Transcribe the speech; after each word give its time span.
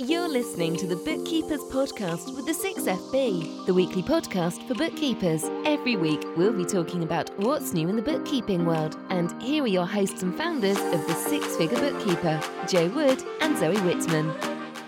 You're 0.00 0.28
listening 0.28 0.74
to 0.78 0.88
the 0.88 0.96
Bookkeepers 0.96 1.60
Podcast 1.70 2.34
with 2.34 2.46
the 2.46 2.52
6FB, 2.52 3.64
the 3.66 3.72
weekly 3.72 4.02
podcast 4.02 4.66
for 4.66 4.74
bookkeepers. 4.74 5.44
Every 5.64 5.94
week, 5.94 6.20
we'll 6.36 6.52
be 6.52 6.64
talking 6.64 7.04
about 7.04 7.30
what's 7.38 7.72
new 7.72 7.88
in 7.88 7.94
the 7.94 8.02
bookkeeping 8.02 8.66
world. 8.66 8.98
And 9.10 9.40
here 9.40 9.62
are 9.62 9.68
your 9.68 9.86
hosts 9.86 10.24
and 10.24 10.34
founders 10.36 10.78
of 10.78 11.06
the 11.06 11.14
Six 11.14 11.54
Figure 11.54 11.78
Bookkeeper, 11.78 12.40
Jo 12.66 12.88
Wood 12.88 13.22
and 13.40 13.56
Zoe 13.56 13.78
Whitman. 13.82 14.34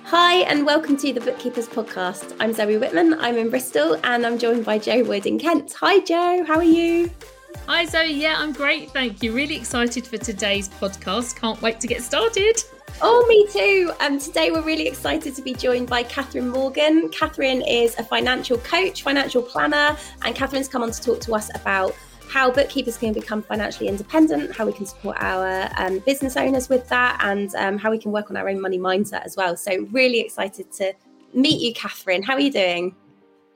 Hi, 0.06 0.38
and 0.38 0.66
welcome 0.66 0.96
to 0.96 1.12
the 1.12 1.20
Bookkeepers 1.20 1.68
Podcast. 1.68 2.34
I'm 2.40 2.52
Zoe 2.52 2.76
Whitman, 2.76 3.14
I'm 3.20 3.36
in 3.36 3.48
Bristol, 3.48 4.00
and 4.02 4.26
I'm 4.26 4.38
joined 4.38 4.64
by 4.64 4.80
Jo 4.80 5.04
Wood 5.04 5.26
in 5.26 5.38
Kent. 5.38 5.72
Hi, 5.74 6.00
Jo, 6.00 6.42
how 6.44 6.56
are 6.56 6.64
you? 6.64 7.12
Hi, 7.68 7.84
Zoe. 7.84 8.12
Yeah, 8.12 8.34
I'm 8.38 8.52
great. 8.52 8.90
Thank 8.90 9.22
you. 9.22 9.32
Really 9.32 9.54
excited 9.54 10.04
for 10.04 10.18
today's 10.18 10.68
podcast. 10.68 11.36
Can't 11.36 11.62
wait 11.62 11.78
to 11.78 11.86
get 11.86 12.02
started. 12.02 12.56
Oh, 13.02 13.26
me 13.28 13.46
too. 13.48 13.92
Um, 14.00 14.18
today 14.18 14.50
we're 14.50 14.62
really 14.62 14.88
excited 14.88 15.34
to 15.34 15.42
be 15.42 15.52
joined 15.52 15.86
by 15.86 16.02
Catherine 16.02 16.48
Morgan. 16.48 17.10
Catherine 17.10 17.60
is 17.60 17.94
a 17.98 18.02
financial 18.02 18.56
coach, 18.58 19.02
financial 19.02 19.42
planner, 19.42 19.94
and 20.22 20.34
Catherine's 20.34 20.66
come 20.66 20.82
on 20.82 20.90
to 20.90 21.02
talk 21.02 21.20
to 21.20 21.34
us 21.34 21.50
about 21.54 21.94
how 22.30 22.50
bookkeepers 22.50 22.96
can 22.96 23.12
become 23.12 23.42
financially 23.42 23.88
independent, 23.88 24.56
how 24.56 24.64
we 24.64 24.72
can 24.72 24.86
support 24.86 25.18
our 25.20 25.68
um, 25.76 25.98
business 26.00 26.38
owners 26.38 26.70
with 26.70 26.88
that, 26.88 27.20
and 27.22 27.54
um, 27.56 27.76
how 27.76 27.90
we 27.90 27.98
can 27.98 28.12
work 28.12 28.30
on 28.30 28.36
our 28.36 28.48
own 28.48 28.62
money 28.62 28.78
mindset 28.78 29.26
as 29.26 29.36
well. 29.36 29.58
So, 29.58 29.86
really 29.92 30.20
excited 30.20 30.72
to 30.72 30.94
meet 31.34 31.60
you, 31.60 31.74
Catherine. 31.74 32.22
How 32.22 32.32
are 32.32 32.40
you 32.40 32.50
doing? 32.50 32.96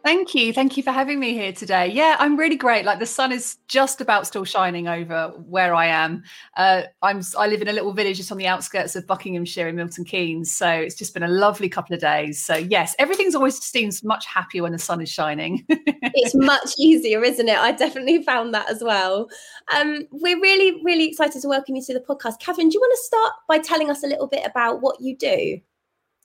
Thank 0.03 0.35
you. 0.35 0.53
Thank 0.55 0.79
you 0.79 0.83
for 0.83 0.93
having 0.93 1.21
me 1.21 1.35
here 1.35 1.53
today. 1.53 1.87
Yeah, 1.89 2.17
I'm 2.19 2.37
really 2.37 2.57
great. 2.57 2.87
Like 2.87 3.01
the 3.01 3.07
sun 3.07 3.33
is 3.33 3.59
just 3.69 4.01
about 4.01 4.27
still 4.27 4.45
shining 4.45 4.89
over 4.89 5.29
where 5.47 5.75
I 5.75 5.87
am. 5.87 6.23
Uh, 6.57 6.83
I'm 7.03 7.21
I 7.37 7.49
live 7.49 7.61
in 7.61 7.69
a 7.69 7.73
little 7.73 7.93
village 7.93 8.17
just 8.17 8.33
on 8.33 8.39
the 8.39 8.47
outskirts 8.47 8.97
of 8.97 9.07
Buckinghamshire 9.07 9.69
in 9.69 9.77
Milton 9.77 10.05
Keynes. 10.05 10.53
So 10.53 10.69
it's 10.69 10.95
just 10.95 11.13
been 11.13 11.23
a 11.23 11.29
lovely 11.29 11.69
couple 11.69 11.95
of 11.95 12.01
days. 12.01 12.43
So 12.43 12.57
yes, 12.57 12.95
everything's 12.99 13.35
always 13.35 13.63
seems 13.63 14.03
much 14.03 14.25
happier 14.25 14.62
when 14.62 14.73
the 14.73 14.79
sun 14.79 15.03
is 15.03 15.11
shining. 15.11 15.67
it's 15.69 16.35
much 16.35 16.70
easier, 16.79 17.23
isn't 17.23 17.48
it? 17.48 17.59
I 17.59 17.73
definitely 17.73 18.23
found 18.23 18.55
that 18.55 18.70
as 18.70 18.83
well. 18.83 19.29
Um, 19.77 20.07
we're 20.12 20.41
really, 20.41 20.83
really 20.83 21.09
excited 21.09 21.42
to 21.42 21.48
welcome 21.48 21.77
you 21.77 21.83
to 21.83 21.95
the 21.95 22.01
podcast. 22.01 22.41
Catherine, 22.41 22.70
do 22.70 22.75
you 22.75 22.81
want 22.81 22.95
to 22.95 23.05
start 23.05 23.33
by 23.48 23.59
telling 23.59 23.91
us 23.91 24.03
a 24.03 24.07
little 24.07 24.29
bit 24.29 24.47
about 24.47 24.81
what 24.81 25.01
you 25.01 25.14
do? 25.14 25.61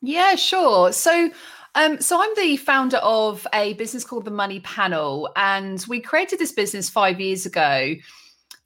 Yeah, 0.02 0.36
sure. 0.36 0.94
So 0.94 1.32
um, 1.76 2.00
so 2.00 2.22
I'm 2.22 2.34
the 2.36 2.58
founder 2.58 2.98
of 2.98 3.46
a 3.54 3.74
business 3.74 4.04
called 4.04 4.26
the 4.26 4.32
Money 4.32 4.62
Panel, 4.62 5.30
and 5.36 5.86
we 5.88 6.00
created 6.00 6.40
this 6.40 6.54
business 6.54 6.90
five 6.90 7.20
years 7.20 7.46
ago 7.46 7.96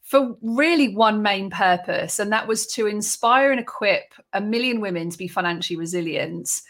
for 0.04 0.38
really 0.42 0.96
one 0.96 1.22
main 1.22 1.50
purpose, 1.50 2.20
and 2.20 2.32
that 2.32 2.48
was 2.48 2.68
to 2.68 2.86
inspire 2.86 3.52
and 3.52 3.60
equip 3.60 4.14
a 4.34 4.42
million 4.42 4.80
women 4.80 5.10
to 5.10 5.18
be 5.18 5.28
financially 5.28 5.78
resilient. 5.78 6.62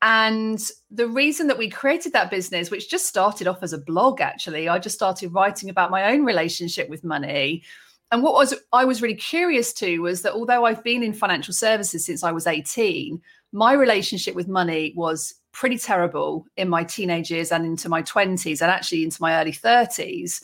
And 0.00 0.60
the 0.90 1.06
reason 1.06 1.46
that 1.46 1.58
we 1.58 1.70
created 1.70 2.12
that 2.14 2.30
business, 2.30 2.70
which 2.70 2.90
just 2.90 3.06
started 3.06 3.46
off 3.46 3.62
as 3.62 3.72
a 3.72 3.78
blog, 3.78 4.20
actually, 4.20 4.68
I 4.68 4.78
just 4.78 4.96
started 4.96 5.32
writing 5.32 5.70
about 5.70 5.92
my 5.92 6.12
own 6.12 6.24
relationship 6.24 6.88
with 6.88 7.04
money. 7.04 7.62
And 8.10 8.22
what 8.22 8.34
was 8.34 8.54
I 8.72 8.84
was 8.84 9.00
really 9.00 9.14
curious 9.14 9.72
to 9.74 10.00
was 10.00 10.22
that 10.22 10.32
although 10.32 10.64
I've 10.64 10.82
been 10.82 11.02
in 11.02 11.12
financial 11.12 11.54
services 11.54 12.04
since 12.04 12.24
I 12.24 12.32
was 12.32 12.46
18, 12.46 13.22
my 13.52 13.74
relationship 13.74 14.34
with 14.34 14.48
money 14.48 14.92
was 14.96 15.34
pretty 15.52 15.78
terrible 15.78 16.46
in 16.56 16.68
my 16.68 16.82
teenage 16.82 17.30
years 17.30 17.52
and 17.52 17.64
into 17.64 17.88
my 17.88 18.02
20s 18.02 18.62
and 18.62 18.70
actually 18.70 19.04
into 19.04 19.20
my 19.20 19.40
early 19.40 19.52
30s. 19.52 20.42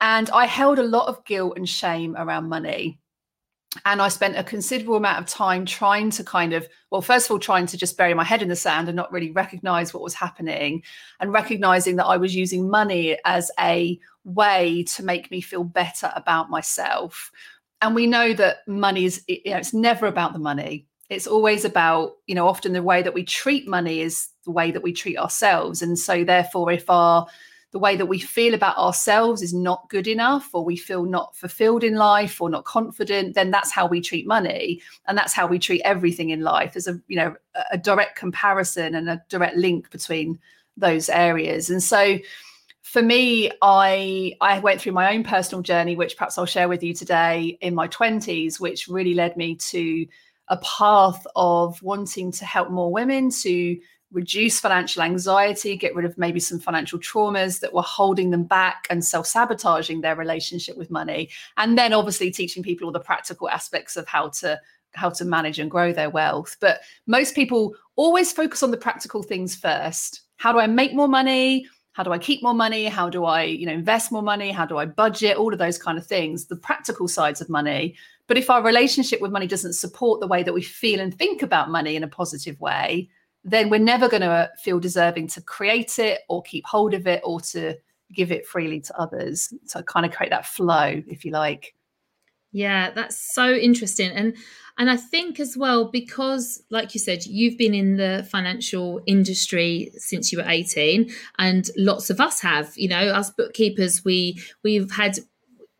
And 0.00 0.28
I 0.30 0.44
held 0.46 0.78
a 0.78 0.82
lot 0.82 1.08
of 1.08 1.24
guilt 1.24 1.54
and 1.56 1.68
shame 1.68 2.14
around 2.16 2.48
money. 2.48 3.00
And 3.86 4.00
I 4.00 4.08
spent 4.08 4.36
a 4.36 4.44
considerable 4.44 4.96
amount 4.96 5.18
of 5.18 5.26
time 5.26 5.64
trying 5.66 6.10
to 6.10 6.22
kind 6.22 6.52
of, 6.52 6.68
well, 6.90 7.02
first 7.02 7.26
of 7.26 7.32
all, 7.32 7.38
trying 7.40 7.66
to 7.66 7.76
just 7.76 7.96
bury 7.96 8.14
my 8.14 8.22
head 8.22 8.42
in 8.42 8.48
the 8.48 8.54
sand 8.54 8.88
and 8.88 8.94
not 8.94 9.10
really 9.10 9.32
recognize 9.32 9.92
what 9.92 10.02
was 10.02 10.14
happening 10.14 10.82
and 11.18 11.32
recognizing 11.32 11.96
that 11.96 12.06
I 12.06 12.16
was 12.16 12.36
using 12.36 12.68
money 12.70 13.18
as 13.24 13.50
a 13.58 13.98
way 14.24 14.84
to 14.84 15.02
make 15.02 15.30
me 15.30 15.40
feel 15.40 15.64
better 15.64 16.12
about 16.14 16.50
myself. 16.50 17.32
And 17.80 17.94
we 17.94 18.06
know 18.06 18.32
that 18.34 18.58
money 18.68 19.06
is, 19.06 19.24
you 19.26 19.40
know, 19.46 19.56
it's 19.56 19.74
never 19.74 20.06
about 20.06 20.34
the 20.34 20.38
money 20.38 20.86
it's 21.14 21.26
always 21.26 21.64
about 21.64 22.16
you 22.26 22.34
know 22.34 22.48
often 22.48 22.72
the 22.72 22.82
way 22.82 23.02
that 23.02 23.14
we 23.14 23.24
treat 23.24 23.66
money 23.68 24.00
is 24.00 24.28
the 24.44 24.50
way 24.50 24.70
that 24.70 24.82
we 24.82 24.92
treat 24.92 25.18
ourselves. 25.18 25.82
And 25.82 25.98
so 25.98 26.24
therefore 26.24 26.70
if 26.72 26.90
our 26.90 27.26
the 27.72 27.78
way 27.80 27.96
that 27.96 28.06
we 28.06 28.20
feel 28.20 28.54
about 28.54 28.78
ourselves 28.78 29.42
is 29.42 29.52
not 29.52 29.88
good 29.90 30.06
enough 30.06 30.50
or 30.52 30.64
we 30.64 30.76
feel 30.76 31.04
not 31.04 31.34
fulfilled 31.34 31.82
in 31.82 31.96
life 31.96 32.40
or 32.40 32.48
not 32.48 32.64
confident 32.64 33.34
then 33.34 33.50
that's 33.50 33.72
how 33.72 33.86
we 33.86 34.00
treat 34.00 34.26
money. 34.26 34.80
And 35.06 35.16
that's 35.16 35.32
how 35.32 35.46
we 35.46 35.58
treat 35.58 35.82
everything 35.84 36.30
in 36.30 36.40
life 36.40 36.74
there's 36.74 36.88
a 36.88 37.00
you 37.08 37.16
know 37.16 37.34
a 37.70 37.78
direct 37.78 38.16
comparison 38.16 38.94
and 38.94 39.08
a 39.08 39.22
direct 39.28 39.56
link 39.56 39.90
between 39.90 40.38
those 40.76 41.08
areas. 41.08 41.70
And 41.70 41.82
so 41.82 42.18
for 42.82 43.02
me 43.02 43.50
i 43.62 44.34
i 44.42 44.58
went 44.58 44.78
through 44.80 44.92
my 44.92 45.12
own 45.14 45.24
personal 45.24 45.62
journey 45.62 45.96
which 45.96 46.16
perhaps 46.16 46.36
i'll 46.36 46.44
share 46.44 46.68
with 46.68 46.82
you 46.82 46.92
today 46.92 47.56
in 47.62 47.74
my 47.74 47.88
20s 47.88 48.60
which 48.60 48.88
really 48.88 49.14
led 49.14 49.36
me 49.38 49.56
to 49.56 50.06
a 50.48 50.56
path 50.58 51.26
of 51.36 51.82
wanting 51.82 52.30
to 52.32 52.44
help 52.44 52.70
more 52.70 52.92
women 52.92 53.30
to 53.30 53.78
reduce 54.12 54.60
financial 54.60 55.02
anxiety, 55.02 55.76
get 55.76 55.94
rid 55.94 56.06
of 56.06 56.16
maybe 56.16 56.38
some 56.40 56.60
financial 56.60 56.98
traumas 56.98 57.60
that 57.60 57.74
were 57.74 57.82
holding 57.82 58.30
them 58.30 58.44
back 58.44 58.86
and 58.88 59.04
self 59.04 59.26
sabotaging 59.26 60.00
their 60.00 60.16
relationship 60.16 60.76
with 60.76 60.90
money. 60.90 61.28
And 61.56 61.76
then 61.76 61.92
obviously 61.92 62.30
teaching 62.30 62.62
people 62.62 62.86
all 62.86 62.92
the 62.92 63.00
practical 63.00 63.50
aspects 63.50 63.96
of 63.96 64.06
how 64.06 64.28
to 64.40 64.60
how 64.94 65.10
to 65.10 65.24
manage 65.24 65.58
and 65.58 65.70
grow 65.70 65.92
their 65.92 66.08
wealth. 66.08 66.56
But 66.60 66.80
most 67.08 67.34
people 67.34 67.74
always 67.96 68.32
focus 68.32 68.62
on 68.62 68.70
the 68.70 68.76
practical 68.76 69.24
things 69.24 69.56
first. 69.56 70.22
How 70.36 70.52
do 70.52 70.60
I 70.60 70.68
make 70.68 70.94
more 70.94 71.08
money? 71.08 71.66
How 71.94 72.02
do 72.02 72.12
I 72.12 72.18
keep 72.18 72.42
more 72.42 72.54
money? 72.54 72.86
How 72.86 73.08
do 73.08 73.24
I, 73.24 73.42
you 73.42 73.66
know, 73.66 73.72
invest 73.72 74.12
more 74.12 74.22
money? 74.22 74.50
How 74.50 74.66
do 74.66 74.78
I 74.78 74.86
budget? 74.86 75.36
All 75.36 75.52
of 75.52 75.58
those 75.58 75.78
kind 75.78 75.98
of 75.98 76.06
things, 76.06 76.46
the 76.46 76.56
practical 76.56 77.08
sides 77.08 77.40
of 77.40 77.48
money 77.48 77.96
but 78.26 78.38
if 78.38 78.50
our 78.50 78.62
relationship 78.62 79.20
with 79.20 79.32
money 79.32 79.46
doesn't 79.46 79.74
support 79.74 80.20
the 80.20 80.26
way 80.26 80.42
that 80.42 80.54
we 80.54 80.62
feel 80.62 81.00
and 81.00 81.14
think 81.14 81.42
about 81.42 81.70
money 81.70 81.96
in 81.96 82.02
a 82.02 82.08
positive 82.08 82.60
way, 82.60 83.08
then 83.44 83.68
we're 83.68 83.78
never 83.78 84.08
going 84.08 84.22
to 84.22 84.50
feel 84.62 84.80
deserving 84.80 85.28
to 85.28 85.42
create 85.42 85.98
it 85.98 86.20
or 86.28 86.42
keep 86.42 86.64
hold 86.66 86.94
of 86.94 87.06
it 87.06 87.20
or 87.24 87.40
to 87.40 87.74
give 88.12 88.32
it 88.32 88.46
freely 88.46 88.80
to 88.80 88.98
others. 88.98 89.52
So 89.66 89.82
kind 89.82 90.06
of 90.06 90.12
create 90.12 90.30
that 90.30 90.46
flow, 90.46 91.02
if 91.06 91.24
you 91.24 91.30
like. 91.30 91.74
Yeah, 92.52 92.90
that's 92.92 93.34
so 93.34 93.52
interesting. 93.52 94.10
And 94.12 94.36
and 94.78 94.88
I 94.88 94.96
think 94.96 95.38
as 95.40 95.56
well, 95.56 95.90
because 95.90 96.62
like 96.70 96.94
you 96.94 97.00
said, 97.00 97.26
you've 97.26 97.58
been 97.58 97.74
in 97.74 97.96
the 97.96 98.26
financial 98.30 99.00
industry 99.06 99.90
since 99.96 100.32
you 100.32 100.38
were 100.38 100.48
18, 100.48 101.12
and 101.38 101.68
lots 101.76 102.10
of 102.10 102.20
us 102.20 102.40
have, 102.40 102.72
you 102.76 102.88
know, 102.88 103.08
us 103.08 103.30
bookkeepers, 103.30 104.04
we 104.04 104.40
we've 104.62 104.90
had 104.92 105.18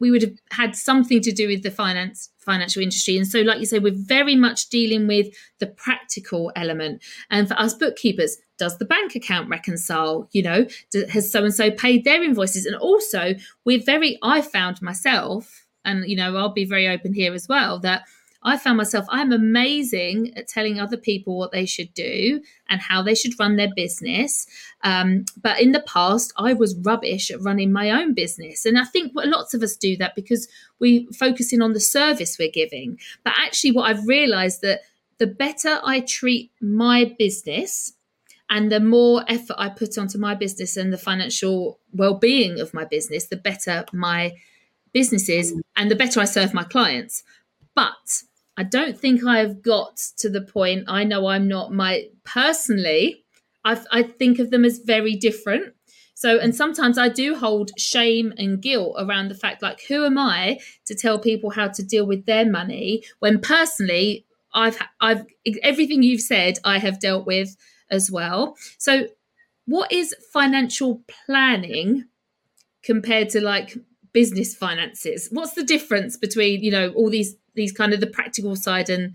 we 0.05 0.11
would 0.11 0.21
have 0.21 0.39
had 0.51 0.77
something 0.77 1.23
to 1.23 1.33
do 1.33 1.49
with 1.49 1.63
the 1.63 1.71
finance 1.71 2.29
financial 2.39 2.83
industry. 2.83 3.17
And 3.17 3.27
so 3.27 3.41
like 3.41 3.59
you 3.59 3.65
say 3.65 3.79
we're 3.79 3.95
very 3.95 4.37
much 4.37 4.69
dealing 4.69 5.07
with 5.07 5.35
the 5.61 5.67
practical 5.67 6.53
element. 6.57 7.03
And 7.31 7.49
for 7.49 7.59
us 7.59 7.73
bookkeepers 7.73 8.37
does 8.59 8.77
the 8.77 8.85
bank 8.85 9.15
account 9.15 9.49
reconcile? 9.49 10.29
You 10.33 10.43
know 10.43 10.67
has 11.09 11.33
so 11.33 11.43
and 11.43 11.55
so 11.55 11.71
paid 11.71 12.05
their 12.05 12.23
invoices? 12.23 12.67
And 12.67 12.77
also 12.77 13.35
we're 13.65 13.83
very 13.83 14.19
i 14.23 14.43
found 14.43 14.83
myself 14.83 15.65
and 15.87 16.05
you 16.07 16.17
know 16.17 16.37
i'll 16.37 16.51
be 16.51 16.67
very 16.67 16.87
open 16.87 17.15
here 17.15 17.33
as 17.33 17.49
well 17.49 17.79
that 17.79 18.03
I 18.45 18.59
found 18.59 18.77
myself, 18.77 19.07
I'm 19.09 19.33
amazing 19.33 20.35
at 20.37 20.49
telling 20.49 20.79
other 20.79 20.99
people 20.99 21.39
what 21.39 21.51
they 21.51 21.65
should 21.65 21.93
do 21.95 22.43
and 22.69 22.81
how 22.81 23.03
they 23.03 23.15
should 23.15 23.39
run 23.41 23.57
their 23.57 23.73
business. 23.75 24.47
Um, 24.83 25.25
but 25.43 25.61
in 25.61 25.73
the 25.73 25.81
past, 25.81 26.33
I 26.37 26.53
was 26.53 26.77
rubbish 26.77 27.31
at 27.31 27.41
running 27.41 27.73
my 27.73 27.91
own 27.91 28.13
business. 28.13 28.67
And 28.67 28.79
I 28.79 28.85
think 28.85 29.13
lots 29.15 29.55
of 29.55 29.63
us 29.63 29.77
do 29.77 29.97
that 29.97 30.15
because 30.15 30.47
we 30.79 31.07
focusing 31.13 31.63
on 31.63 31.73
the 31.73 31.81
service 31.81 32.37
we're 32.39 32.51
giving. 32.51 32.99
But 33.25 33.33
actually, 33.39 33.73
what 33.73 33.91
I've 33.91 34.07
realized 34.07 34.61
that 34.61 34.81
the 35.19 35.27
better 35.27 35.81
I 35.83 36.01
treat 36.01 36.51
my 36.61 37.15
business, 37.19 37.95
and 38.51 38.71
the 38.71 38.79
more 38.79 39.25
effort 39.27 39.57
I 39.59 39.71
put 39.71 39.97
onto 39.97 40.19
my 40.19 40.35
business 40.35 40.77
and 40.77 40.93
the 40.93 40.99
financial 40.99 41.81
well-being 41.93 42.61
of 42.61 42.75
my 42.75 42.85
business, 42.85 43.27
the 43.27 43.37
better 43.39 43.87
my 43.93 44.33
business 44.93 45.31
is 45.31 45.55
and 45.77 45.91
the 45.91 45.97
better 45.97 46.21
I 46.21 46.27
serve 46.27 46.53
my 46.53 46.63
clients. 46.63 47.23
But 47.75 48.23
I 48.57 48.63
don't 48.63 48.99
think 48.99 49.25
I've 49.25 49.63
got 49.63 49.97
to 50.19 50.29
the 50.29 50.41
point. 50.43 50.85
I 50.89 51.05
know 51.05 51.27
I'm 51.27 51.49
not 51.49 51.73
my 51.73 52.09
personally. 52.25 53.25
I, 53.65 53.81
I 53.91 54.03
think 54.03 54.39
of 54.39 54.51
them 54.51 54.65
as 54.65 54.79
very 54.79 55.17
different. 55.17 55.75
So, 56.15 56.39
and 56.39 56.55
sometimes 56.55 56.97
I 56.97 57.09
do 57.09 57.35
hold 57.35 57.73
shame 57.77 58.33
and 58.39 58.63
guilt 58.63 58.95
around 58.99 59.29
the 59.29 59.35
fact, 59.35 59.63
like, 59.63 59.81
who 59.89 60.05
am 60.05 60.17
I 60.17 60.61
to 60.87 60.95
tell 60.95 61.19
people 61.19 61.51
how 61.51 61.69
to 61.69 61.83
deal 61.83 62.07
with 62.07 62.25
their 62.25 62.49
money 62.49 63.03
when 63.19 63.41
personally, 63.41 64.25
I've, 64.53 64.79
I've, 65.01 65.27
everything 65.63 66.05
you've 66.05 66.21
said, 66.21 66.59
I 66.65 66.79
have 66.79 67.01
dealt 67.01 67.27
with 67.27 67.57
as 67.91 68.11
well. 68.11 68.57
So, 68.79 69.09
what 69.67 69.91
is 69.91 70.15
financial 70.33 71.03
planning 71.27 72.05
compared 72.83 73.31
to 73.31 73.41
like 73.41 73.77
business 74.15 74.55
finances? 74.55 75.29
What's 75.31 75.53
the 75.53 75.65
difference 75.65 76.17
between, 76.17 76.63
you 76.63 76.71
know, 76.71 76.89
all 76.93 77.11
these 77.11 77.37
these 77.55 77.73
kind 77.73 77.93
of 77.93 78.01
the 78.01 78.07
practical 78.07 78.57
side 78.57 78.89
and 78.89 79.15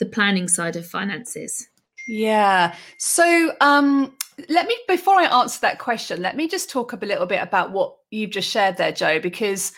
the 0.00 0.06
planning 0.06 0.48
side 0.48 0.74
of 0.74 0.84
finances? 0.84 1.68
Yeah. 2.08 2.74
So 2.98 3.54
um 3.60 4.16
let 4.48 4.66
me 4.66 4.76
before 4.88 5.14
I 5.14 5.26
answer 5.40 5.60
that 5.60 5.78
question, 5.78 6.20
let 6.20 6.36
me 6.36 6.48
just 6.48 6.70
talk 6.70 6.92
a 6.92 6.96
little 6.96 7.26
bit 7.26 7.42
about 7.42 7.70
what 7.70 7.94
you've 8.10 8.30
just 8.30 8.50
shared 8.50 8.78
there, 8.78 8.90
jo 8.90 9.20
because 9.20 9.72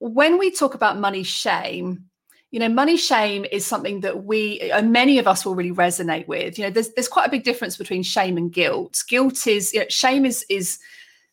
when 0.00 0.38
we 0.38 0.50
talk 0.50 0.74
about 0.74 0.98
money 0.98 1.22
shame, 1.22 2.04
you 2.50 2.58
know, 2.58 2.68
money 2.68 2.96
shame 2.96 3.46
is 3.52 3.64
something 3.64 4.00
that 4.00 4.24
we 4.24 4.72
and 4.72 4.92
many 4.92 5.18
of 5.18 5.28
us 5.28 5.46
will 5.46 5.54
really 5.54 5.72
resonate 5.72 6.26
with. 6.26 6.58
You 6.58 6.64
know, 6.64 6.70
there's 6.70 6.92
there's 6.94 7.08
quite 7.08 7.28
a 7.28 7.30
big 7.30 7.44
difference 7.44 7.76
between 7.76 8.02
shame 8.02 8.36
and 8.36 8.52
guilt. 8.52 9.04
Guilt 9.08 9.46
is, 9.46 9.72
you 9.72 9.80
know, 9.80 9.86
shame 9.88 10.26
is 10.26 10.44
is 10.50 10.80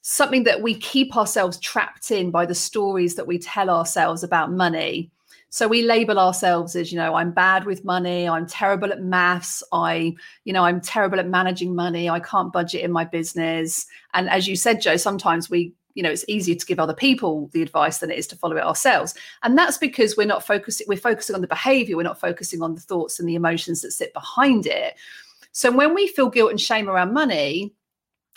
something 0.10 0.46
that 0.46 0.62
we 0.62 0.74
keep 0.74 1.18
ourselves 1.18 1.60
trapped 1.60 2.12
in 2.12 2.32
by 2.32 2.46
the 2.46 2.56
stories 2.56 3.16
that 3.16 3.28
we 3.28 3.38
tell 3.38 3.70
ourselves 3.70 4.24
about 4.24 4.54
money. 4.54 5.12
So 5.50 5.68
we 5.68 5.82
label 5.82 6.18
ourselves 6.18 6.78
as, 6.78 6.94
you 6.94 6.98
know, 6.98 7.16
I'm 7.16 7.34
bad 7.34 7.66
with 7.66 7.84
money, 7.84 8.28
I'm 8.28 8.48
terrible 8.48 8.94
at 8.94 9.02
maths, 9.02 9.62
I, 9.74 10.16
you 10.46 10.54
know, 10.54 10.64
I'm 10.64 10.80
terrible 10.80 11.20
at 11.20 11.28
managing 11.28 11.76
money, 11.76 12.10
I 12.10 12.22
can't 12.22 12.54
budget 12.54 12.84
in 12.84 12.92
my 12.94 13.04
business. 13.04 13.86
And 14.14 14.30
as 14.30 14.48
you 14.48 14.56
said, 14.56 14.82
Jo, 14.82 14.96
sometimes 14.96 15.50
we 15.50 15.74
you 15.94 16.04
know 16.04 16.12
it's 16.12 16.26
easier 16.30 16.56
to 16.56 16.66
give 16.66 16.80
other 16.80 16.94
people 16.94 17.50
the 17.54 17.62
advice 17.64 17.98
than 17.98 18.12
it 18.12 18.20
is 18.20 18.28
to 18.28 18.36
follow 18.36 18.56
it 18.56 18.64
ourselves 18.64 19.16
and 19.42 19.58
that's 19.58 19.80
because 19.80 20.16
we're 20.16 20.28
not 20.28 20.46
focusing 20.46 20.86
we're 20.88 20.96
focusing 20.96 21.34
on 21.34 21.42
the 21.42 21.48
behavior 21.48 21.98
we're 21.98 22.04
not 22.04 22.20
focusing 22.20 22.62
on 22.62 22.76
the 22.76 22.82
thoughts 22.82 23.20
and 23.20 23.28
the 23.28 23.34
emotions 23.34 23.82
that 23.82 23.90
sit 23.90 24.14
behind 24.14 24.68
it 24.68 24.94
so 25.54 25.72
when 25.72 25.96
we 25.96 26.08
feel 26.08 26.30
guilt 26.30 26.52
and 26.52 26.62
shame 26.62 26.88
around 26.88 27.16
money 27.16 27.74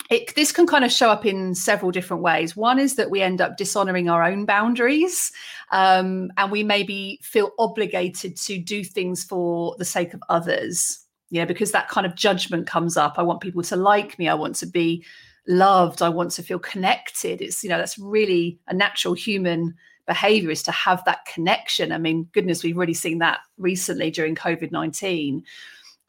it, 0.09 0.35
this 0.35 0.51
can 0.51 0.67
kind 0.67 0.83
of 0.83 0.91
show 0.91 1.09
up 1.09 1.25
in 1.25 1.55
several 1.55 1.91
different 1.91 2.23
ways. 2.23 2.55
One 2.55 2.79
is 2.79 2.95
that 2.95 3.09
we 3.09 3.21
end 3.21 3.39
up 3.39 3.57
dishonoring 3.57 4.09
our 4.09 4.23
own 4.23 4.45
boundaries, 4.45 5.31
um, 5.71 6.31
and 6.37 6.51
we 6.51 6.63
maybe 6.63 7.19
feel 7.23 7.51
obligated 7.59 8.35
to 8.37 8.57
do 8.59 8.83
things 8.83 9.23
for 9.23 9.75
the 9.77 9.85
sake 9.85 10.13
of 10.13 10.21
others. 10.29 10.99
Yeah, 11.29 11.45
because 11.45 11.71
that 11.71 11.87
kind 11.87 12.05
of 12.05 12.15
judgment 12.15 12.67
comes 12.67 12.97
up. 12.97 13.15
I 13.17 13.23
want 13.23 13.39
people 13.39 13.63
to 13.63 13.75
like 13.77 14.19
me. 14.19 14.27
I 14.27 14.33
want 14.33 14.55
to 14.57 14.65
be 14.65 15.05
loved. 15.47 16.01
I 16.01 16.09
want 16.09 16.31
to 16.31 16.43
feel 16.43 16.59
connected. 16.59 17.41
It's 17.41 17.63
you 17.63 17.69
know 17.69 17.77
that's 17.77 17.97
really 17.97 18.59
a 18.67 18.73
natural 18.73 19.13
human 19.13 19.73
behavior 20.07 20.49
is 20.49 20.63
to 20.63 20.71
have 20.71 21.03
that 21.05 21.25
connection. 21.25 21.91
I 21.91 21.97
mean, 21.97 22.27
goodness, 22.33 22.63
we've 22.63 22.75
really 22.75 22.93
seen 22.93 23.19
that 23.19 23.39
recently 23.57 24.11
during 24.11 24.35
COVID 24.35 24.71
nineteen. 24.71 25.43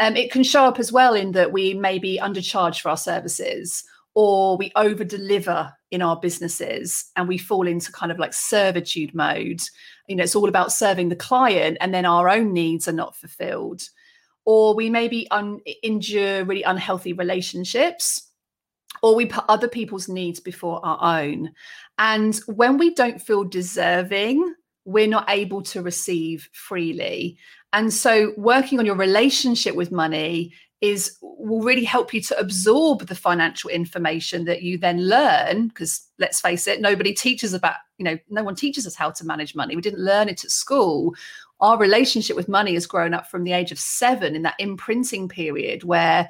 Um, 0.03 0.17
it 0.17 0.33
can 0.33 0.43
show 0.43 0.65
up 0.65 0.81
as 0.81 0.91
well 0.91 1.15
in 1.15 1.31
that 1.31 1.53
we 1.53 1.75
may 1.75 1.97
be 2.01 2.19
undercharged 2.21 2.81
for 2.81 2.89
our 2.89 2.97
services 2.97 3.85
or 4.17 4.57
we 4.57 4.73
over 4.75 5.05
deliver 5.05 5.73
in 5.93 6.03
our 6.03 6.19
businesses 6.19 7.13
and 7.15 7.29
we 7.29 7.39
fall 7.39 7.69
into 7.69 7.93
kind 7.93 8.11
of 8.11 8.19
like 8.19 8.35
servitude 8.35 9.15
mode. 9.15 9.61
You 10.09 10.17
know 10.17 10.25
it's 10.25 10.35
all 10.35 10.49
about 10.49 10.73
serving 10.73 11.09
the 11.09 11.15
client 11.15 11.79
and 11.81 11.95
then 11.95 12.05
our 12.05 12.29
own 12.29 12.53
needs 12.53 12.89
are 12.89 12.93
not 12.93 13.15
fulfilled. 13.15 13.83
Or 14.45 14.75
we 14.75 14.91
maybe 14.91 15.31
un- 15.31 15.61
endure 15.85 16.45
really 16.47 16.65
unhealthy 16.65 17.13
relationships 17.13 18.29
or 19.05 19.15
we 19.15 19.27
put 19.27 19.45
other 19.49 19.69
people's 19.69 20.09
needs 20.09 20.41
before 20.41 20.85
our 20.85 21.21
own. 21.23 21.53
And 21.99 22.35
when 22.47 22.77
we 22.77 22.93
don't 22.93 23.23
feel 23.23 23.45
deserving 23.45 24.53
we're 24.85 25.07
not 25.07 25.29
able 25.31 25.63
to 25.63 25.83
receive 25.83 26.49
freely. 26.53 27.39
And 27.73 27.93
so 27.93 28.33
working 28.37 28.79
on 28.79 28.87
your 28.87 28.97
relationship 28.97 29.75
with 29.75 29.93
money 29.93 30.53
is 30.83 31.17
will 31.23 31.63
really 31.63 31.85
help 31.85 32.13
you 32.13 32.21
to 32.21 32.39
absorb 32.39 33.07
the 33.07 33.15
financial 33.15 33.71
information 33.71 34.45
that 34.45 34.63
you 34.63 34.77
then 34.77 35.07
learn 35.07 35.69
because 35.69 36.09
let's 36.19 36.41
face 36.41 36.67
it 36.67 36.81
nobody 36.81 37.13
teaches 37.15 37.55
about 37.55 37.77
you 37.99 38.05
know 38.05 38.19
no 38.29 38.43
one 38.43 38.57
teaches 38.57 38.85
us 38.85 38.97
how 38.97 39.11
to 39.11 39.25
manage 39.25 39.55
money. 39.55 39.77
We 39.77 39.83
didn't 39.83 40.05
learn 40.05 40.29
it 40.29 40.45
at 40.45 40.51
school. 40.51 41.15
Our 41.61 41.79
relationship 41.79 42.35
with 42.35 42.49
money 42.49 42.75
has 42.75 42.87
grown 42.87 43.15
up 43.15 43.31
from 43.31 43.45
the 43.45 43.53
age 43.53 43.71
of 43.71 43.79
7 43.79 44.35
in 44.35 44.43
that 44.43 44.57
imprinting 44.59 45.29
period 45.29 45.85
where 45.85 46.29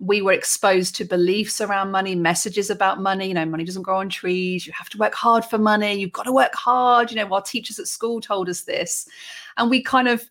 we 0.00 0.20
were 0.20 0.32
exposed 0.32 0.96
to 0.96 1.04
beliefs 1.04 1.60
around 1.60 1.90
money 1.90 2.14
messages 2.14 2.68
about 2.68 3.00
money 3.00 3.28
you 3.28 3.34
know 3.34 3.44
money 3.44 3.64
doesn't 3.64 3.82
grow 3.82 3.98
on 3.98 4.08
trees 4.08 4.66
you 4.66 4.72
have 4.72 4.88
to 4.88 4.98
work 4.98 5.14
hard 5.14 5.44
for 5.44 5.56
money 5.56 5.94
you've 5.94 6.12
got 6.12 6.24
to 6.24 6.32
work 6.32 6.54
hard 6.54 7.10
you 7.10 7.16
know 7.16 7.32
our 7.32 7.42
teachers 7.42 7.78
at 7.78 7.86
school 7.86 8.20
told 8.20 8.48
us 8.48 8.62
this. 8.62 9.06
And 9.56 9.70
we 9.70 9.82
kind 9.82 10.08
of 10.08 10.24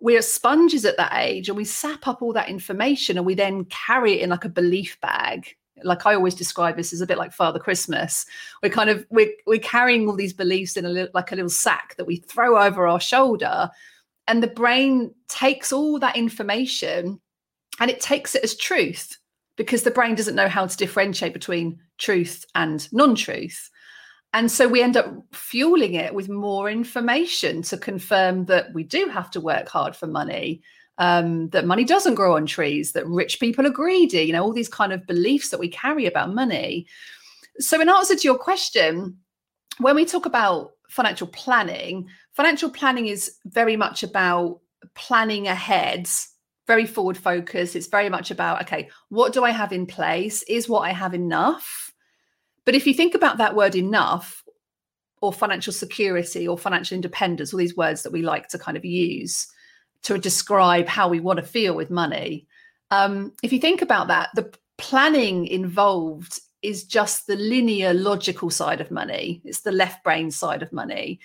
we're 0.00 0.22
sponges 0.22 0.86
at 0.86 0.96
that 0.96 1.12
age 1.14 1.48
and 1.48 1.56
we 1.56 1.64
sap 1.64 2.08
up 2.08 2.22
all 2.22 2.32
that 2.32 2.48
information 2.48 3.18
and 3.18 3.26
we 3.26 3.34
then 3.34 3.66
carry 3.66 4.14
it 4.14 4.22
in 4.22 4.30
like 4.30 4.44
a 4.44 4.48
belief 4.48 4.98
bag. 5.00 5.56
Like 5.82 6.04
i 6.06 6.14
always 6.14 6.34
describe 6.34 6.76
this 6.76 6.92
as 6.92 7.00
a 7.00 7.06
bit 7.06 7.18
like 7.18 7.32
father 7.32 7.58
christmas. 7.58 8.26
We're 8.62 8.70
kind 8.70 8.90
of 8.90 9.06
we're, 9.10 9.32
we're 9.46 9.60
carrying 9.60 10.08
all 10.08 10.16
these 10.16 10.32
beliefs 10.32 10.76
in 10.76 10.84
a 10.84 10.88
little 10.88 11.10
like 11.14 11.32
a 11.32 11.34
little 11.34 11.50
sack 11.50 11.94
that 11.96 12.06
we 12.06 12.16
throw 12.16 12.62
over 12.62 12.86
our 12.86 13.00
shoulder 13.00 13.70
and 14.28 14.42
the 14.42 14.48
brain 14.48 15.14
takes 15.28 15.72
all 15.72 15.98
that 15.98 16.16
information 16.16 17.20
and 17.80 17.90
it 17.90 18.00
takes 18.00 18.34
it 18.34 18.44
as 18.44 18.56
truth 18.56 19.16
because 19.56 19.82
the 19.82 19.90
brain 19.90 20.14
doesn't 20.14 20.36
know 20.36 20.48
how 20.48 20.66
to 20.66 20.76
differentiate 20.76 21.32
between 21.32 21.80
truth 21.98 22.44
and 22.54 22.90
non-truth 22.92 23.70
and 24.32 24.50
so 24.50 24.68
we 24.68 24.82
end 24.82 24.96
up 24.96 25.12
fueling 25.32 25.94
it 25.94 26.14
with 26.14 26.28
more 26.28 26.70
information 26.70 27.62
to 27.62 27.76
confirm 27.76 28.44
that 28.44 28.72
we 28.72 28.84
do 28.84 29.08
have 29.08 29.30
to 29.32 29.40
work 29.40 29.68
hard 29.68 29.96
for 29.96 30.06
money, 30.06 30.62
um, 30.98 31.48
that 31.48 31.66
money 31.66 31.84
doesn't 31.84 32.14
grow 32.14 32.36
on 32.36 32.46
trees, 32.46 32.92
that 32.92 33.06
rich 33.06 33.40
people 33.40 33.66
are 33.66 33.70
greedy, 33.70 34.22
you 34.22 34.32
know, 34.32 34.42
all 34.42 34.52
these 34.52 34.68
kind 34.68 34.92
of 34.92 35.06
beliefs 35.06 35.50
that 35.50 35.58
we 35.58 35.68
carry 35.68 36.06
about 36.06 36.32
money. 36.32 36.86
So, 37.58 37.80
in 37.80 37.88
answer 37.88 38.14
to 38.14 38.22
your 38.22 38.38
question, 38.38 39.18
when 39.78 39.96
we 39.96 40.04
talk 40.04 40.26
about 40.26 40.72
financial 40.88 41.26
planning, 41.26 42.08
financial 42.32 42.70
planning 42.70 43.08
is 43.08 43.36
very 43.46 43.76
much 43.76 44.04
about 44.04 44.60
planning 44.94 45.48
ahead 45.48 46.08
very 46.70 46.86
forward 46.86 47.18
focused. 47.18 47.74
It's 47.74 47.88
very 47.88 48.08
much 48.08 48.30
about, 48.30 48.62
okay, 48.62 48.90
what 49.08 49.32
do 49.32 49.42
I 49.42 49.50
have 49.50 49.72
in 49.72 49.86
place? 49.86 50.44
Is 50.44 50.68
what 50.68 50.82
I 50.82 50.92
have 50.92 51.14
enough? 51.14 51.92
But 52.64 52.76
if 52.76 52.86
you 52.86 52.94
think 52.94 53.16
about 53.16 53.38
that 53.38 53.56
word 53.56 53.74
enough, 53.74 54.44
or 55.20 55.32
financial 55.32 55.72
security, 55.72 56.46
or 56.46 56.56
financial 56.56 56.94
independence, 56.94 57.52
all 57.52 57.58
these 57.58 57.76
words 57.76 58.02
that 58.02 58.12
we 58.12 58.22
like 58.22 58.46
to 58.50 58.58
kind 58.58 58.76
of 58.76 58.84
use 58.84 59.48
to 60.02 60.16
describe 60.16 60.86
how 60.86 61.08
we 61.08 61.18
want 61.18 61.38
to 61.38 61.52
feel 61.56 61.74
with 61.74 61.90
money, 61.90 62.46
um, 62.92 63.32
if 63.42 63.52
you 63.52 63.58
think 63.58 63.82
about 63.82 64.06
that, 64.06 64.28
the 64.36 64.52
planning 64.78 65.46
involved 65.46 66.40
is 66.62 66.84
just 66.84 67.26
the 67.26 67.36
linear, 67.36 67.92
logical 67.92 68.50
side 68.50 68.80
of 68.80 68.90
money, 68.90 69.42
it's 69.44 69.62
the 69.62 69.72
left 69.72 70.04
brain 70.04 70.30
side 70.30 70.62
of 70.62 70.72
money. 70.72 71.18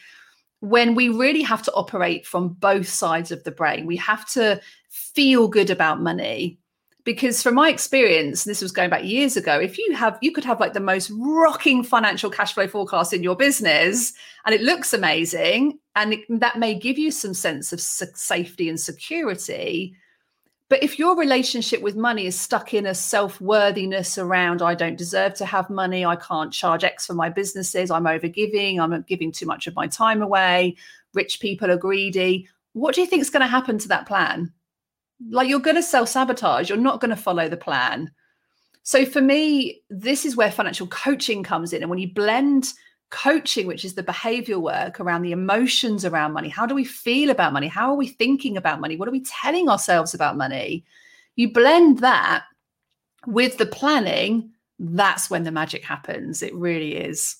When 0.61 0.95
we 0.95 1.09
really 1.09 1.43
have 1.43 1.61
to 1.63 1.73
operate 1.73 2.25
from 2.25 2.49
both 2.49 2.89
sides 2.89 3.31
of 3.31 3.43
the 3.43 3.51
brain, 3.51 3.85
we 3.85 3.97
have 3.97 4.27
to 4.31 4.59
feel 5.15 5.47
good 5.47 5.69
about 5.69 6.01
money. 6.01 6.59
Because 7.03 7.41
from 7.41 7.55
my 7.55 7.69
experience 7.69 8.43
this 8.43 8.61
was 8.61 8.71
going 8.71 8.89
back 8.89 9.03
years 9.03 9.37
ago 9.37 9.59
if 9.59 9.77
you 9.77 9.93
have 9.93 10.17
you 10.21 10.31
could 10.31 10.43
have 10.43 10.59
like 10.59 10.73
the 10.73 10.79
most 10.79 11.11
rocking 11.15 11.83
financial 11.83 12.31
cash 12.31 12.53
flow 12.55 12.67
forecast 12.67 13.13
in 13.13 13.21
your 13.21 13.35
business 13.35 14.11
and 14.43 14.55
it 14.55 14.61
looks 14.61 14.91
amazing 14.91 15.77
and 15.95 16.13
it, 16.13 16.21
that 16.29 16.57
may 16.57 16.73
give 16.73 16.97
you 16.97 17.11
some 17.11 17.35
sense 17.35 17.71
of 17.71 17.79
safety 17.79 18.67
and 18.69 18.79
security. 18.79 19.95
But 20.67 20.81
if 20.81 20.97
your 20.97 21.15
relationship 21.15 21.83
with 21.83 21.95
money 21.95 22.25
is 22.25 22.39
stuck 22.39 22.73
in 22.73 22.87
a 22.87 22.95
self-worthiness 22.95 24.17
around 24.17 24.63
i 24.63 24.73
don't 24.73 24.97
deserve 24.97 25.35
to 25.35 25.45
have 25.45 25.69
money 25.69 26.03
i 26.03 26.15
can't 26.15 26.51
charge 26.51 26.83
x 26.83 27.05
for 27.05 27.13
my 27.13 27.29
businesses 27.29 27.91
i'm 27.91 28.05
overgiving 28.05 28.79
i'm 28.79 28.99
giving 29.03 29.31
too 29.31 29.45
much 29.45 29.67
of 29.67 29.75
my 29.75 29.85
time 29.85 30.23
away 30.23 30.75
rich 31.13 31.39
people 31.39 31.69
are 31.69 31.77
greedy 31.77 32.49
what 32.73 32.95
do 32.95 33.01
you 33.01 33.07
think 33.07 33.21
is 33.21 33.29
going 33.29 33.41
to 33.41 33.47
happen 33.47 33.77
to 33.77 33.87
that 33.87 34.07
plan 34.07 34.51
like 35.29 35.47
you're 35.47 35.59
going 35.59 35.75
to 35.75 35.83
self 35.83 36.09
sabotage, 36.09 36.69
you're 36.69 36.77
not 36.77 37.01
going 37.01 37.09
to 37.09 37.15
follow 37.15 37.47
the 37.47 37.57
plan. 37.57 38.11
So 38.83 39.05
for 39.05 39.21
me, 39.21 39.81
this 39.89 40.25
is 40.25 40.35
where 40.35 40.51
financial 40.51 40.87
coaching 40.87 41.41
comes 41.43 41.73
in. 41.73 41.81
And 41.81 41.89
when 41.89 41.99
you 41.99 42.13
blend 42.13 42.71
coaching, 43.09 43.65
which 43.65 43.85
is 43.85 43.95
the 43.95 44.03
behavioral 44.03 44.61
work 44.61 44.99
around 44.99 45.21
the 45.21 45.31
emotions 45.31 46.05
around 46.05 46.33
money, 46.33 46.49
how 46.49 46.65
do 46.65 46.75
we 46.75 46.83
feel 46.83 47.29
about 47.29 47.53
money? 47.53 47.67
How 47.67 47.89
are 47.89 47.95
we 47.95 48.07
thinking 48.07 48.57
about 48.57 48.81
money? 48.81 48.95
What 48.95 49.07
are 49.07 49.13
we 49.13 49.23
telling 49.23 49.69
ourselves 49.69 50.13
about 50.13 50.37
money? 50.37 50.85
You 51.35 51.51
blend 51.51 51.99
that 51.99 52.43
with 53.25 53.57
the 53.57 53.65
planning, 53.65 54.51
that's 54.77 55.29
when 55.29 55.43
the 55.43 55.51
magic 55.51 55.83
happens. 55.83 56.43
It 56.43 56.53
really 56.53 56.95
is. 56.95 57.37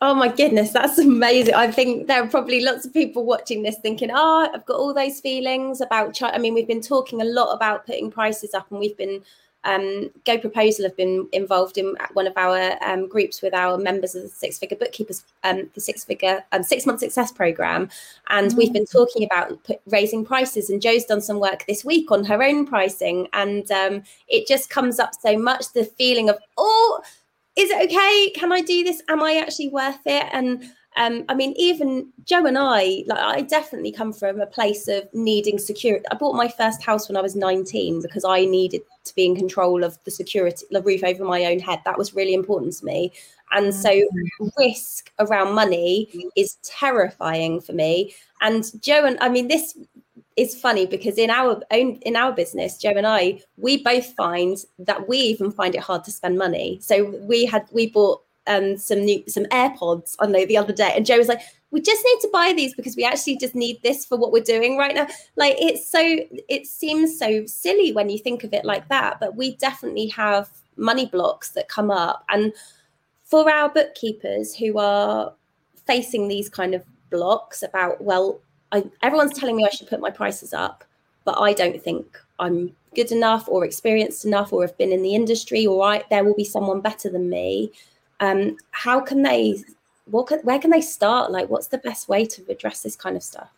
Oh 0.00 0.14
my 0.14 0.28
goodness, 0.28 0.70
that's 0.70 0.98
amazing. 0.98 1.54
I 1.54 1.72
think 1.72 2.06
there 2.06 2.22
are 2.22 2.28
probably 2.28 2.60
lots 2.60 2.86
of 2.86 2.92
people 2.92 3.24
watching 3.24 3.62
this 3.62 3.78
thinking, 3.78 4.10
oh, 4.12 4.48
I've 4.54 4.64
got 4.64 4.78
all 4.78 4.94
those 4.94 5.20
feelings 5.20 5.80
about, 5.80 6.22
I 6.22 6.38
mean, 6.38 6.54
we've 6.54 6.68
been 6.68 6.80
talking 6.80 7.20
a 7.20 7.24
lot 7.24 7.52
about 7.52 7.84
putting 7.84 8.08
prices 8.08 8.54
up 8.54 8.70
and 8.70 8.78
we've 8.78 8.96
been, 8.96 9.22
um, 9.64 10.10
GoProposal 10.24 10.84
have 10.84 10.96
been 10.96 11.28
involved 11.32 11.78
in 11.78 11.96
one 12.12 12.28
of 12.28 12.32
our 12.36 12.78
um, 12.84 13.08
groups 13.08 13.42
with 13.42 13.52
our 13.54 13.76
members 13.76 14.14
of 14.14 14.22
the 14.22 14.28
Six 14.28 14.56
Figure 14.56 14.76
Bookkeepers, 14.76 15.24
um, 15.42 15.68
the 15.74 15.80
Six 15.80 16.04
Figure 16.04 16.44
um, 16.52 16.62
Six 16.62 16.86
Month 16.86 17.00
Success 17.00 17.32
Program, 17.32 17.90
and 18.28 18.52
mm. 18.52 18.56
we've 18.56 18.72
been 18.72 18.86
talking 18.86 19.24
about 19.24 19.62
put, 19.64 19.80
raising 19.88 20.24
prices. 20.24 20.70
And 20.70 20.80
Jo's 20.80 21.04
done 21.06 21.20
some 21.20 21.40
work 21.40 21.64
this 21.66 21.84
week 21.84 22.12
on 22.12 22.24
her 22.24 22.40
own 22.40 22.66
pricing, 22.66 23.26
and 23.32 23.68
um, 23.72 24.04
it 24.28 24.46
just 24.46 24.70
comes 24.70 25.00
up 25.00 25.10
so 25.20 25.36
much 25.36 25.72
the 25.72 25.84
feeling 25.84 26.30
of 26.30 26.38
oh, 26.56 27.02
is 27.58 27.70
it 27.70 27.90
okay? 27.90 28.30
Can 28.36 28.52
I 28.52 28.60
do 28.60 28.84
this? 28.84 29.02
Am 29.08 29.20
I 29.20 29.36
actually 29.36 29.68
worth 29.68 30.06
it? 30.06 30.26
And 30.32 30.70
um, 30.96 31.24
I 31.28 31.34
mean, 31.34 31.54
even 31.56 32.12
Jo 32.24 32.46
and 32.46 32.56
I, 32.56 33.04
like, 33.06 33.18
I 33.18 33.40
definitely 33.42 33.90
come 33.90 34.12
from 34.12 34.40
a 34.40 34.46
place 34.46 34.86
of 34.86 35.08
needing 35.12 35.58
security. 35.58 36.04
I 36.10 36.14
bought 36.14 36.36
my 36.36 36.48
first 36.48 36.82
house 36.82 37.08
when 37.08 37.16
I 37.16 37.20
was 37.20 37.34
19 37.34 38.00
because 38.00 38.24
I 38.24 38.44
needed 38.44 38.82
to 39.04 39.14
be 39.14 39.26
in 39.26 39.34
control 39.34 39.82
of 39.82 39.98
the 40.04 40.10
security, 40.10 40.66
the 40.70 40.82
roof 40.82 41.02
over 41.02 41.24
my 41.24 41.46
own 41.46 41.58
head. 41.58 41.80
That 41.84 41.98
was 41.98 42.14
really 42.14 42.34
important 42.34 42.74
to 42.74 42.84
me. 42.84 43.12
And 43.52 43.74
so, 43.74 43.90
mm. 43.90 44.50
risk 44.56 45.10
around 45.18 45.54
money 45.54 46.30
is 46.36 46.56
terrifying 46.62 47.60
for 47.60 47.72
me. 47.72 48.14
And 48.40 48.64
Jo 48.82 49.04
and 49.04 49.18
I 49.20 49.28
mean, 49.28 49.48
this 49.48 49.76
is 50.38 50.54
funny 50.54 50.86
because 50.86 51.18
in 51.18 51.30
our 51.30 51.60
own 51.72 51.96
in 52.02 52.14
our 52.14 52.32
business 52.32 52.78
jo 52.78 52.90
and 52.90 53.06
i 53.06 53.40
we 53.56 53.82
both 53.82 54.06
find 54.14 54.64
that 54.78 55.08
we 55.08 55.18
even 55.18 55.50
find 55.50 55.74
it 55.74 55.80
hard 55.80 56.04
to 56.04 56.12
spend 56.12 56.38
money. 56.38 56.78
So 56.80 57.04
we 57.22 57.44
had 57.44 57.66
we 57.72 57.90
bought 57.90 58.22
um 58.46 58.76
some 58.78 59.00
new 59.00 59.22
some 59.28 59.44
airpods 59.46 60.14
on 60.20 60.32
the, 60.32 60.46
the 60.46 60.56
other 60.56 60.72
day 60.72 60.92
and 60.94 61.04
jo 61.04 61.18
was 61.18 61.28
like 61.28 61.42
we 61.70 61.80
just 61.82 62.02
need 62.04 62.20
to 62.20 62.30
buy 62.32 62.54
these 62.56 62.74
because 62.74 62.96
we 62.96 63.04
actually 63.04 63.36
just 63.36 63.54
need 63.54 63.82
this 63.82 64.06
for 64.06 64.16
what 64.16 64.32
we're 64.32 64.42
doing 64.42 64.78
right 64.78 64.94
now. 64.94 65.06
Like 65.36 65.56
it's 65.58 65.86
so 65.86 66.00
it 66.48 66.66
seems 66.66 67.18
so 67.18 67.44
silly 67.44 67.92
when 67.92 68.08
you 68.08 68.18
think 68.18 68.44
of 68.44 68.54
it 68.54 68.64
like 68.64 68.88
that 68.88 69.20
but 69.20 69.36
we 69.36 69.56
definitely 69.56 70.06
have 70.08 70.48
money 70.76 71.06
blocks 71.06 71.50
that 71.50 71.68
come 71.68 71.90
up. 71.90 72.24
And 72.28 72.52
for 73.24 73.50
our 73.50 73.68
bookkeepers 73.68 74.54
who 74.54 74.78
are 74.78 75.34
facing 75.86 76.28
these 76.28 76.48
kind 76.48 76.74
of 76.74 76.84
blocks 77.10 77.62
about 77.62 78.00
well 78.02 78.40
I, 78.72 78.84
everyone's 79.02 79.38
telling 79.38 79.56
me 79.56 79.64
I 79.64 79.70
should 79.70 79.88
put 79.88 80.00
my 80.00 80.10
prices 80.10 80.52
up, 80.52 80.84
but 81.24 81.40
I 81.40 81.52
don't 81.52 81.82
think 81.82 82.18
I'm 82.38 82.74
good 82.94 83.12
enough 83.12 83.48
or 83.48 83.64
experienced 83.64 84.24
enough 84.24 84.52
or 84.52 84.62
have 84.62 84.76
been 84.78 84.92
in 84.92 85.02
the 85.02 85.14
industry 85.14 85.66
or 85.66 85.82
I, 85.84 86.02
there 86.10 86.24
will 86.24 86.34
be 86.34 86.44
someone 86.44 86.80
better 86.80 87.10
than 87.10 87.28
me. 87.28 87.72
Um, 88.20 88.56
how 88.70 89.00
can 89.00 89.22
they, 89.22 89.62
what 90.06 90.30
where 90.44 90.58
can 90.58 90.70
they 90.70 90.80
start? 90.80 91.30
Like, 91.30 91.48
what's 91.48 91.68
the 91.68 91.78
best 91.78 92.08
way 92.08 92.24
to 92.24 92.44
address 92.48 92.82
this 92.82 92.96
kind 92.96 93.16
of 93.16 93.22
stuff? 93.22 93.50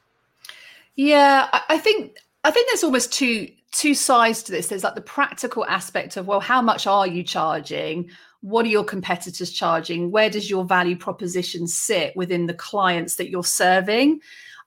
Yeah, 0.97 1.49
I, 1.52 1.62
I 1.71 1.79
think, 1.79 2.17
I 2.45 2.50
think 2.50 2.69
there's 2.69 2.85
almost 2.85 3.12
two, 3.12 3.49
two 3.73 3.95
sides 3.95 4.43
to 4.45 4.52
this. 4.52 4.67
There's 4.67 4.85
like 4.85 4.97
the 4.97 5.00
practical 5.00 5.64
aspect 5.67 6.17
of, 6.17 6.26
well, 6.26 6.40
how 6.40 6.61
much 6.61 6.87
are 6.87 7.07
you 7.07 7.23
charging? 7.23 8.11
What 8.43 8.64
are 8.67 8.71
your 8.71 8.85
competitors 8.85 9.52
charging? 9.52 10.11
Where 10.11 10.31
does 10.31 10.50
your 10.50 10.64
value 10.64 10.97
proposition 10.97 11.67
sit 11.67 12.17
within 12.17 12.47
the 12.47 12.55
clients 12.55 13.17
that 13.17 13.31
you're 13.31 13.45
serving? 13.45 14.21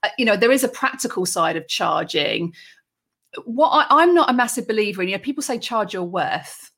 Uh, 0.04 0.08
you 0.18 0.24
know, 0.26 0.36
there 0.36 0.52
is 0.52 0.62
a 0.62 0.68
practical 0.68 1.24
side 1.24 1.56
of 1.56 1.66
charging. 1.66 2.52
What 3.44 3.70
I, 3.70 4.02
I'm 4.02 4.14
not 4.14 4.28
a 4.28 4.34
massive 4.34 4.68
believer 4.68 5.02
in, 5.02 5.08
you 5.08 5.16
know, 5.16 5.22
people 5.22 5.42
say 5.42 5.58
charge 5.58 5.94
your 5.94 6.04
worth. 6.04 6.70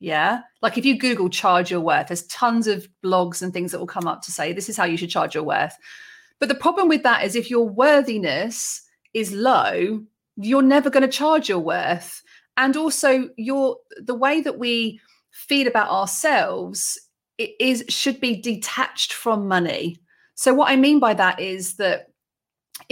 Yeah. 0.00 0.40
Like 0.60 0.76
if 0.76 0.84
you 0.84 0.98
Google 0.98 1.30
charge 1.30 1.70
your 1.70 1.80
worth, 1.80 2.08
there's 2.08 2.26
tons 2.26 2.66
of 2.66 2.86
blogs 3.04 3.40
and 3.40 3.52
things 3.52 3.72
that 3.72 3.78
will 3.78 3.86
come 3.86 4.06
up 4.06 4.20
to 4.22 4.32
say 4.32 4.52
this 4.52 4.68
is 4.68 4.76
how 4.76 4.84
you 4.84 4.96
should 4.96 5.10
charge 5.10 5.34
your 5.34 5.44
worth. 5.44 5.76
But 6.40 6.48
the 6.48 6.54
problem 6.54 6.88
with 6.88 7.04
that 7.04 7.24
is 7.24 7.36
if 7.36 7.48
your 7.48 7.68
worthiness 7.68 8.82
is 9.14 9.32
low, 9.32 10.02
you're 10.36 10.60
never 10.60 10.90
going 10.90 11.04
to 11.04 11.08
charge 11.08 11.48
your 11.48 11.60
worth. 11.60 12.22
And 12.56 12.76
also 12.76 13.30
your 13.36 13.78
the 13.96 14.14
way 14.14 14.40
that 14.42 14.58
we 14.58 15.00
feel 15.30 15.68
about 15.68 15.88
ourselves 15.88 17.00
is 17.38 17.84
should 17.88 18.20
be 18.20 18.36
detached 18.36 19.12
from 19.14 19.48
money. 19.48 19.96
So 20.34 20.52
what 20.52 20.70
I 20.70 20.76
mean 20.76 20.98
by 20.98 21.14
that 21.14 21.40
is 21.40 21.76
that 21.76 22.08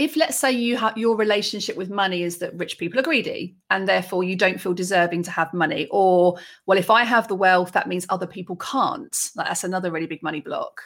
if 0.01 0.15
let's 0.15 0.37
say 0.37 0.51
you 0.51 0.77
have 0.77 0.97
your 0.97 1.15
relationship 1.15 1.77
with 1.77 1.91
money 1.91 2.23
is 2.23 2.37
that 2.39 2.55
rich 2.55 2.79
people 2.79 2.99
are 2.99 3.03
greedy 3.03 3.55
and 3.69 3.87
therefore 3.87 4.23
you 4.23 4.35
don't 4.35 4.59
feel 4.59 4.73
deserving 4.73 5.21
to 5.21 5.29
have 5.29 5.53
money 5.53 5.87
or 5.91 6.37
well 6.65 6.77
if 6.77 6.89
i 6.89 7.03
have 7.03 7.27
the 7.27 7.35
wealth 7.35 7.71
that 7.73 7.87
means 7.87 8.05
other 8.09 8.25
people 8.25 8.55
can't. 8.55 9.29
That's 9.35 9.63
another 9.63 9.91
really 9.91 10.07
big 10.07 10.23
money 10.23 10.41
block. 10.41 10.81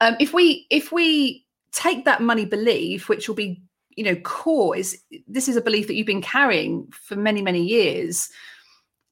Um, 0.00 0.16
if 0.20 0.34
we 0.34 0.66
if 0.70 0.92
we 0.92 1.46
take 1.72 2.04
that 2.04 2.20
money 2.20 2.44
belief 2.44 3.08
which 3.08 3.26
will 3.26 3.34
be 3.34 3.62
you 3.96 4.04
know 4.04 4.16
core 4.16 4.76
is 4.76 5.00
this 5.26 5.48
is 5.48 5.56
a 5.56 5.62
belief 5.62 5.86
that 5.86 5.94
you've 5.94 6.06
been 6.06 6.20
carrying 6.22 6.86
for 6.90 7.16
many 7.16 7.40
many 7.40 7.62
years 7.62 8.28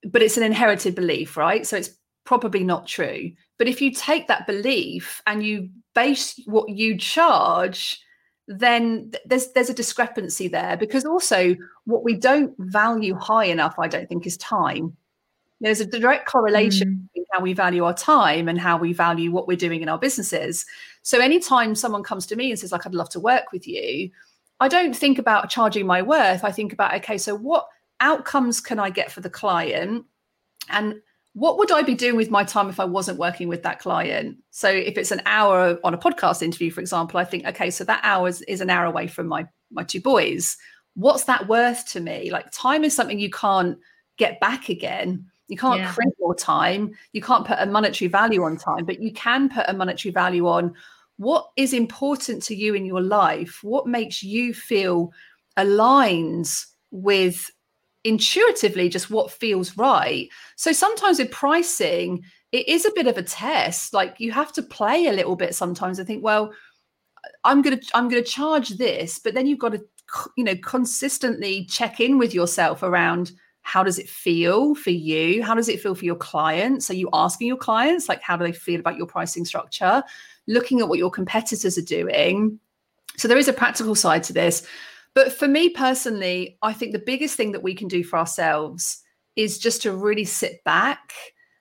but 0.04 0.22
it's 0.22 0.36
an 0.36 0.42
inherited 0.42 0.94
belief 0.94 1.36
right? 1.36 1.66
So 1.66 1.76
it's 1.76 1.90
probably 2.24 2.62
not 2.62 2.86
true. 2.86 3.32
But 3.58 3.68
if 3.68 3.80
you 3.80 3.92
take 3.92 4.28
that 4.28 4.46
belief 4.46 5.22
and 5.26 5.42
you 5.42 5.70
base 5.94 6.38
what 6.46 6.68
you 6.68 6.98
charge 6.98 8.00
then 8.50 9.12
there's 9.24 9.52
there's 9.52 9.70
a 9.70 9.74
discrepancy 9.74 10.48
there 10.48 10.76
because 10.76 11.04
also 11.04 11.54
what 11.84 12.02
we 12.02 12.14
don't 12.14 12.52
value 12.58 13.14
high 13.14 13.44
enough 13.44 13.76
i 13.78 13.86
don't 13.86 14.08
think 14.08 14.26
is 14.26 14.36
time. 14.36 14.96
There's 15.62 15.80
a 15.80 15.84
direct 15.84 16.26
correlation 16.26 16.88
mm. 16.88 17.02
between 17.12 17.26
how 17.32 17.40
we 17.40 17.52
value 17.52 17.84
our 17.84 17.94
time 17.94 18.48
and 18.48 18.58
how 18.58 18.78
we 18.78 18.94
value 18.94 19.30
what 19.30 19.46
we're 19.46 19.58
doing 19.58 19.82
in 19.82 19.90
our 19.90 19.98
businesses. 19.98 20.64
So 21.02 21.20
anytime 21.20 21.74
someone 21.74 22.02
comes 22.02 22.26
to 22.26 22.36
me 22.36 22.50
and 22.50 22.58
says 22.58 22.72
like 22.72 22.86
i'd 22.86 22.94
love 22.94 23.10
to 23.10 23.20
work 23.20 23.52
with 23.52 23.68
you 23.68 24.10
i 24.58 24.68
don't 24.68 24.96
think 24.96 25.18
about 25.18 25.50
charging 25.50 25.86
my 25.86 26.02
worth. 26.02 26.42
I 26.42 26.50
think 26.50 26.72
about 26.72 26.94
okay 26.94 27.18
so 27.18 27.36
what 27.36 27.68
outcomes 28.00 28.60
can 28.60 28.80
i 28.80 28.90
get 28.90 29.12
for 29.12 29.20
the 29.20 29.30
client? 29.30 30.06
And 30.68 31.00
what 31.40 31.56
would 31.56 31.72
I 31.72 31.80
be 31.80 31.94
doing 31.94 32.16
with 32.16 32.30
my 32.30 32.44
time 32.44 32.68
if 32.68 32.78
I 32.78 32.84
wasn't 32.84 33.18
working 33.18 33.48
with 33.48 33.62
that 33.62 33.78
client? 33.78 34.36
So 34.50 34.68
if 34.68 34.98
it's 34.98 35.10
an 35.10 35.22
hour 35.24 35.78
on 35.82 35.94
a 35.94 35.98
podcast 35.98 36.42
interview, 36.42 36.70
for 36.70 36.82
example, 36.82 37.18
I 37.18 37.24
think, 37.24 37.46
okay, 37.46 37.70
so 37.70 37.82
that 37.84 38.00
hour 38.02 38.28
is, 38.28 38.42
is 38.42 38.60
an 38.60 38.68
hour 38.68 38.84
away 38.84 39.06
from 39.06 39.26
my 39.26 39.48
my 39.72 39.82
two 39.82 40.02
boys. 40.02 40.58
What's 40.96 41.24
that 41.24 41.48
worth 41.48 41.88
to 41.92 42.00
me? 42.00 42.30
Like 42.30 42.50
time 42.52 42.84
is 42.84 42.94
something 42.94 43.18
you 43.18 43.30
can't 43.30 43.78
get 44.18 44.38
back 44.38 44.68
again. 44.68 45.30
You 45.48 45.56
can't 45.56 45.80
yeah. 45.80 45.94
print 45.94 46.12
more 46.20 46.34
time. 46.34 46.92
You 47.14 47.22
can't 47.22 47.46
put 47.46 47.56
a 47.58 47.64
monetary 47.64 48.10
value 48.10 48.42
on 48.42 48.58
time, 48.58 48.84
but 48.84 49.00
you 49.00 49.10
can 49.10 49.48
put 49.48 49.64
a 49.66 49.72
monetary 49.72 50.12
value 50.12 50.46
on 50.46 50.74
what 51.16 51.48
is 51.56 51.72
important 51.72 52.42
to 52.42 52.54
you 52.54 52.74
in 52.74 52.84
your 52.84 53.00
life. 53.00 53.60
What 53.62 53.86
makes 53.86 54.22
you 54.22 54.52
feel 54.52 55.10
aligned 55.56 56.50
with 56.90 57.50
intuitively 58.04 58.88
just 58.88 59.10
what 59.10 59.30
feels 59.30 59.76
right. 59.76 60.28
So 60.56 60.72
sometimes 60.72 61.18
with 61.18 61.30
pricing, 61.30 62.24
it 62.52 62.68
is 62.68 62.84
a 62.84 62.92
bit 62.94 63.06
of 63.06 63.18
a 63.18 63.22
test. 63.22 63.92
Like 63.92 64.16
you 64.18 64.32
have 64.32 64.52
to 64.54 64.62
play 64.62 65.06
a 65.06 65.12
little 65.12 65.36
bit 65.36 65.54
sometimes 65.54 65.98
and 65.98 66.06
think, 66.06 66.24
well, 66.24 66.52
I'm 67.44 67.62
gonna 67.62 67.80
I'm 67.94 68.08
gonna 68.08 68.22
charge 68.22 68.70
this, 68.70 69.18
but 69.18 69.34
then 69.34 69.46
you've 69.46 69.58
got 69.58 69.72
to 69.72 69.84
you 70.36 70.44
know 70.44 70.56
consistently 70.56 71.64
check 71.66 72.00
in 72.00 72.18
with 72.18 72.34
yourself 72.34 72.82
around 72.82 73.32
how 73.62 73.82
does 73.84 73.98
it 73.98 74.08
feel 74.08 74.74
for 74.74 74.90
you? 74.90 75.42
How 75.42 75.54
does 75.54 75.68
it 75.68 75.80
feel 75.80 75.94
for 75.94 76.04
your 76.04 76.16
clients? 76.16 76.90
Are 76.90 76.94
you 76.94 77.08
asking 77.12 77.46
your 77.46 77.56
clients 77.56 78.08
like 78.08 78.22
how 78.22 78.36
do 78.36 78.44
they 78.44 78.52
feel 78.52 78.80
about 78.80 78.96
your 78.96 79.06
pricing 79.06 79.44
structure? 79.44 80.02
Looking 80.46 80.80
at 80.80 80.88
what 80.88 80.98
your 80.98 81.10
competitors 81.10 81.76
are 81.76 81.82
doing. 81.82 82.58
So 83.16 83.28
there 83.28 83.38
is 83.38 83.48
a 83.48 83.52
practical 83.52 83.94
side 83.94 84.22
to 84.24 84.32
this. 84.32 84.66
But 85.14 85.32
for 85.32 85.48
me 85.48 85.70
personally, 85.70 86.58
I 86.62 86.72
think 86.72 86.92
the 86.92 86.98
biggest 86.98 87.36
thing 87.36 87.52
that 87.52 87.62
we 87.62 87.74
can 87.74 87.88
do 87.88 88.04
for 88.04 88.18
ourselves 88.18 89.02
is 89.36 89.58
just 89.58 89.82
to 89.82 89.92
really 89.92 90.24
sit 90.24 90.62
back 90.64 91.12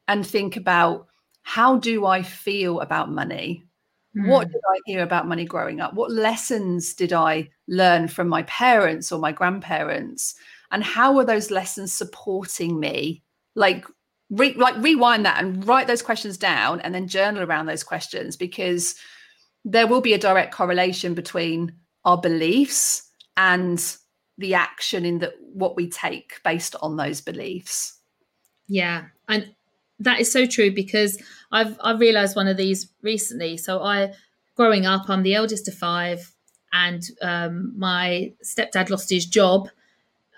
and 0.07 0.25
think 0.25 0.55
about 0.55 1.07
how 1.43 1.77
do 1.77 2.05
I 2.05 2.21
feel 2.21 2.79
about 2.79 3.11
money? 3.11 3.63
Mm. 4.17 4.27
What 4.27 4.47
hmm. 4.47 4.53
did 4.53 4.61
I 4.69 4.79
hear 4.85 5.03
about 5.03 5.27
money 5.27 5.45
growing 5.45 5.81
up? 5.81 5.93
What 5.93 6.11
lessons 6.11 6.93
did 6.93 7.13
I 7.13 7.49
learn 7.67 8.07
from 8.07 8.27
my 8.27 8.43
parents 8.43 9.11
or 9.11 9.19
my 9.19 9.31
grandparents? 9.31 10.35
And 10.71 10.83
how 10.83 11.17
are 11.17 11.25
those 11.25 11.51
lessons 11.51 11.91
supporting 11.91 12.79
me? 12.79 13.23
Like, 13.55 13.85
re- 14.29 14.53
like 14.53 14.75
rewind 14.77 15.25
that 15.25 15.43
and 15.43 15.65
write 15.67 15.87
those 15.87 16.01
questions 16.01 16.37
down 16.37 16.81
and 16.81 16.93
then 16.93 17.07
journal 17.07 17.43
around 17.43 17.65
those 17.65 17.83
questions 17.83 18.35
because 18.35 18.95
there 19.65 19.87
will 19.87 20.01
be 20.01 20.13
a 20.13 20.19
direct 20.19 20.53
correlation 20.53 21.13
between 21.13 21.73
our 22.05 22.17
beliefs 22.17 23.08
and 23.39 23.95
the 24.37 24.53
action 24.53 25.05
in 25.05 25.19
that 25.19 25.33
what 25.53 25.77
we 25.77 25.89
take 25.89 26.41
based 26.43 26.75
on 26.81 26.97
those 26.97 27.21
beliefs. 27.21 27.97
Yeah 28.67 29.05
and 29.27 29.55
that 29.99 30.19
is 30.19 30.31
so 30.31 30.45
true 30.45 30.71
because 30.73 31.21
i've 31.51 31.77
i've 31.81 31.99
realized 31.99 32.35
one 32.35 32.47
of 32.47 32.57
these 32.57 32.91
recently. 33.01 33.57
So 33.57 33.81
i 33.81 34.13
growing 34.55 34.85
up 34.85 35.09
i'm 35.09 35.23
the 35.23 35.35
eldest 35.35 35.67
of 35.67 35.73
five 35.73 36.33
and 36.73 37.01
um, 37.21 37.73
my 37.77 38.33
stepdad 38.43 38.89
lost 38.89 39.09
his 39.09 39.25
job 39.25 39.69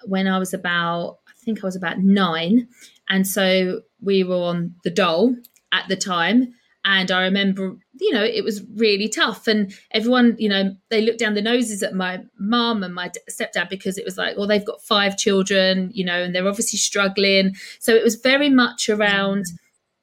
when 0.06 0.28
i 0.28 0.38
was 0.38 0.54
about 0.54 1.18
i 1.28 1.34
think 1.44 1.64
i 1.64 1.68
was 1.68 1.76
about 1.76 2.00
nine. 2.00 2.68
And 3.10 3.28
so 3.28 3.82
we 4.00 4.24
were 4.24 4.44
on 4.52 4.76
the 4.84 4.90
dole 4.90 5.36
at 5.74 5.88
the 5.90 5.98
time 5.98 6.54
and 6.84 7.12
I 7.12 7.24
remember, 7.24 7.78
you 8.00 8.12
know, 8.12 8.24
it 8.24 8.44
was 8.44 8.64
really 8.76 9.08
tough. 9.08 9.48
And 9.48 9.74
everyone, 9.92 10.36
you 10.40 10.50
know, 10.50 10.76
they 10.90 11.02
looked 11.02 11.20
down 11.20 11.36
the 11.36 11.42
noses 11.42 11.84
at 11.84 11.94
my 11.94 12.24
mum 12.40 12.84
and 12.84 12.94
my 12.94 13.12
stepdad 13.30 13.70
because 13.70 13.98
it 13.98 14.06
was 14.06 14.18
like, 14.18 14.36
well, 14.36 14.48
they've 14.48 14.66
got 14.66 14.82
five 14.82 15.18
children, 15.18 15.92
you 15.94 16.04
know, 16.04 16.24
and 16.24 16.34
they're 16.34 16.48
obviously 16.48 16.80
struggling. 16.80 17.56
So 17.80 17.94
it 17.94 18.04
was 18.04 18.16
very 18.16 18.50
much 18.50 18.90
around, 18.90 19.46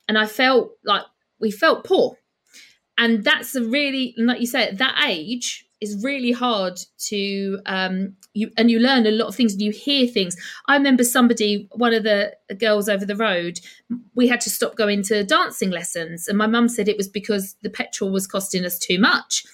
and 0.06 0.16
I 0.16 0.26
felt 0.26 0.72
like 0.84 1.02
we 1.40 1.50
felt 1.50 1.84
poor. 1.84 2.16
And 2.96 3.24
that's 3.24 3.54
a 3.54 3.64
really, 3.64 4.14
like 4.16 4.40
you 4.40 4.46
say, 4.46 4.68
at 4.68 4.78
that 4.78 5.04
age, 5.06 5.67
it's 5.80 6.02
really 6.02 6.32
hard 6.32 6.78
to 6.98 7.60
um 7.66 8.14
you 8.34 8.50
and 8.56 8.70
you 8.70 8.78
learn 8.78 9.06
a 9.06 9.10
lot 9.10 9.28
of 9.28 9.34
things 9.34 9.52
and 9.52 9.62
you 9.62 9.70
hear 9.70 10.06
things. 10.06 10.36
I 10.66 10.76
remember 10.76 11.04
somebody 11.04 11.68
one 11.72 11.92
of 11.92 12.02
the 12.02 12.34
girls 12.58 12.88
over 12.88 13.04
the 13.04 13.16
road 13.16 13.60
we 14.14 14.28
had 14.28 14.40
to 14.42 14.50
stop 14.50 14.76
going 14.76 15.02
to 15.04 15.24
dancing 15.24 15.70
lessons. 15.70 16.28
And 16.28 16.38
my 16.38 16.46
mum 16.46 16.68
said 16.68 16.88
it 16.88 16.96
was 16.96 17.08
because 17.08 17.56
the 17.62 17.70
petrol 17.70 18.10
was 18.10 18.26
costing 18.26 18.64
us 18.64 18.78
too 18.78 18.98
much. 18.98 19.44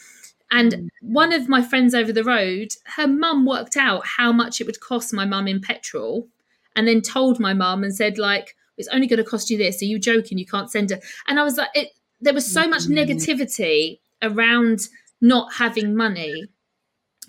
And 0.51 0.73
mm. 0.73 0.89
one 1.01 1.33
of 1.33 1.49
my 1.49 1.63
friends 1.63 1.95
over 1.95 2.13
the 2.13 2.25
road 2.25 2.73
her 2.97 3.07
mum 3.07 3.47
worked 3.47 3.77
out 3.77 4.07
how 4.07 4.33
much 4.33 4.61
it 4.61 4.67
would 4.67 4.81
cost 4.81 5.13
my 5.13 5.25
mum 5.25 5.49
in 5.49 5.61
petrol 5.61 6.29
and 6.77 6.89
then 6.89 7.01
told 7.01 7.39
my 7.39 7.55
mum 7.55 7.85
and 7.85 7.95
said 7.95 8.19
like 8.19 8.57
it's 8.77 8.89
only 8.89 9.07
going 9.07 9.23
to 9.23 9.31
cost 9.31 9.51
you 9.51 9.59
this. 9.59 9.81
Are 9.83 9.87
you 9.87 9.99
joking? 9.99 10.39
You 10.39 10.47
can't 10.47 10.71
send 10.71 10.91
her 10.91 11.01
and 11.29 11.39
i 11.39 11.45
was 11.45 11.57
like 11.57 11.71
it 11.75 11.91
there 12.21 12.35
was 12.35 12.51
so 12.51 12.67
much 12.67 12.85
mm. 12.85 12.97
negativity 12.99 13.99
around 14.23 14.89
not 15.21 15.53
having 15.55 15.95
money. 15.95 16.47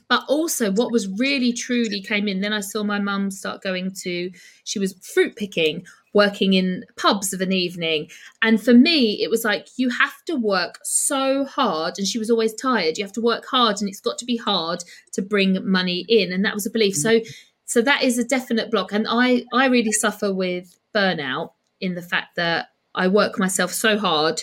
But 0.07 0.23
also 0.27 0.71
what 0.71 0.91
was 0.91 1.07
really 1.07 1.51
truly 1.51 1.99
came 1.99 2.27
in 2.27 2.41
then 2.41 2.53
i 2.53 2.59
saw 2.59 2.83
my 2.83 2.99
mum 2.99 3.31
start 3.31 3.63
going 3.63 3.91
to 4.03 4.29
she 4.63 4.77
was 4.77 4.93
fruit 5.01 5.35
picking 5.35 5.83
working 6.15 6.53
in 6.53 6.85
pubs 6.95 7.33
of 7.33 7.41
an 7.41 7.51
evening. 7.51 8.09
And 8.41 8.63
for 8.63 8.73
me 8.73 9.21
it 9.21 9.29
was 9.29 9.43
like 9.43 9.67
you 9.77 9.89
have 9.89 10.23
to 10.25 10.35
work 10.35 10.79
so 10.83 11.45
hard 11.45 11.95
and 11.97 12.07
she 12.07 12.17
was 12.17 12.31
always 12.31 12.53
tired. 12.55 12.97
You 12.97 13.03
have 13.03 13.11
to 13.13 13.21
work 13.21 13.45
hard 13.45 13.81
and 13.81 13.89
it's 13.89 13.99
got 13.99 14.17
to 14.19 14.25
be 14.25 14.37
hard 14.37 14.83
to 15.11 15.21
bring 15.21 15.59
money 15.69 16.05
in 16.07 16.31
and 16.31 16.43
that 16.43 16.55
was 16.55 16.65
a 16.65 16.71
belief. 16.71 16.95
So 16.95 17.19
so 17.65 17.81
that 17.81 18.01
is 18.01 18.17
a 18.17 18.23
definite 18.23 18.71
block. 18.71 18.93
And 18.93 19.05
i 19.09 19.43
i 19.53 19.65
really 19.67 19.91
suffer 19.91 20.33
with 20.33 20.79
burnout 20.95 21.51
in 21.81 21.93
the 21.93 22.01
fact 22.01 22.37
that 22.37 22.69
i 22.95 23.05
work 23.05 23.37
myself 23.37 23.73
so 23.73 23.97
hard 23.97 24.41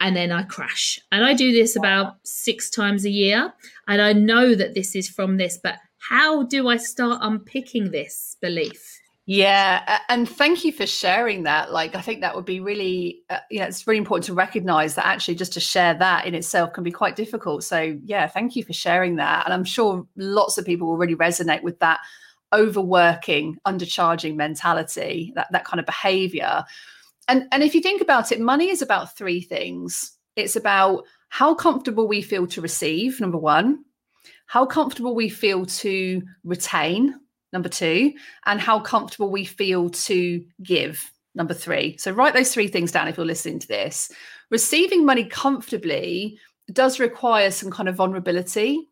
and 0.00 0.16
then 0.16 0.32
I 0.32 0.42
crash. 0.42 1.00
And 1.10 1.24
I 1.24 1.34
do 1.34 1.52
this 1.52 1.76
about 1.76 2.16
six 2.22 2.70
times 2.70 3.04
a 3.04 3.10
year. 3.10 3.52
And 3.88 4.02
I 4.02 4.12
know 4.12 4.54
that 4.54 4.74
this 4.74 4.94
is 4.94 5.08
from 5.08 5.36
this, 5.36 5.58
but 5.62 5.76
how 5.98 6.44
do 6.44 6.68
I 6.68 6.76
start 6.76 7.20
unpicking 7.22 7.90
this 7.90 8.36
belief? 8.40 9.00
Yeah, 9.28 9.98
and 10.08 10.28
thank 10.28 10.64
you 10.64 10.70
for 10.70 10.86
sharing 10.86 11.42
that. 11.42 11.72
Like, 11.72 11.96
I 11.96 12.00
think 12.00 12.20
that 12.20 12.36
would 12.36 12.44
be 12.44 12.60
really, 12.60 13.22
uh, 13.28 13.40
you 13.50 13.58
know, 13.58 13.66
it's 13.66 13.84
really 13.84 13.98
important 13.98 14.26
to 14.26 14.34
recognize 14.34 14.94
that 14.94 15.04
actually 15.04 15.34
just 15.34 15.54
to 15.54 15.60
share 15.60 15.94
that 15.94 16.26
in 16.26 16.34
itself 16.36 16.72
can 16.72 16.84
be 16.84 16.92
quite 16.92 17.16
difficult. 17.16 17.64
So, 17.64 17.98
yeah, 18.04 18.28
thank 18.28 18.54
you 18.54 18.62
for 18.62 18.72
sharing 18.72 19.16
that. 19.16 19.44
And 19.44 19.52
I'm 19.52 19.64
sure 19.64 20.06
lots 20.14 20.58
of 20.58 20.64
people 20.64 20.86
will 20.86 20.96
really 20.96 21.16
resonate 21.16 21.64
with 21.64 21.80
that 21.80 21.98
overworking, 22.54 23.58
undercharging 23.66 24.36
mentality, 24.36 25.32
that, 25.34 25.48
that 25.50 25.64
kind 25.64 25.80
of 25.80 25.86
behavior 25.86 26.64
and 27.28 27.46
and 27.52 27.62
if 27.62 27.74
you 27.74 27.80
think 27.80 28.00
about 28.00 28.32
it 28.32 28.40
money 28.40 28.70
is 28.70 28.82
about 28.82 29.16
three 29.16 29.40
things. 29.40 30.12
It's 30.36 30.56
about 30.56 31.04
how 31.30 31.54
comfortable 31.54 32.06
we 32.06 32.20
feel 32.20 32.46
to 32.48 32.60
receive 32.60 33.20
number 33.20 33.38
one 33.38 33.84
how 34.46 34.64
comfortable 34.64 35.14
we 35.14 35.28
feel 35.28 35.66
to 35.66 36.22
retain 36.44 37.14
number 37.52 37.68
two 37.68 38.12
and 38.46 38.60
how 38.60 38.80
comfortable 38.80 39.30
we 39.30 39.44
feel 39.44 39.90
to 39.90 40.44
give 40.62 41.10
number 41.34 41.54
three. 41.54 41.96
So 41.98 42.12
write 42.12 42.34
those 42.34 42.52
three 42.52 42.68
things 42.68 42.92
down 42.92 43.08
if 43.08 43.16
you're 43.16 43.26
listening 43.26 43.58
to 43.58 43.68
this. 43.68 44.10
Receiving 44.50 45.04
money 45.04 45.24
comfortably 45.24 46.38
does 46.72 46.98
require 46.98 47.50
some 47.50 47.70
kind 47.70 47.88
of 47.88 47.96
vulnerability 47.96 48.88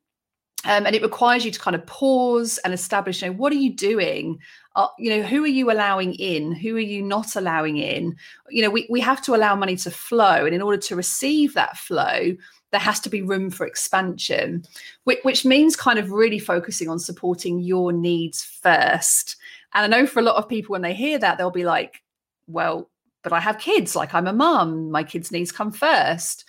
um, 0.66 0.86
and 0.86 0.94
it 0.94 1.02
requires 1.02 1.44
you 1.44 1.50
to 1.50 1.60
kind 1.60 1.74
of 1.74 1.86
pause 1.86 2.58
and 2.64 2.72
establish 2.72 3.22
you 3.22 3.28
know 3.28 3.34
what 3.34 3.52
are 3.52 3.56
you 3.56 3.74
doing 3.74 4.38
uh, 4.76 4.88
you 4.98 5.10
know 5.10 5.22
who 5.22 5.44
are 5.44 5.48
you 5.48 5.70
allowing 5.70 6.14
in? 6.14 6.52
Who 6.52 6.76
are 6.76 6.80
you 6.80 7.02
not 7.02 7.36
allowing 7.36 7.76
in? 7.76 8.16
You 8.50 8.62
know 8.62 8.70
we, 8.70 8.86
we 8.90 9.00
have 9.00 9.22
to 9.22 9.34
allow 9.34 9.54
money 9.54 9.76
to 9.76 9.90
flow 9.90 10.44
and 10.44 10.54
in 10.54 10.62
order 10.62 10.78
to 10.78 10.96
receive 10.96 11.54
that 11.54 11.76
flow 11.76 12.36
there 12.70 12.80
has 12.80 12.98
to 12.98 13.08
be 13.08 13.22
room 13.22 13.50
for 13.50 13.64
expansion 13.64 14.64
which, 15.04 15.20
which 15.22 15.44
means 15.44 15.76
kind 15.76 15.96
of 15.96 16.10
really 16.10 16.40
focusing 16.40 16.88
on 16.88 16.98
supporting 16.98 17.60
your 17.60 17.92
needs 17.92 18.42
first. 18.42 19.36
And 19.74 19.94
i 19.94 19.98
know 19.98 20.06
for 20.06 20.18
a 20.18 20.24
lot 20.24 20.36
of 20.36 20.48
people 20.48 20.72
when 20.72 20.82
they 20.82 20.94
hear 20.94 21.18
that 21.18 21.38
they'll 21.38 21.50
be 21.50 21.64
like 21.64 22.02
well 22.48 22.90
but 23.22 23.32
i 23.32 23.40
have 23.40 23.58
kids 23.58 23.94
like 23.94 24.12
i'm 24.12 24.26
a 24.26 24.32
mum 24.32 24.90
my 24.90 25.04
kids 25.04 25.30
needs 25.30 25.52
come 25.52 25.70
first. 25.70 26.44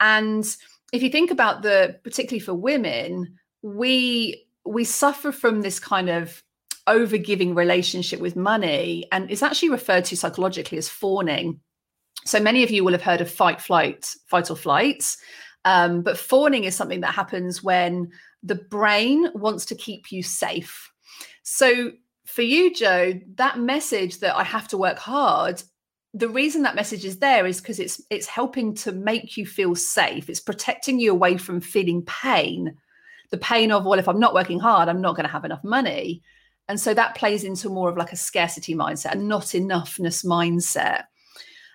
And 0.00 0.44
if 0.92 1.02
you 1.02 1.10
think 1.10 1.30
about 1.30 1.62
the 1.62 1.98
particularly 2.04 2.40
for 2.40 2.54
women 2.54 3.38
we 3.62 4.44
we 4.66 4.84
suffer 4.84 5.32
from 5.32 5.62
this 5.62 5.78
kind 5.78 6.10
of 6.10 6.42
overgiving 6.90 7.54
relationship 7.54 8.20
with 8.20 8.36
money 8.36 9.06
and 9.12 9.30
it's 9.30 9.42
actually 9.42 9.70
referred 9.70 10.04
to 10.06 10.16
psychologically 10.16 10.78
as 10.78 10.88
fawning. 10.88 11.60
So 12.24 12.40
many 12.40 12.62
of 12.62 12.70
you 12.70 12.84
will 12.84 12.92
have 12.92 13.02
heard 13.02 13.20
of 13.20 13.30
fight 13.30 13.60
flight 13.60 14.14
fight 14.26 14.50
or 14.50 14.56
flight. 14.56 15.16
Um, 15.64 16.02
but 16.02 16.18
fawning 16.18 16.64
is 16.64 16.74
something 16.74 17.00
that 17.00 17.14
happens 17.14 17.62
when 17.62 18.10
the 18.42 18.54
brain 18.54 19.28
wants 19.34 19.66
to 19.66 19.74
keep 19.74 20.10
you 20.10 20.22
safe. 20.22 20.90
So 21.42 21.92
for 22.26 22.42
you 22.42 22.72
jo 22.72 23.12
that 23.34 23.58
message 23.58 24.20
that 24.20 24.36
i 24.36 24.44
have 24.44 24.68
to 24.68 24.78
work 24.78 24.98
hard 24.98 25.60
the 26.14 26.28
reason 26.28 26.62
that 26.62 26.74
message 26.74 27.04
is 27.04 27.18
there 27.18 27.46
is 27.46 27.60
because 27.60 27.78
it's 27.78 28.00
it's 28.10 28.26
helping 28.26 28.74
to 28.74 28.92
make 28.92 29.36
you 29.36 29.46
feel 29.46 29.76
safe. 29.76 30.28
It's 30.28 30.40
protecting 30.40 30.98
you 30.98 31.12
away 31.12 31.36
from 31.36 31.60
feeling 31.60 32.02
pain. 32.02 32.74
The 33.30 33.38
pain 33.38 33.70
of 33.70 33.84
well 33.84 33.98
if 33.98 34.08
i'm 34.08 34.18
not 34.18 34.34
working 34.34 34.58
hard 34.58 34.88
i'm 34.88 35.00
not 35.00 35.14
going 35.14 35.26
to 35.26 35.32
have 35.32 35.44
enough 35.44 35.62
money 35.62 36.20
and 36.70 36.80
so 36.80 36.94
that 36.94 37.16
plays 37.16 37.42
into 37.42 37.68
more 37.68 37.88
of 37.88 37.96
like 37.96 38.12
a 38.12 38.16
scarcity 38.16 38.76
mindset 38.76 39.12
and 39.12 39.26
not 39.26 39.46
enoughness 39.46 40.24
mindset. 40.24 41.04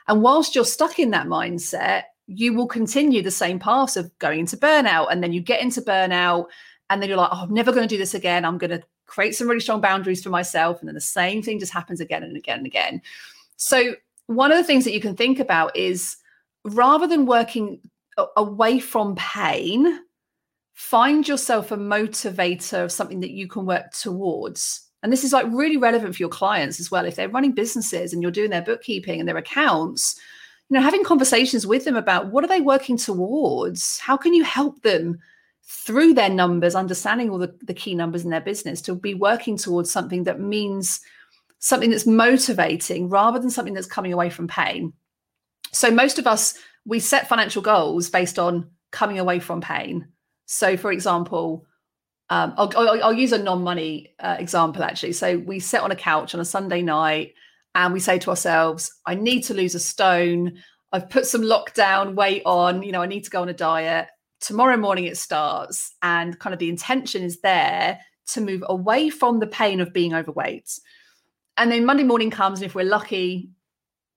And 0.08 0.21
whilst 0.21 0.55
you're 0.55 0.63
stuck 0.63 0.99
in 0.99 1.12
that 1.12 1.27
mindset 1.27 2.03
you 2.27 2.53
will 2.53 2.65
continue 2.65 3.21
the 3.21 3.29
same 3.29 3.60
path 3.60 3.97
of 3.97 4.17
going 4.19 4.39
into 4.39 4.58
burnout. 4.58 5.12
And 5.12 5.21
then 5.21 5.34
you 5.34 5.41
get 5.41 5.62
into 5.62 5.81
burnout 5.81 6.45
and 6.89 7.01
then 7.01 7.10
you're 7.10 7.17
like 7.17 7.29
oh 7.31 7.41
i'm 7.43 7.53
never 7.53 7.73
going 7.73 7.88
to 7.88 7.93
do 7.93 7.99
this 7.99 8.13
again. 8.13 8.45
I'm 8.45 8.58
going 8.58 8.71
to 8.71 8.81
create 9.05 9.36
some 9.36 9.47
really 9.47 9.60
strong 9.60 9.81
boundaries 9.81 10.23
for 10.23 10.29
myself. 10.29 10.79
And 10.79 10.88
then 10.88 10.95
the 10.95 11.01
same 11.01 11.43
thing 11.43 11.60
just 11.60 11.73
happens 11.73 11.99
again 11.99 12.23
and 12.23 12.38
again 12.38 12.60
and 12.60 12.67
again. 12.67 13.01
So 13.58 13.95
one 14.27 14.51
of 14.51 14.58
the 14.58 14.63
things 14.63 14.86
that 14.86 14.93
you 14.93 15.01
can 15.01 15.17
think 15.17 15.39
about 15.39 15.75
is 15.75 16.15
rather 16.63 17.05
than 17.05 17.25
working 17.25 17.81
away 18.38 18.79
from 18.79 19.15
pain 19.15 19.99
find 20.75 21.25
yourself 21.25 21.71
a 21.71 21.77
motivator 21.77 22.84
of 22.84 22.91
something 22.91 23.21
that 23.21 23.31
you 23.31 23.47
can 23.47 23.65
work 23.65 23.91
towards. 23.91 24.85
And 25.06 25.13
this 25.13 25.24
is 25.24 25.32
like 25.32 25.46
really 25.52 25.78
relevant 25.78 26.15
for 26.15 26.22
your 26.22 26.30
clients 26.30 26.80
as 26.80 26.89
well. 26.89 27.06
If 27.06 27.15
they're 27.15 27.30
running 27.30 27.52
businesses 27.52 28.12
and 28.12 28.24
you're 28.24 28.32
doing 28.32 28.50
their 28.50 28.63
bookkeeping 28.63 29.20
and 29.20 29.30
their 29.30 29.38
accounts, 29.38 30.20
you 30.68 30.74
know, 30.74 30.82
having 30.82 31.04
conversations 31.04 31.68
with 31.68 31.86
them 31.86 31.96
about 31.96 32.32
what 32.32 32.44
are 32.44 32.48
they 32.48 32.60
working 32.60 32.98
towards? 32.98 34.00
How 34.00 34.18
can 34.18 34.34
you 34.34 34.44
help 34.44 34.82
them 34.82 35.20
through 35.63 36.15
their 36.15 36.30
numbers, 36.30 36.74
understanding 36.74 37.30
all 37.30 37.38
the, 37.38 37.56
the 37.62 37.74
key 37.74 37.94
numbers 37.94 38.24
in 38.24 38.32
their 38.32 38.41
business 38.41 38.82
to 38.82 38.96
be 38.96 39.13
working 39.13 39.58
towards 39.58 39.91
something 39.91 40.24
that 40.24 40.39
means 40.39 41.02
something 41.60 41.91
that's 41.91 42.08
motivating 42.08 43.08
rather 43.08 43.38
than 43.38 43.52
something 43.52 43.76
that's 43.76 43.86
coming 43.86 44.12
away 44.12 44.32
from 44.32 44.48
pain. 44.48 44.91
So 45.72 45.91
most 45.91 46.18
of 46.18 46.26
us, 46.26 46.56
we 46.84 47.00
set 47.00 47.30
financial 47.30 47.62
goals 47.62 48.10
based 48.10 48.39
on 48.39 48.72
coming 48.91 49.20
away 49.20 49.39
from 49.39 49.62
pain 49.62 50.08
so, 50.46 50.78
for 50.78 50.91
example, 50.91 51.65
um, 52.30 52.54
I'll, 52.58 52.72
I'll, 52.76 53.04
I'll, 53.04 53.14
use 53.14 53.32
a 53.32 53.38
non-money 53.38 54.16
uh, 54.20 54.38
example 54.40 54.84
actually. 54.84 55.14
So 55.14 55.38
we 55.38 55.60
sit 55.60 55.82
on 55.82 55.92
a 55.92 55.96
couch 55.96 56.34
on 56.34 56.40
a 56.40 56.46
Sunday 56.46 56.82
night 56.82 57.36
and 57.76 57.94
we 57.94 58.00
say 58.00 58.18
to 58.20 58.30
ourselves, 58.32 58.92
"I 59.06 59.16
need 59.16 59.42
to 59.44 59.54
lose 59.54 59.76
a 59.76 59.80
stone. 59.80 60.58
I've 60.92 61.10
put 61.10 61.28
some 61.28 61.42
lockdown 61.42 62.16
weight 62.16 62.42
on. 62.46 62.82
You 62.82 62.92
know, 62.92 63.02
I 63.02 63.06
need 63.06 63.26
to 63.26 63.30
go 63.30 63.42
on 63.42 63.50
a 63.50 63.54
diet. 63.54 64.08
Tomorrow 64.40 64.78
morning 64.78 65.06
it 65.06 65.18
starts, 65.18 65.94
and 66.02 66.38
kind 66.40 66.54
of 66.54 66.60
the 66.60 66.70
intention 66.70 67.22
is 67.22 67.42
there 67.42 68.00
to 68.28 68.42
move 68.42 68.64
away 68.68 69.10
from 69.10 69.40
the 69.40 69.48
pain 69.48 69.80
of 69.80 69.94
being 69.94 70.14
overweight. 70.14 70.80
And 71.58 71.72
then 71.72 71.86
Monday 71.86 72.04
morning 72.04 72.32
comes, 72.32 72.60
and 72.60 72.66
if 72.66 72.74
we're 72.74 72.86
lucky, 72.86 73.50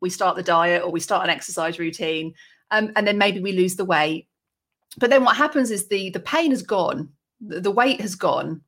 we 0.01 0.09
start 0.09 0.37
the 0.37 0.43
diet 0.43 0.83
or 0.83 0.91
we 0.91 1.01
start 1.01 1.25
an 1.25 1.31
exercise 1.31 1.79
routine, 1.79 2.35
um, 2.71 2.91
and 2.97 3.07
then 3.07 3.19
maybe 3.19 3.41
we 3.41 3.53
lose 3.53 3.77
the 3.77 3.85
weight 3.85 4.29
but 4.97 5.11
then 5.11 5.25
what 5.25 5.37
happens 5.37 5.71
is 5.71 5.89
the 5.89 6.11
the 6.11 6.21
pain 6.21 6.53
is 6.53 6.63
gone 6.63 7.11
the 7.41 7.71
weight 7.71 8.01
has 8.01 8.15
gone. 8.15 8.63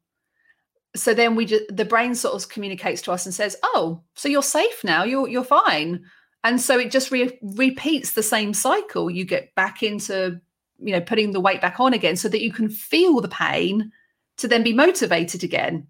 So 0.96 1.14
then 1.14 1.36
we 1.36 1.46
just 1.46 1.64
the 1.74 1.84
brain 1.84 2.14
sort 2.14 2.34
of 2.34 2.48
communicates 2.48 3.02
to 3.02 3.12
us 3.12 3.24
and 3.24 3.34
says 3.34 3.56
oh 3.62 4.02
so 4.14 4.28
you're 4.28 4.42
safe 4.42 4.82
now 4.82 5.04
you're 5.04 5.28
you're 5.28 5.44
fine. 5.44 6.04
And 6.42 6.60
so 6.60 6.78
it 6.78 6.90
just 6.90 7.10
re- 7.10 7.38
repeats 7.42 8.12
the 8.12 8.22
same 8.22 8.54
cycle. 8.54 9.10
You 9.10 9.24
get 9.24 9.54
back 9.54 9.82
into 9.82 10.40
you 10.78 10.92
know 10.92 11.00
putting 11.00 11.32
the 11.32 11.40
weight 11.40 11.60
back 11.60 11.78
on 11.78 11.92
again 11.92 12.16
so 12.16 12.28
that 12.28 12.42
you 12.42 12.52
can 12.52 12.68
feel 12.68 13.20
the 13.20 13.28
pain 13.28 13.92
to 14.38 14.48
then 14.48 14.62
be 14.62 14.72
motivated 14.72 15.44
again. 15.44 15.86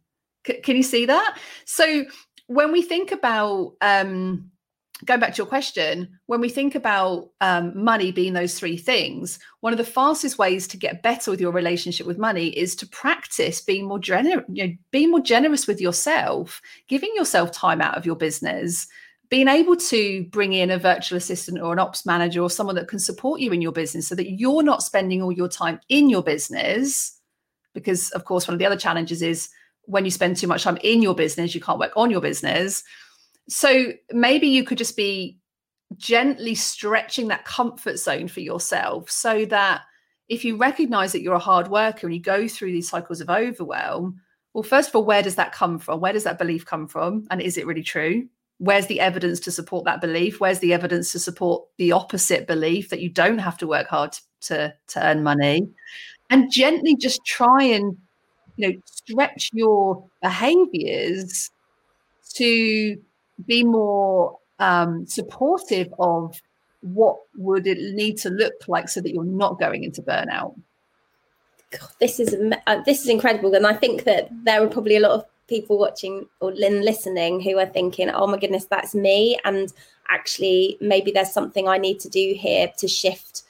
C- 0.46 0.60
can 0.60 0.76
you 0.76 0.82
see 0.82 1.06
that? 1.06 1.38
So 1.64 2.04
when 2.46 2.72
we 2.72 2.82
think 2.82 3.12
about 3.12 3.74
um 3.80 4.50
going 5.04 5.20
back 5.20 5.32
to 5.34 5.38
your 5.38 5.46
question, 5.46 6.08
when 6.26 6.40
we 6.40 6.48
think 6.48 6.74
about 6.74 7.30
um, 7.40 7.72
money 7.74 8.12
being 8.12 8.32
those 8.32 8.58
three 8.58 8.76
things, 8.76 9.38
one 9.60 9.72
of 9.72 9.78
the 9.78 9.84
fastest 9.84 10.38
ways 10.38 10.66
to 10.68 10.76
get 10.76 11.02
better 11.02 11.30
with 11.30 11.40
your 11.40 11.52
relationship 11.52 12.06
with 12.06 12.18
money 12.18 12.48
is 12.48 12.76
to 12.76 12.86
practice 12.88 13.60
being 13.60 13.86
more 13.86 13.98
generous, 13.98 14.44
you 14.48 14.66
know, 14.66 14.74
being 14.90 15.10
more 15.10 15.20
generous 15.20 15.66
with 15.66 15.80
yourself, 15.80 16.60
giving 16.88 17.10
yourself 17.14 17.50
time 17.52 17.80
out 17.80 17.96
of 17.96 18.04
your 18.04 18.16
business, 18.16 18.86
being 19.30 19.48
able 19.48 19.76
to 19.76 20.24
bring 20.30 20.52
in 20.52 20.70
a 20.70 20.78
virtual 20.78 21.16
assistant 21.16 21.60
or 21.60 21.72
an 21.72 21.78
ops 21.78 22.04
manager 22.04 22.42
or 22.42 22.50
someone 22.50 22.76
that 22.76 22.88
can 22.88 22.98
support 22.98 23.40
you 23.40 23.52
in 23.52 23.62
your 23.62 23.72
business 23.72 24.08
so 24.08 24.14
that 24.14 24.32
you're 24.32 24.62
not 24.62 24.82
spending 24.82 25.22
all 25.22 25.32
your 25.32 25.48
time 25.48 25.80
in 25.88 26.10
your 26.10 26.22
business. 26.22 27.18
Because 27.72 28.10
of 28.10 28.24
course 28.24 28.46
one 28.46 28.54
of 28.54 28.58
the 28.58 28.66
other 28.66 28.76
challenges 28.76 29.22
is 29.22 29.48
when 29.84 30.04
you 30.04 30.10
spend 30.10 30.36
too 30.36 30.46
much 30.46 30.64
time 30.64 30.78
in 30.82 31.00
your 31.00 31.14
business 31.14 31.54
you 31.54 31.60
can't 31.60 31.78
work 31.78 31.92
on 31.96 32.10
your 32.10 32.20
business 32.20 32.84
so 33.50 33.92
maybe 34.12 34.46
you 34.46 34.62
could 34.62 34.78
just 34.78 34.96
be 34.96 35.36
gently 35.96 36.54
stretching 36.54 37.28
that 37.28 37.44
comfort 37.44 37.98
zone 37.98 38.28
for 38.28 38.40
yourself 38.40 39.10
so 39.10 39.44
that 39.46 39.82
if 40.28 40.44
you 40.44 40.56
recognize 40.56 41.10
that 41.10 41.22
you're 41.22 41.34
a 41.34 41.40
hard 41.40 41.66
worker 41.66 42.06
and 42.06 42.14
you 42.14 42.22
go 42.22 42.46
through 42.46 42.70
these 42.70 42.88
cycles 42.88 43.20
of 43.20 43.28
overwhelm 43.28 44.20
well 44.54 44.62
first 44.62 44.90
of 44.90 44.94
all 44.94 45.04
where 45.04 45.22
does 45.22 45.34
that 45.34 45.52
come 45.52 45.78
from? 45.78 46.00
Where 46.00 46.12
does 46.12 46.24
that 46.24 46.38
belief 46.38 46.64
come 46.64 46.86
from? 46.86 47.26
And 47.30 47.40
is 47.40 47.58
it 47.58 47.66
really 47.66 47.82
true? 47.82 48.28
Where's 48.58 48.86
the 48.86 49.00
evidence 49.00 49.40
to 49.40 49.50
support 49.50 49.84
that 49.84 50.00
belief? 50.00 50.38
Where's 50.38 50.60
the 50.60 50.72
evidence 50.72 51.10
to 51.12 51.18
support 51.18 51.64
the 51.76 51.92
opposite 51.92 52.46
belief 52.46 52.90
that 52.90 53.00
you 53.00 53.08
don't 53.08 53.38
have 53.38 53.58
to 53.58 53.66
work 53.66 53.88
hard 53.88 54.16
to 54.42 54.72
to 54.88 55.06
earn 55.06 55.24
money? 55.24 55.68
And 56.30 56.52
gently 56.52 56.94
just 56.94 57.24
try 57.24 57.64
and 57.64 57.96
you 58.56 58.68
know 58.68 58.80
stretch 58.84 59.50
your 59.52 60.04
behaviors 60.22 61.50
to 62.34 62.96
be 63.46 63.64
more 63.64 64.38
um, 64.58 65.06
supportive 65.06 65.92
of 65.98 66.40
what 66.82 67.16
would 67.36 67.66
it 67.66 67.94
need 67.94 68.16
to 68.18 68.30
look 68.30 68.54
like 68.68 68.88
so 68.88 69.00
that 69.00 69.12
you're 69.12 69.24
not 69.24 69.58
going 69.58 69.84
into 69.84 70.02
burnout? 70.02 70.54
God, 71.72 71.90
this 72.00 72.18
is 72.18 72.34
uh, 72.66 72.82
this 72.84 73.02
is 73.02 73.08
incredible. 73.08 73.54
And 73.54 73.66
i 73.66 73.74
think 73.74 74.04
that 74.04 74.28
there 74.44 74.62
are 74.62 74.68
probably 74.68 74.96
a 74.96 75.00
lot 75.00 75.12
of 75.12 75.24
people 75.46 75.78
watching 75.78 76.26
or 76.40 76.52
listening 76.52 77.40
who 77.40 77.58
are 77.58 77.66
thinking 77.66 78.08
oh 78.10 78.26
my 78.26 78.38
goodness 78.38 78.64
that's 78.64 78.94
me. 78.94 79.38
And 79.44 79.72
actually 80.10 80.76
maybe 80.80 81.10
there's 81.10 81.32
something 81.32 81.68
i 81.68 81.78
need 81.78 82.00
to 82.00 82.08
do 82.08 82.34
here 82.36 82.70
to 82.76 82.88
shift 82.88 83.44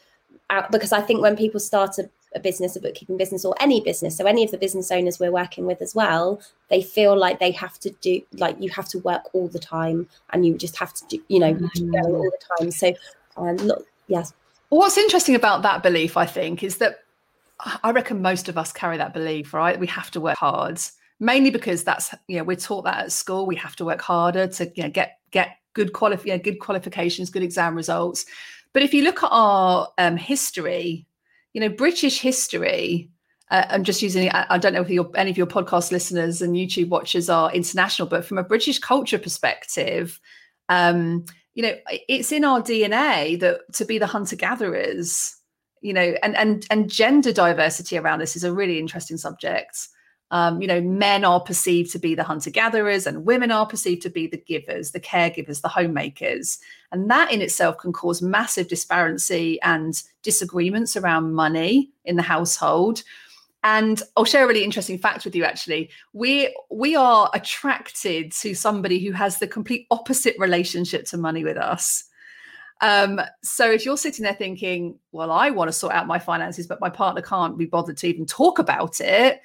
out 0.51 0.71
because 0.71 0.93
i 0.93 1.01
think 1.01 1.21
when 1.21 1.37
people 1.37 1.59
start 1.59 1.99
a 1.99 2.09
a 2.35 2.41
business, 2.41 2.77
a 2.77 2.81
bookkeeping 2.81 3.17
business, 3.17 3.45
or 3.45 3.55
any 3.61 3.81
business. 3.81 4.17
So 4.17 4.27
any 4.27 4.45
of 4.45 4.51
the 4.51 4.59
business 4.59 4.91
owners 4.91 5.19
we're 5.19 5.33
working 5.33 5.67
with 5.67 5.83
as 5.83 5.95
well, 5.95 6.41
they 6.69 6.83
feel 6.83 7.17
like 7.17 7.41
they 7.41 7.51
have 7.53 7.79
to 7.81 7.91
do 8.01 8.23
like 8.33 8.57
you 8.61 8.71
have 8.71 8.89
to 8.89 8.99
work 9.01 9.23
all 9.33 9.49
the 9.49 9.59
time, 9.59 10.09
and 10.33 10.47
you 10.47 10.57
just 10.57 10.77
have 10.79 10.93
to 10.95 11.05
do, 11.09 11.23
you 11.29 11.39
know, 11.39 11.55
going 11.55 12.15
all 12.15 12.31
the 12.31 12.39
time. 12.59 12.71
So, 12.71 12.95
um, 13.37 13.57
look, 13.57 13.87
yes. 14.09 14.33
What's 14.69 14.97
interesting 14.97 15.35
about 15.35 15.63
that 15.63 15.83
belief, 15.83 16.17
I 16.17 16.27
think, 16.27 16.63
is 16.63 16.77
that 16.79 17.01
I 17.83 17.91
reckon 17.91 18.23
most 18.23 18.49
of 18.49 18.57
us 18.57 18.73
carry 18.73 18.97
that 18.97 19.13
belief, 19.13 19.53
right? 19.53 19.79
We 19.79 19.87
have 19.89 20.11
to 20.13 20.21
work 20.21 20.39
hard, 20.39 20.81
mainly 21.19 21.51
because 21.51 21.85
that's 21.85 22.15
you 22.29 22.39
know 22.39 22.45
we're 22.45 22.57
taught 22.57 22.85
that 22.85 23.05
at 23.05 23.13
school. 23.13 23.47
We 23.47 23.57
have 23.57 23.77
to 23.77 23.85
work 23.85 24.01
harder 24.01 24.47
to 24.47 24.73
you 24.75 24.85
know, 24.85 24.91
get 24.91 25.19
get 25.31 25.57
good 25.73 25.93
qualif- 25.93 26.25
you 26.25 26.33
know, 26.33 26.39
good 26.39 26.61
qualifications, 26.61 27.31
good 27.31 27.43
exam 27.43 27.75
results. 27.75 28.25
But 28.73 28.83
if 28.83 28.95
you 28.95 29.03
look 29.03 29.23
at 29.23 29.31
our 29.31 29.89
um, 29.99 30.17
history, 30.17 31.07
you 31.53 31.61
know, 31.61 31.69
British 31.69 32.21
history. 32.21 33.11
Uh, 33.51 33.67
I'm 33.69 33.85
just 33.85 34.03
using. 34.03 34.31
I, 34.31 34.47
I 34.51 34.59
don't 34.59 34.73
know 34.73 34.83
if 34.83 34.91
your, 34.91 35.11
any 35.17 35.31
of 35.31 35.39
your 35.39 35.47
podcast 35.47 35.91
listeners 35.91 36.41
and 36.41 36.55
YouTube 36.55 36.89
watchers 36.89 37.29
are 37.29 37.53
international, 37.53 38.09
but 38.09 38.25
from 38.25 38.39
a 38.39 38.45
British 38.45 38.79
culture 38.79 39.19
perspective, 39.19 40.21
um, 40.69 41.25
you 41.55 41.63
know, 41.63 41.75
it's 42.09 42.33
in 42.33 42.45
our 42.45 42.61
DNA 42.61 43.39
that 43.41 43.61
to 43.75 43.85
be 43.85 43.99
the 43.99 44.07
hunter 44.07 44.37
gatherers. 44.37 45.37
You 45.83 45.95
know, 45.95 46.15
and 46.23 46.37
and 46.37 46.67
and 46.71 46.91
gender 46.91 47.33
diversity 47.33 47.97
around 47.97 48.19
this 48.19 48.37
is 48.37 48.45
a 48.45 48.53
really 48.53 48.79
interesting 48.79 49.17
subject. 49.17 49.89
Um, 50.33 50.63
you 50.63 50.69
know, 50.69 50.81
men 50.81 51.25
are 51.25 51.41
perceived 51.41 51.91
to 51.93 51.99
be 51.99 52.15
the 52.15 52.23
hunter 52.23 52.51
gatherers 52.51 53.07
and 53.07 53.25
women 53.25 53.51
are 53.51 53.67
perceived 53.67 54.03
to 54.03 54.11
be 54.11 54.29
the 54.29 54.37
givers, 54.37 54.93
the 54.93 55.01
caregivers, 55.01 55.61
the 55.61 55.69
homemakers. 55.69 56.59
And 56.93 57.11
that 57.11 57.33
in 57.33 57.43
itself 57.43 57.79
can 57.79 57.93
cause 57.93 58.23
massive 58.23 58.69
disparity 58.69 59.61
and 59.63 60.01
disagreements 60.23 60.97
around 60.97 61.35
money 61.35 61.91
in 62.05 62.15
the 62.15 62.23
household. 62.23 63.03
And 63.63 64.03
I'll 64.17 64.25
share 64.25 64.45
a 64.45 64.47
really 64.47 64.65
interesting 64.65 64.99
fact 64.99 65.25
with 65.25 65.35
you 65.35 65.45
actually. 65.45 65.91
We 66.13 66.57
we 66.71 66.97
are 66.97 67.29
attracted 67.35 68.33
to 68.33 68.55
somebody 68.55 69.05
who 69.05 69.13
has 69.13 69.39
the 69.39 69.49
complete 69.49 69.87
opposite 69.91 70.37
relationship 70.39 71.05
to 71.07 71.19
money 71.19 71.45
with 71.45 71.57
us. 71.57 72.05
Um, 72.81 73.21
so 73.43 73.71
if 73.71 73.85
you're 73.85 73.99
sitting 73.99 74.23
there 74.23 74.35
thinking, 74.35 74.99
well, 75.13 75.31
I 75.31 75.51
want 75.51 75.69
to 75.69 75.73
sort 75.73 75.93
out 75.93 76.07
my 76.07 76.19
finances, 76.19 76.67
but 76.67 76.81
my 76.81 76.89
partner 76.89 77.21
can't 77.21 77.59
be 77.59 77.67
bothered 77.67 77.99
to 77.99 78.07
even 78.07 78.25
talk 78.25 78.59
about 78.59 79.01
it, 79.01 79.43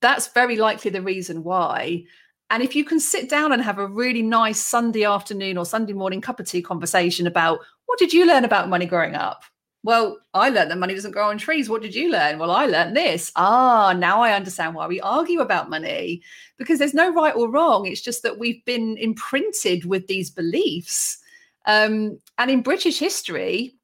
that's 0.00 0.28
very 0.28 0.56
likely 0.56 0.90
the 0.90 1.02
reason 1.02 1.44
why. 1.44 2.04
And 2.50 2.62
if 2.62 2.76
you 2.76 2.84
can 2.84 3.00
sit 3.00 3.28
down 3.28 3.52
and 3.52 3.62
have 3.62 3.78
a 3.78 3.86
really 3.86 4.22
nice 4.22 4.60
Sunday 4.60 5.04
afternoon 5.04 5.58
or 5.58 5.64
Sunday 5.64 5.92
morning 5.92 6.20
cup 6.20 6.40
of 6.40 6.46
tea 6.46 6.62
conversation 6.62 7.26
about 7.26 7.60
what 7.86 7.98
did 7.98 8.12
you 8.12 8.26
learn 8.26 8.44
about 8.44 8.68
money 8.68 8.86
growing 8.86 9.14
up? 9.14 9.42
Well, 9.82 10.18
I 10.32 10.48
learned 10.48 10.70
that 10.70 10.78
money 10.78 10.94
doesn't 10.94 11.10
grow 11.12 11.28
on 11.28 11.36
trees. 11.36 11.68
What 11.68 11.82
did 11.82 11.94
you 11.94 12.10
learn? 12.10 12.38
Well, 12.38 12.50
I 12.50 12.64
learned 12.64 12.96
this. 12.96 13.30
Ah, 13.36 13.92
now 13.92 14.22
I 14.22 14.32
understand 14.32 14.74
why 14.74 14.86
we 14.86 14.98
argue 15.00 15.40
about 15.40 15.68
money 15.68 16.22
because 16.56 16.78
there's 16.78 16.94
no 16.94 17.12
right 17.12 17.36
or 17.36 17.50
wrong. 17.50 17.86
It's 17.86 18.00
just 18.00 18.22
that 18.22 18.38
we've 18.38 18.64
been 18.64 18.96
imprinted 18.96 19.84
with 19.84 20.06
these 20.06 20.30
beliefs. 20.30 21.18
Um, 21.66 22.18
and 22.38 22.50
in 22.50 22.62
British 22.62 22.98
history, 22.98 23.74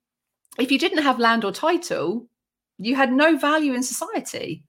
if 0.58 0.70
you 0.70 0.78
didn't 0.78 1.02
have 1.02 1.18
land 1.18 1.44
or 1.44 1.52
title, 1.52 2.26
you 2.78 2.94
had 2.96 3.12
no 3.12 3.36
value 3.36 3.74
in 3.74 3.82
society. 3.82 4.64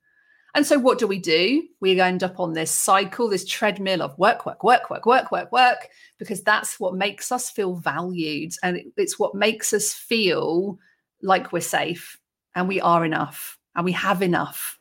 And 0.54 0.66
so, 0.66 0.78
what 0.78 1.00
do 1.00 1.08
we 1.08 1.20
do? 1.20 1.68
We 1.80 2.00
end 2.00 2.24
up 2.24 2.40
on 2.40 2.54
this 2.54 2.72
cycle, 2.72 3.30
this 3.30 3.46
treadmill 3.46 4.02
of 4.02 4.18
work, 4.18 4.46
work, 4.46 4.64
work, 4.64 4.90
work, 4.90 5.06
work, 5.06 5.32
work, 5.32 5.52
work, 5.52 5.90
because 6.18 6.42
that's 6.42 6.80
what 6.80 6.96
makes 6.96 7.32
us 7.32 7.50
feel 7.50 7.76
valued. 7.76 8.54
And 8.62 8.82
it's 8.98 9.18
what 9.18 9.34
makes 9.34 9.74
us 9.74 9.94
feel 9.94 10.78
like 11.22 11.54
we're 11.54 11.62
safe 11.62 12.18
and 12.56 12.68
we 12.68 12.82
are 12.82 13.06
enough 13.06 13.58
and 13.76 13.86
we 13.86 13.94
have 13.94 14.22
enough. 14.22 14.78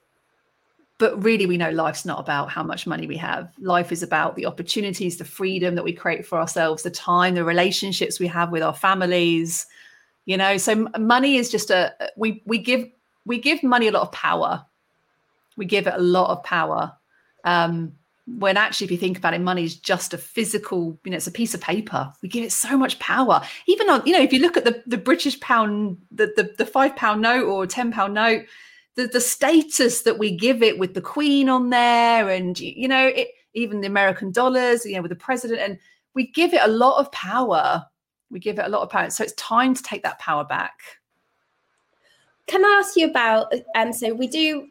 But 0.98 1.22
really, 1.22 1.46
we 1.46 1.56
know 1.56 1.70
life's 1.70 2.04
not 2.04 2.18
about 2.18 2.50
how 2.50 2.62
much 2.62 2.86
money 2.86 3.06
we 3.06 3.16
have. 3.18 3.52
Life 3.58 3.92
is 3.92 4.02
about 4.02 4.36
the 4.36 4.46
opportunities, 4.46 5.16
the 5.16 5.24
freedom 5.24 5.76
that 5.76 5.84
we 5.84 5.92
create 5.92 6.26
for 6.26 6.38
ourselves, 6.38 6.82
the 6.82 6.90
time, 6.90 7.34
the 7.34 7.44
relationships 7.44 8.18
we 8.18 8.26
have 8.26 8.50
with 8.50 8.62
our 8.62 8.74
families. 8.74 9.66
You 10.26 10.36
know, 10.36 10.56
so 10.56 10.88
money 10.98 11.36
is 11.36 11.48
just 11.48 11.70
a 11.70 11.94
we 12.16 12.42
we 12.44 12.58
give 12.58 12.86
we 13.24 13.38
give 13.38 13.62
money 13.62 13.86
a 13.86 13.92
lot 13.92 14.02
of 14.02 14.12
power 14.12 14.66
we 15.60 15.66
give 15.66 15.86
it 15.86 15.92
a 15.94 16.00
lot 16.00 16.30
of 16.30 16.42
power. 16.42 16.90
Um, 17.44 17.92
when 18.26 18.56
actually, 18.56 18.86
if 18.86 18.90
you 18.92 18.96
think 18.96 19.18
about 19.18 19.34
it, 19.34 19.42
money 19.42 19.62
is 19.62 19.76
just 19.76 20.14
a 20.14 20.18
physical, 20.18 20.98
you 21.04 21.10
know, 21.10 21.18
it's 21.18 21.26
a 21.26 21.30
piece 21.30 21.52
of 21.52 21.60
paper. 21.60 22.10
We 22.22 22.30
give 22.30 22.44
it 22.44 22.52
so 22.52 22.78
much 22.78 22.98
power. 22.98 23.42
Even 23.66 23.90
on, 23.90 24.02
you 24.06 24.14
know, 24.14 24.22
if 24.22 24.32
you 24.32 24.40
look 24.40 24.56
at 24.56 24.64
the, 24.64 24.82
the 24.86 24.96
British 24.96 25.38
pound, 25.40 25.98
the, 26.10 26.32
the, 26.34 26.54
the 26.56 26.64
five 26.64 26.96
pound 26.96 27.20
note 27.20 27.44
or 27.44 27.66
10 27.66 27.92
pound 27.92 28.14
note, 28.14 28.46
the, 28.94 29.06
the 29.06 29.20
status 29.20 30.00
that 30.02 30.18
we 30.18 30.34
give 30.34 30.62
it 30.62 30.78
with 30.78 30.94
the 30.94 31.02
queen 31.02 31.50
on 31.50 31.68
there 31.68 32.30
and, 32.30 32.58
you 32.58 32.88
know, 32.88 33.08
it, 33.08 33.28
even 33.52 33.82
the 33.82 33.86
American 33.86 34.32
dollars, 34.32 34.86
you 34.86 34.94
know, 34.94 35.02
with 35.02 35.10
the 35.10 35.16
president, 35.16 35.60
and 35.60 35.78
we 36.14 36.28
give 36.28 36.54
it 36.54 36.62
a 36.62 36.68
lot 36.68 36.98
of 36.98 37.12
power. 37.12 37.84
We 38.30 38.40
give 38.40 38.58
it 38.58 38.64
a 38.64 38.70
lot 38.70 38.80
of 38.80 38.88
power. 38.88 39.10
So 39.10 39.24
it's 39.24 39.34
time 39.34 39.74
to 39.74 39.82
take 39.82 40.04
that 40.04 40.20
power 40.20 40.44
back. 40.44 40.72
Can 42.46 42.64
I 42.64 42.80
ask 42.82 42.96
you 42.96 43.10
about, 43.10 43.52
um, 43.74 43.92
so 43.92 44.14
we 44.14 44.26
do 44.26 44.68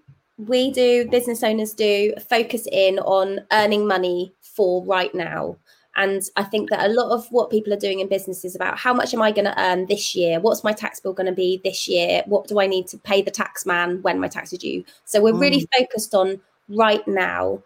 we 0.47 0.71
do, 0.71 1.05
business 1.09 1.43
owners 1.43 1.73
do, 1.73 2.13
focus 2.29 2.67
in 2.71 2.99
on 2.99 3.41
earning 3.51 3.85
money 3.85 4.33
for 4.41 4.83
right 4.85 5.13
now. 5.13 5.57
And 5.95 6.21
I 6.37 6.43
think 6.43 6.69
that 6.69 6.85
a 6.85 6.93
lot 6.93 7.11
of 7.11 7.27
what 7.29 7.49
people 7.49 7.73
are 7.73 7.79
doing 7.79 7.99
in 7.99 8.07
business 8.07 8.45
is 8.45 8.55
about 8.55 8.77
how 8.77 8.93
much 8.93 9.13
am 9.13 9.21
I 9.21 9.31
going 9.33 9.45
to 9.45 9.61
earn 9.61 9.87
this 9.87 10.15
year? 10.15 10.39
What's 10.39 10.63
my 10.63 10.71
tax 10.71 11.01
bill 11.01 11.11
going 11.11 11.27
to 11.27 11.33
be 11.33 11.59
this 11.63 11.89
year? 11.89 12.23
What 12.25 12.47
do 12.47 12.59
I 12.59 12.67
need 12.67 12.87
to 12.87 12.97
pay 12.97 13.21
the 13.21 13.31
tax 13.31 13.65
man 13.65 14.01
when 14.01 14.19
my 14.19 14.29
tax 14.29 14.53
is 14.53 14.59
due? 14.59 14.85
So 15.03 15.21
we're 15.21 15.33
mm. 15.33 15.41
really 15.41 15.67
focused 15.77 16.15
on 16.15 16.39
right 16.69 17.05
now. 17.05 17.61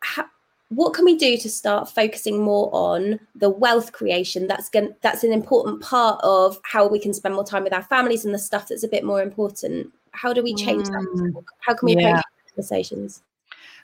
How, 0.00 0.24
what 0.70 0.94
can 0.94 1.04
we 1.04 1.16
do 1.16 1.36
to 1.36 1.50
start 1.50 1.90
focusing 1.90 2.40
more 2.40 2.70
on 2.72 3.20
the 3.34 3.50
wealth 3.50 3.92
creation 3.92 4.46
that's 4.46 4.70
going 4.70 4.94
that's 5.02 5.24
an 5.24 5.32
important 5.32 5.82
part 5.82 6.20
of 6.22 6.60
how 6.62 6.86
we 6.86 7.00
can 7.00 7.12
spend 7.12 7.34
more 7.34 7.44
time 7.44 7.64
with 7.64 7.72
our 7.72 7.82
families 7.82 8.24
and 8.24 8.32
the 8.32 8.38
stuff 8.38 8.68
that's 8.68 8.84
a 8.84 8.88
bit 8.88 9.04
more 9.04 9.20
important 9.20 9.92
how 10.12 10.32
do 10.32 10.42
we 10.42 10.54
change 10.54 10.88
mm, 10.88 11.32
that? 11.32 11.44
How 11.60 11.74
can 11.74 11.86
we 11.86 11.96
yeah. 11.96 12.22
conversations? 12.48 13.22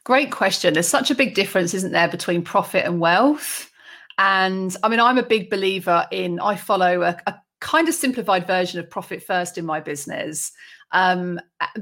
Great 0.04 0.30
question. 0.30 0.74
There's 0.74 0.88
such 0.88 1.10
a 1.10 1.14
big 1.14 1.34
difference, 1.34 1.74
isn't 1.74 1.92
there, 1.92 2.08
between 2.08 2.42
profit 2.42 2.84
and 2.84 3.00
wealth? 3.00 3.70
And 4.18 4.76
I 4.82 4.88
mean, 4.88 5.00
I'm 5.00 5.18
a 5.18 5.22
big 5.22 5.50
believer 5.50 6.06
in, 6.10 6.40
I 6.40 6.56
follow 6.56 7.02
a, 7.02 7.16
a 7.26 7.34
kind 7.60 7.88
of 7.88 7.94
simplified 7.94 8.46
version 8.46 8.78
of 8.80 8.88
profit 8.88 9.22
first 9.22 9.58
in 9.58 9.66
my 9.66 9.80
business. 9.80 10.52
Um, 10.92 11.40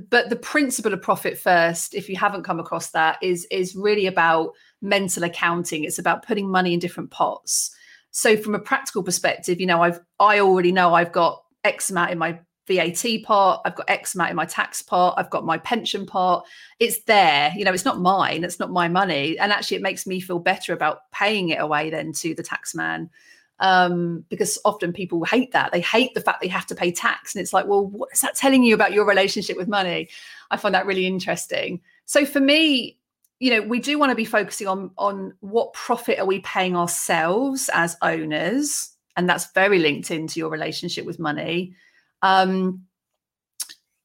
but 0.08 0.30
the 0.30 0.36
principle 0.36 0.92
of 0.92 1.02
profit 1.02 1.38
first, 1.38 1.94
if 1.94 2.08
you 2.08 2.16
haven't 2.16 2.44
come 2.44 2.58
across 2.58 2.90
that, 2.90 3.18
is 3.22 3.46
is 3.50 3.76
really 3.76 4.06
about 4.06 4.52
mental 4.80 5.24
accounting. 5.24 5.84
It's 5.84 5.98
about 5.98 6.26
putting 6.26 6.48
money 6.48 6.72
in 6.72 6.80
different 6.80 7.10
pots. 7.10 7.74
So 8.10 8.36
from 8.36 8.54
a 8.54 8.58
practical 8.58 9.02
perspective, 9.02 9.60
you 9.60 9.66
know, 9.66 9.82
I've 9.82 10.00
I 10.20 10.40
already 10.40 10.72
know 10.72 10.94
I've 10.94 11.12
got 11.12 11.42
X 11.64 11.90
amount 11.90 12.12
in 12.12 12.18
my 12.18 12.38
VAT 12.66 13.04
part, 13.24 13.60
I've 13.64 13.76
got 13.76 13.88
X 13.88 14.14
amount 14.14 14.30
in 14.30 14.36
my 14.36 14.46
tax 14.46 14.82
part, 14.82 15.14
I've 15.16 15.30
got 15.30 15.44
my 15.44 15.58
pension 15.58 16.06
part. 16.06 16.46
It's 16.78 17.02
there, 17.04 17.52
you 17.56 17.64
know, 17.64 17.72
it's 17.72 17.84
not 17.84 18.00
mine, 18.00 18.44
it's 18.44 18.58
not 18.58 18.70
my 18.70 18.88
money. 18.88 19.38
And 19.38 19.52
actually, 19.52 19.76
it 19.76 19.82
makes 19.82 20.06
me 20.06 20.20
feel 20.20 20.38
better 20.38 20.72
about 20.72 21.10
paying 21.12 21.50
it 21.50 21.60
away 21.60 21.90
then 21.90 22.12
to 22.14 22.34
the 22.34 22.42
tax 22.42 22.74
man. 22.74 23.10
Um, 23.60 24.24
because 24.30 24.58
often 24.64 24.92
people 24.92 25.24
hate 25.24 25.52
that. 25.52 25.70
They 25.70 25.80
hate 25.80 26.12
the 26.14 26.20
fact 26.20 26.40
they 26.42 26.48
have 26.48 26.66
to 26.66 26.74
pay 26.74 26.90
tax. 26.90 27.34
And 27.34 27.40
it's 27.40 27.52
like, 27.52 27.66
well, 27.66 27.86
what 27.86 28.08
is 28.12 28.20
that 28.20 28.34
telling 28.34 28.64
you 28.64 28.74
about 28.74 28.92
your 28.92 29.06
relationship 29.06 29.56
with 29.56 29.68
money? 29.68 30.08
I 30.50 30.56
find 30.56 30.74
that 30.74 30.86
really 30.86 31.06
interesting. 31.06 31.80
so 32.04 32.26
for 32.26 32.40
me, 32.40 32.98
you 33.38 33.50
know, 33.50 33.62
we 33.62 33.78
do 33.78 33.98
want 33.98 34.10
to 34.10 34.16
be 34.16 34.24
focusing 34.24 34.66
on 34.68 34.90
on 34.96 35.34
what 35.40 35.72
profit 35.72 36.18
are 36.18 36.26
we 36.26 36.40
paying 36.40 36.76
ourselves 36.76 37.68
as 37.74 37.96
owners, 38.00 38.90
and 39.16 39.28
that's 39.28 39.52
very 39.52 39.78
linked 39.78 40.10
into 40.10 40.40
your 40.40 40.48
relationship 40.48 41.04
with 41.04 41.18
money. 41.18 41.74
Um, 42.24 42.84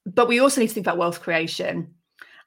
but 0.06 0.28
we 0.28 0.40
also 0.40 0.62
need 0.62 0.68
to 0.68 0.74
think 0.74 0.86
about 0.86 0.98
wealth 0.98 1.22
creation. 1.22 1.96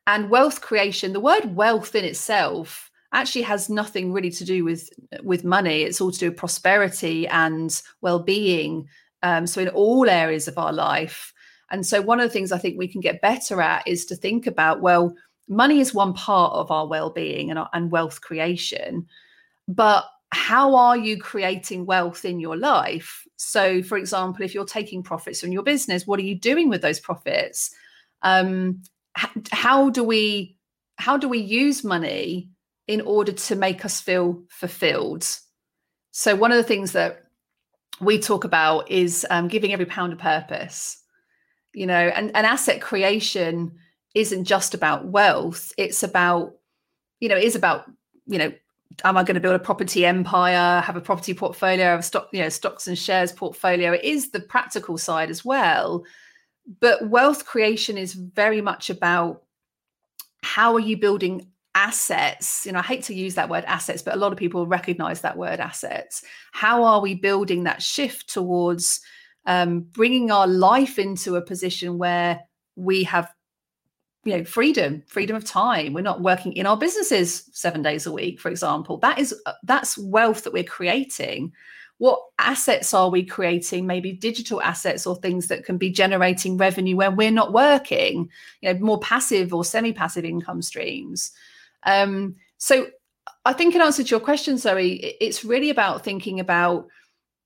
And 0.06 0.30
wealth 0.30 0.60
creation, 0.60 1.12
the 1.12 1.20
word 1.20 1.56
wealth 1.56 1.94
in 1.94 2.04
itself 2.04 2.90
actually 3.12 3.42
has 3.42 3.68
nothing 3.68 4.12
really 4.12 4.30
to 4.30 4.44
do 4.44 4.64
with 4.64 4.90
with 5.22 5.44
money. 5.44 5.82
It's 5.82 6.00
all 6.00 6.12
to 6.12 6.18
do 6.18 6.30
with 6.30 6.38
prosperity 6.38 7.26
and 7.28 7.82
well-being. 8.00 8.88
Um, 9.22 9.46
so 9.46 9.60
in 9.60 9.68
all 9.68 10.08
areas 10.08 10.48
of 10.48 10.58
our 10.58 10.72
life. 10.72 11.32
And 11.70 11.86
so 11.86 12.02
one 12.02 12.20
of 12.20 12.28
the 12.28 12.32
things 12.32 12.52
I 12.52 12.58
think 12.58 12.76
we 12.76 12.88
can 12.88 13.00
get 13.00 13.20
better 13.22 13.62
at 13.62 13.86
is 13.86 14.04
to 14.06 14.16
think 14.16 14.46
about, 14.46 14.82
well, 14.82 15.14
money 15.48 15.80
is 15.80 15.94
one 15.94 16.12
part 16.12 16.52
of 16.52 16.70
our 16.70 16.86
well-being 16.86 17.50
and, 17.50 17.60
and 17.72 17.90
wealth 17.90 18.20
creation. 18.20 19.06
But 19.68 20.04
how 20.32 20.74
are 20.74 20.96
you 20.96 21.18
creating 21.18 21.84
wealth 21.84 22.24
in 22.24 22.40
your 22.40 22.56
life? 22.56 23.26
So, 23.36 23.82
for 23.82 23.98
example, 23.98 24.44
if 24.44 24.54
you're 24.54 24.64
taking 24.64 25.02
profits 25.02 25.40
from 25.40 25.52
your 25.52 25.62
business, 25.62 26.06
what 26.06 26.18
are 26.18 26.24
you 26.24 26.34
doing 26.34 26.70
with 26.70 26.80
those 26.80 26.98
profits? 26.98 27.70
Um, 28.22 28.82
how 29.50 29.90
do 29.90 30.02
we 30.02 30.56
how 30.96 31.18
do 31.18 31.28
we 31.28 31.38
use 31.38 31.84
money 31.84 32.48
in 32.86 33.02
order 33.02 33.32
to 33.32 33.56
make 33.56 33.84
us 33.84 34.00
feel 34.00 34.42
fulfilled? 34.48 35.28
So, 36.12 36.34
one 36.34 36.50
of 36.50 36.56
the 36.56 36.62
things 36.62 36.92
that 36.92 37.24
we 38.00 38.18
talk 38.18 38.44
about 38.44 38.90
is 38.90 39.26
um, 39.28 39.48
giving 39.48 39.72
every 39.72 39.86
pound 39.86 40.14
a 40.14 40.16
purpose. 40.16 40.98
You 41.74 41.86
know, 41.86 41.94
and, 41.94 42.34
and 42.34 42.46
asset 42.46 42.80
creation 42.80 43.72
isn't 44.14 44.44
just 44.44 44.72
about 44.72 45.06
wealth; 45.06 45.72
it's 45.76 46.02
about 46.02 46.54
you 47.20 47.28
know, 47.28 47.36
it 47.36 47.44
is 47.44 47.54
about 47.54 47.84
you 48.26 48.38
know 48.38 48.52
am 49.04 49.16
I 49.16 49.24
going 49.24 49.34
to 49.34 49.40
build 49.40 49.54
a 49.54 49.58
property 49.58 50.04
empire, 50.04 50.80
have 50.80 50.96
a 50.96 51.00
property 51.00 51.34
portfolio, 51.34 51.96
a 51.96 52.02
stock, 52.02 52.28
you 52.32 52.40
know, 52.40 52.48
stocks 52.48 52.86
and 52.86 52.98
shares 52.98 53.32
portfolio? 53.32 53.92
It 53.92 54.04
is 54.04 54.30
the 54.30 54.40
practical 54.40 54.98
side 54.98 55.30
as 55.30 55.44
well. 55.44 56.04
But 56.80 57.08
wealth 57.08 57.44
creation 57.44 57.98
is 57.98 58.14
very 58.14 58.60
much 58.60 58.88
about 58.90 59.42
how 60.42 60.74
are 60.74 60.80
you 60.80 60.96
building 60.96 61.48
assets? 61.74 62.66
You 62.66 62.72
know, 62.72 62.80
I 62.80 62.82
hate 62.82 63.04
to 63.04 63.14
use 63.14 63.34
that 63.34 63.48
word 63.48 63.64
assets, 63.66 64.02
but 64.02 64.14
a 64.14 64.18
lot 64.18 64.32
of 64.32 64.38
people 64.38 64.66
recognize 64.66 65.20
that 65.22 65.36
word 65.36 65.60
assets. 65.60 66.22
How 66.52 66.84
are 66.84 67.00
we 67.00 67.14
building 67.14 67.64
that 67.64 67.82
shift 67.82 68.28
towards 68.32 69.00
um, 69.46 69.80
bringing 69.80 70.30
our 70.30 70.46
life 70.46 70.98
into 70.98 71.36
a 71.36 71.42
position 71.42 71.98
where 71.98 72.40
we 72.76 73.04
have 73.04 73.32
you 74.24 74.36
know 74.36 74.44
freedom 74.44 75.02
freedom 75.06 75.36
of 75.36 75.44
time. 75.44 75.92
We're 75.92 76.02
not 76.02 76.22
working 76.22 76.52
in 76.52 76.66
our 76.66 76.76
businesses 76.76 77.48
seven 77.52 77.82
days 77.82 78.06
a 78.06 78.12
week 78.12 78.40
for 78.40 78.48
example. 78.48 78.98
That 78.98 79.18
is 79.18 79.34
uh, 79.46 79.52
that's 79.64 79.98
wealth 79.98 80.44
that 80.44 80.52
we're 80.52 80.64
creating. 80.64 81.52
What 81.98 82.20
assets 82.38 82.94
are 82.94 83.10
we 83.10 83.24
creating? 83.24 83.86
Maybe 83.86 84.12
digital 84.12 84.60
assets 84.62 85.06
or 85.06 85.16
things 85.16 85.46
that 85.48 85.64
can 85.64 85.78
be 85.78 85.90
generating 85.90 86.56
revenue 86.56 86.96
when 86.96 87.16
we're 87.16 87.30
not 87.30 87.52
working 87.52 88.28
you 88.60 88.72
know 88.72 88.78
more 88.80 89.00
passive 89.00 89.52
or 89.54 89.64
semi-passive 89.64 90.24
income 90.24 90.62
streams. 90.62 91.32
Um, 91.84 92.36
so 92.58 92.86
i 93.44 93.52
think 93.52 93.74
in 93.74 93.80
answer 93.80 94.04
to 94.04 94.08
your 94.08 94.20
question 94.20 94.56
zoe 94.56 95.16
it's 95.20 95.44
really 95.44 95.70
about 95.70 96.04
thinking 96.04 96.38
about 96.38 96.86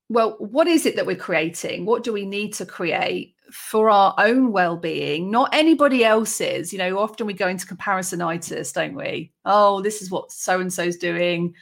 well 0.09 0.37
what 0.39 0.67
is 0.67 0.87
it 0.87 0.97
that 0.97 1.07
we're 1.07 1.17
creating? 1.17 1.85
What 1.85 2.05
do 2.05 2.13
we 2.13 2.27
need 2.27 2.55
to 2.55 2.67
create 2.67 3.35
for 3.51 3.91
our 3.91 4.15
own 4.19 4.53
well-being 4.53 5.31
not 5.31 5.55
anybody 5.55 6.05
else's. 6.05 6.73
You 6.73 6.79
know 6.79 6.99
often 6.99 7.27
we 7.27 7.33
go 7.33 7.49
into 7.49 7.67
comparisonitis 7.67 8.73
don't 8.73 8.95
we? 8.95 9.33
Oh 9.45 9.81
this 9.81 10.03
is 10.03 10.11
what 10.11 10.33
so 10.33 10.61
and 10.61 10.73
so's 10.73 10.97
doing 10.97 11.55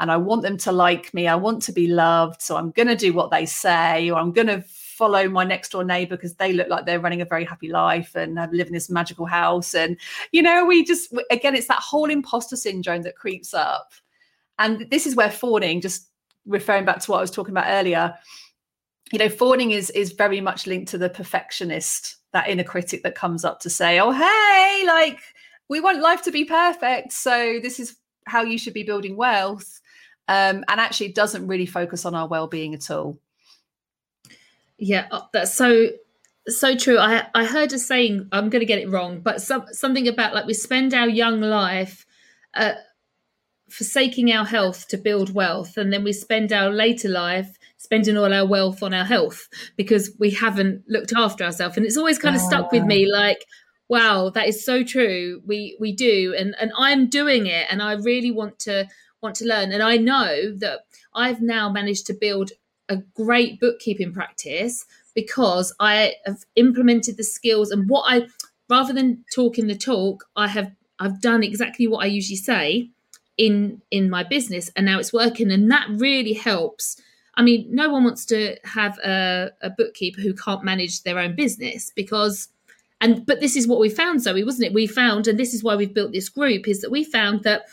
and 0.00 0.10
i 0.10 0.16
want 0.16 0.42
them 0.42 0.56
to 0.58 0.72
like 0.72 1.12
me. 1.14 1.26
I 1.26 1.34
want 1.34 1.62
to 1.62 1.72
be 1.72 1.88
loved 1.88 2.42
so 2.42 2.56
i'm 2.56 2.70
going 2.72 2.88
to 2.88 2.96
do 2.96 3.12
what 3.12 3.30
they 3.30 3.46
say 3.46 4.10
or 4.10 4.18
i'm 4.18 4.32
going 4.32 4.46
to 4.48 4.64
follow 4.98 5.28
my 5.28 5.44
next 5.44 5.70
door 5.70 5.84
neighbor 5.84 6.16
because 6.16 6.34
they 6.34 6.52
look 6.52 6.68
like 6.68 6.84
they're 6.84 6.98
running 6.98 7.20
a 7.20 7.24
very 7.24 7.44
happy 7.44 7.68
life 7.68 8.16
and 8.16 8.34
live 8.50 8.66
in 8.66 8.72
this 8.72 8.90
magical 8.90 9.26
house. 9.26 9.74
And 9.74 9.96
you 10.32 10.42
know 10.42 10.64
we 10.66 10.84
just 10.84 11.14
again 11.30 11.54
it's 11.54 11.68
that 11.68 11.78
whole 11.78 12.10
imposter 12.10 12.56
syndrome 12.56 13.02
that 13.02 13.14
creeps 13.14 13.54
up. 13.54 13.92
And 14.58 14.90
this 14.90 15.06
is 15.06 15.14
where 15.14 15.30
fawning 15.30 15.80
just 15.80 16.08
referring 16.46 16.84
back 16.84 16.98
to 16.98 17.10
what 17.10 17.18
i 17.18 17.20
was 17.20 17.30
talking 17.30 17.52
about 17.52 17.66
earlier 17.68 18.14
you 19.12 19.18
know, 19.18 19.28
fawning 19.28 19.70
is 19.70 19.90
is 19.90 20.12
very 20.12 20.40
much 20.40 20.66
linked 20.66 20.90
to 20.90 20.98
the 20.98 21.08
perfectionist, 21.08 22.16
that 22.32 22.48
inner 22.48 22.64
critic 22.64 23.02
that 23.02 23.14
comes 23.14 23.44
up 23.44 23.60
to 23.60 23.70
say, 23.70 23.98
"Oh, 24.00 24.10
hey, 24.10 24.84
like 24.86 25.20
we 25.68 25.80
want 25.80 26.00
life 26.00 26.22
to 26.22 26.30
be 26.30 26.44
perfect, 26.44 27.12
so 27.12 27.58
this 27.62 27.80
is 27.80 27.96
how 28.26 28.42
you 28.42 28.58
should 28.58 28.74
be 28.74 28.82
building 28.82 29.16
wealth," 29.16 29.80
um, 30.28 30.64
and 30.68 30.80
actually 30.80 31.12
doesn't 31.12 31.46
really 31.46 31.66
focus 31.66 32.04
on 32.04 32.14
our 32.14 32.28
well-being 32.28 32.74
at 32.74 32.90
all. 32.90 33.18
Yeah, 34.78 35.06
uh, 35.10 35.22
that's 35.32 35.54
so 35.54 35.88
so 36.46 36.76
true. 36.76 36.98
I 36.98 37.26
I 37.34 37.44
heard 37.44 37.72
a 37.72 37.78
saying. 37.78 38.28
I'm 38.32 38.50
going 38.50 38.60
to 38.60 38.66
get 38.66 38.78
it 38.78 38.90
wrong, 38.90 39.20
but 39.20 39.40
some 39.40 39.64
something 39.72 40.06
about 40.06 40.34
like 40.34 40.46
we 40.46 40.54
spend 40.54 40.94
our 40.94 41.08
young 41.08 41.40
life. 41.40 42.04
Uh, 42.54 42.74
forsaking 43.68 44.32
our 44.32 44.46
health 44.46 44.88
to 44.88 44.96
build 44.96 45.34
wealth 45.34 45.76
and 45.76 45.92
then 45.92 46.02
we 46.02 46.10
spend 46.10 46.52
our 46.52 46.70
later 46.70 47.08
life 47.08 47.58
spending 47.78 48.16
all 48.16 48.32
our 48.32 48.46
wealth 48.46 48.82
on 48.82 48.92
our 48.92 49.04
health 49.04 49.48
because 49.76 50.10
we 50.18 50.30
haven't 50.30 50.82
looked 50.88 51.12
after 51.16 51.44
ourselves. 51.44 51.76
And 51.76 51.86
it's 51.86 51.96
always 51.96 52.18
kind 52.18 52.36
of 52.36 52.42
stuck 52.42 52.70
with 52.70 52.84
me 52.84 53.10
like, 53.10 53.44
wow, 53.88 54.30
that 54.30 54.46
is 54.46 54.64
so 54.64 54.84
true. 54.84 55.40
We 55.46 55.76
we 55.80 55.92
do. 55.92 56.34
And 56.38 56.54
and 56.60 56.72
I'm 56.76 57.08
doing 57.08 57.46
it 57.46 57.66
and 57.70 57.80
I 57.82 57.92
really 57.92 58.30
want 58.30 58.58
to 58.60 58.86
want 59.22 59.36
to 59.36 59.46
learn. 59.46 59.72
And 59.72 59.82
I 59.82 59.96
know 59.96 60.52
that 60.58 60.80
I've 61.14 61.40
now 61.40 61.70
managed 61.70 62.06
to 62.06 62.14
build 62.14 62.50
a 62.88 62.96
great 62.96 63.60
bookkeeping 63.60 64.12
practice 64.12 64.84
because 65.14 65.74
I 65.80 66.14
have 66.26 66.44
implemented 66.56 67.16
the 67.16 67.24
skills 67.24 67.70
and 67.70 67.88
what 67.88 68.04
I 68.06 68.28
rather 68.68 68.92
than 68.92 69.24
talking 69.34 69.66
the 69.66 69.76
talk, 69.76 70.24
I 70.36 70.48
have 70.48 70.72
I've 70.98 71.20
done 71.20 71.42
exactly 71.42 71.86
what 71.86 72.04
I 72.04 72.06
usually 72.06 72.36
say 72.36 72.90
in 73.36 73.82
in 73.90 74.10
my 74.10 74.24
business 74.24 74.70
and 74.74 74.84
now 74.84 74.98
it's 74.98 75.12
working 75.12 75.50
and 75.52 75.70
that 75.70 75.86
really 75.90 76.32
helps 76.32 77.00
I 77.38 77.42
mean, 77.42 77.68
no 77.70 77.88
one 77.88 78.02
wants 78.02 78.26
to 78.26 78.56
have 78.64 78.98
a, 78.98 79.52
a 79.62 79.70
bookkeeper 79.70 80.20
who 80.20 80.34
can't 80.34 80.64
manage 80.64 81.04
their 81.04 81.20
own 81.20 81.36
business 81.36 81.92
because 81.94 82.48
and 83.00 83.24
but 83.24 83.38
this 83.38 83.54
is 83.54 83.68
what 83.68 83.78
we 83.78 83.88
found 83.88 84.20
zoe 84.20 84.42
wasn't 84.42 84.66
it? 84.66 84.74
We 84.74 84.88
found 84.88 85.28
and 85.28 85.38
this 85.38 85.54
is 85.54 85.62
why 85.62 85.76
we've 85.76 85.94
built 85.94 86.12
this 86.12 86.28
group 86.28 86.66
is 86.66 86.80
that 86.80 86.90
we 86.90 87.04
found 87.04 87.44
that 87.44 87.66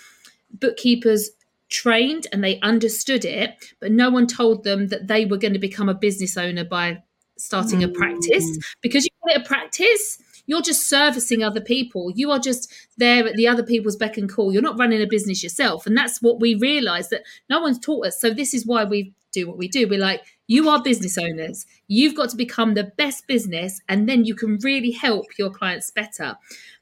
bookkeepers 0.53 1.31
trained 1.67 2.27
and 2.31 2.43
they 2.43 2.59
understood 2.61 3.25
it 3.25 3.55
but 3.79 3.91
no 3.91 4.11
one 4.11 4.27
told 4.27 4.63
them 4.63 4.87
that 4.89 5.07
they 5.07 5.25
were 5.25 5.37
going 5.37 5.53
to 5.53 5.59
become 5.59 5.89
a 5.89 5.95
business 5.95 6.37
owner 6.37 6.63
by 6.63 7.01
starting 7.37 7.83
a 7.83 7.87
practice. 7.87 8.45
Mm. 8.45 8.63
because 8.81 9.03
you 9.03 9.09
call 9.19 9.35
it 9.35 9.41
a 9.41 9.47
practice 9.47 10.19
you're 10.47 10.61
just 10.61 10.87
servicing 10.87 11.43
other 11.43 11.61
people. 11.61 12.11
You 12.11 12.31
are 12.31 12.39
just 12.39 12.71
there 12.97 13.27
at 13.27 13.35
the 13.35 13.47
other 13.47 13.63
people's 13.63 13.95
beck 13.95 14.17
and 14.17 14.31
call. 14.31 14.53
You're 14.53 14.61
not 14.61 14.77
running 14.77 15.01
a 15.01 15.07
business 15.07 15.41
yourself. 15.41 15.85
And 15.87 15.97
that's 15.97 16.21
what 16.21 16.39
we 16.39 16.55
realized 16.55 17.09
that 17.09 17.23
no 17.49 17.61
one's 17.61 17.79
taught 17.79 18.05
us. 18.07 18.19
So 18.19 18.29
this 18.31 18.53
is 18.53 18.65
why 18.65 18.83
we've 18.83 19.11
do 19.39 19.47
what 19.47 19.57
we 19.57 19.67
do. 19.67 19.87
We're 19.87 19.99
like, 19.99 20.23
you 20.47 20.69
are 20.69 20.81
business 20.81 21.17
owners. 21.17 21.65
You've 21.87 22.15
got 22.15 22.29
to 22.29 22.37
become 22.37 22.73
the 22.73 22.91
best 22.97 23.27
business, 23.27 23.81
and 23.89 24.07
then 24.07 24.25
you 24.25 24.35
can 24.35 24.57
really 24.63 24.91
help 24.91 25.25
your 25.37 25.49
clients 25.49 25.91
better. 25.91 26.37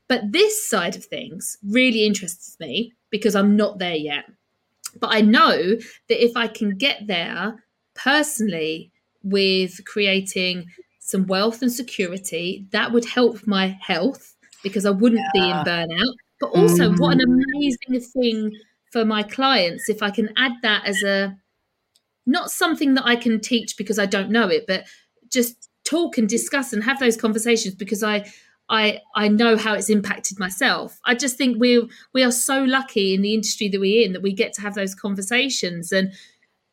But 0.07 0.31
this 0.31 0.67
side 0.67 0.95
of 0.95 1.05
things 1.05 1.57
really 1.67 2.05
interests 2.05 2.57
me 2.59 2.93
because 3.09 3.35
I'm 3.35 3.55
not 3.55 3.79
there 3.79 3.95
yet. 3.95 4.25
But 4.99 5.09
I 5.13 5.21
know 5.21 5.57
that 6.09 6.23
if 6.23 6.35
I 6.35 6.47
can 6.47 6.77
get 6.77 7.07
there 7.07 7.63
personally 7.95 8.91
with 9.23 9.83
creating 9.85 10.65
some 10.99 11.25
wealth 11.27 11.61
and 11.61 11.71
security, 11.71 12.65
that 12.71 12.91
would 12.91 13.05
help 13.05 13.47
my 13.47 13.77
health 13.81 14.35
because 14.61 14.85
I 14.85 14.91
wouldn't 14.91 15.21
yeah. 15.33 15.41
be 15.41 15.49
in 15.49 15.57
burnout. 15.65 16.13
But 16.39 16.47
also, 16.47 16.91
mm. 16.91 16.99
what 16.99 17.13
an 17.13 17.19
mm. 17.19 17.41
amazing 17.55 18.11
thing 18.11 18.51
for 18.91 19.03
my 19.03 19.23
clients 19.23 19.89
if 19.89 20.03
I 20.03 20.11
can 20.11 20.29
add 20.37 20.51
that 20.61 20.85
as 20.85 21.01
a 21.01 21.35
not 22.25 22.51
something 22.51 22.93
that 22.95 23.05
I 23.05 23.15
can 23.15 23.39
teach 23.39 23.77
because 23.77 23.99
I 23.99 24.05
don't 24.05 24.29
know 24.29 24.47
it, 24.47 24.65
but 24.67 24.85
just 25.29 25.69
talk 25.83 26.17
and 26.17 26.29
discuss 26.29 26.73
and 26.73 26.83
have 26.83 26.99
those 26.99 27.17
conversations 27.17 27.75
because 27.75 28.03
I 28.03 28.31
I 28.69 29.01
I 29.15 29.27
know 29.27 29.57
how 29.57 29.73
it's 29.73 29.89
impacted 29.89 30.39
myself. 30.39 30.99
I 31.05 31.15
just 31.15 31.37
think 31.37 31.59
we 31.59 31.89
we 32.13 32.23
are 32.23 32.31
so 32.31 32.63
lucky 32.63 33.13
in 33.13 33.21
the 33.21 33.33
industry 33.33 33.67
that 33.69 33.79
we're 33.79 34.05
in 34.05 34.13
that 34.13 34.21
we 34.21 34.33
get 34.33 34.53
to 34.53 34.61
have 34.61 34.75
those 34.75 34.95
conversations 34.95 35.91
and 35.91 36.13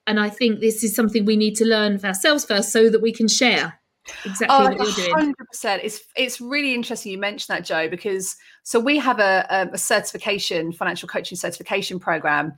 and 0.07 0.19
I 0.19 0.29
think 0.29 0.61
this 0.61 0.83
is 0.83 0.95
something 0.95 1.25
we 1.25 1.37
need 1.37 1.57
to 1.57 1.65
learn 1.65 1.95
of 1.95 2.05
ourselves 2.05 2.45
first 2.45 2.73
so 2.73 2.89
that 2.91 3.03
we 3.03 3.13
can 3.13 3.29
share 3.29 3.81
exactly 4.25 4.57
oh, 4.57 4.65
what 4.65 4.79
you're 4.79 5.15
doing. 5.15 5.35
100%. 5.55 5.81
It's 5.83 6.01
it's 6.17 6.41
really 6.41 6.75
interesting 6.75 7.13
you 7.13 7.19
mentioned 7.19 7.57
that 7.57 7.65
Jo 7.65 7.89
because 7.89 8.37
so 8.63 8.81
we 8.81 8.99
have 8.99 9.19
a, 9.19 9.69
a 9.73 9.79
certification 9.79 10.73
financial 10.73 11.09
coaching 11.09 11.37
certification 11.37 11.99
program 11.99 12.55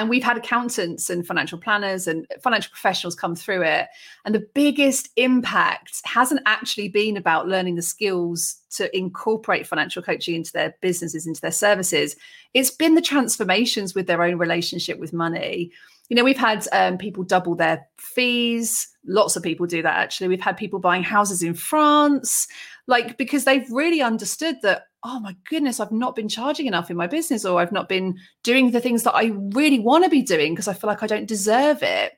And 0.00 0.10
we've 0.10 0.24
had 0.24 0.36
accountants 0.36 1.08
and 1.08 1.24
financial 1.24 1.56
planners 1.56 2.08
and 2.08 2.26
financial 2.42 2.70
professionals 2.70 3.14
come 3.14 3.36
through 3.36 3.62
it. 3.62 3.86
And 4.24 4.34
the 4.34 4.46
biggest 4.52 5.08
impact 5.14 6.00
hasn't 6.04 6.40
actually 6.46 6.88
been 6.88 7.16
about 7.16 7.46
learning 7.46 7.76
the 7.76 7.82
skills 7.82 8.56
to 8.72 8.94
incorporate 8.96 9.68
financial 9.68 10.02
coaching 10.02 10.34
into 10.34 10.52
their 10.52 10.74
businesses, 10.80 11.28
into 11.28 11.40
their 11.40 11.52
services. 11.52 12.16
It's 12.54 12.72
been 12.72 12.96
the 12.96 13.00
transformations 13.00 13.94
with 13.94 14.08
their 14.08 14.24
own 14.24 14.36
relationship 14.36 14.98
with 14.98 15.12
money. 15.12 15.70
You 16.08 16.16
know, 16.16 16.24
we've 16.24 16.36
had 16.36 16.66
um, 16.72 16.98
people 16.98 17.22
double 17.22 17.54
their 17.54 17.86
fees. 17.96 18.88
Lots 19.06 19.36
of 19.36 19.44
people 19.44 19.64
do 19.66 19.80
that 19.82 19.96
actually. 19.96 20.26
We've 20.26 20.40
had 20.40 20.56
people 20.56 20.80
buying 20.80 21.04
houses 21.04 21.40
in 21.40 21.54
France, 21.54 22.48
like 22.88 23.16
because 23.16 23.44
they've 23.44 23.70
really 23.70 24.02
understood 24.02 24.56
that 24.62 24.86
oh 25.04 25.20
my 25.20 25.36
goodness, 25.48 25.80
I've 25.80 25.92
not 25.92 26.16
been 26.16 26.28
charging 26.28 26.66
enough 26.66 26.90
in 26.90 26.96
my 26.96 27.06
business, 27.06 27.44
or 27.44 27.60
I've 27.60 27.72
not 27.72 27.88
been 27.88 28.18
doing 28.42 28.70
the 28.70 28.80
things 28.80 29.02
that 29.02 29.14
I 29.14 29.32
really 29.52 29.78
want 29.78 30.04
to 30.04 30.10
be 30.10 30.22
doing 30.22 30.54
because 30.54 30.66
I 30.66 30.72
feel 30.72 30.88
like 30.88 31.02
I 31.02 31.06
don't 31.06 31.26
deserve 31.26 31.82
it. 31.82 32.14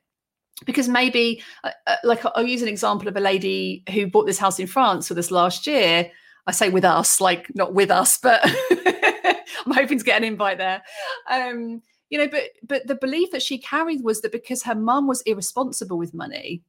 Because 0.65 0.89
maybe, 0.89 1.43
uh, 1.65 1.73
uh, 1.87 1.97
like, 2.03 2.25
I'll 2.35 2.47
use 2.47 2.63
an 2.63 2.69
example 2.69 3.09
of 3.09 3.17
a 3.17 3.21
lady 3.21 3.83
who 3.93 4.07
bought 4.07 4.25
this 4.25 4.39
house 4.39 4.59
in 4.59 4.67
France 4.67 5.11
with 5.11 5.19
us 5.19 5.31
last 5.31 5.67
year. 5.67 6.11
I 6.47 6.53
say 6.53 6.71
with 6.71 6.85
us, 6.85 7.21
like 7.21 7.55
not 7.55 7.75
with 7.75 7.91
us, 7.91 8.19
but 8.19 8.41
I'm 8.71 9.73
hoping 9.73 9.99
to 9.99 10.05
get 10.05 10.17
an 10.17 10.25
invite 10.25 10.59
there. 10.59 10.83
Um, 11.29 11.83
you 12.09 12.19
know, 12.19 12.29
but 12.29 12.45
but 12.63 12.87
the 12.87 12.95
belief 12.95 13.33
that 13.33 13.43
she 13.43 13.59
carried 13.59 14.05
was 14.05 14.21
that 14.21 14.33
because 14.33 14.63
her 14.63 14.77
mum 14.77 15.09
was 15.09 15.23
irresponsible 15.23 15.99
with 15.99 16.15
money, 16.15 16.63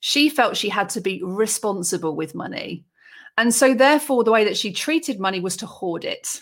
she 0.00 0.28
felt 0.28 0.56
she 0.56 0.68
had 0.68 0.88
to 0.90 1.00
be 1.00 1.22
responsible 1.22 2.16
with 2.16 2.34
money 2.34 2.84
and 3.38 3.54
so, 3.54 3.74
therefore, 3.74 4.24
the 4.24 4.32
way 4.32 4.44
that 4.44 4.56
she 4.56 4.72
treated 4.72 5.18
money 5.18 5.40
was 5.40 5.56
to 5.58 5.66
hoard 5.66 6.04
it. 6.04 6.40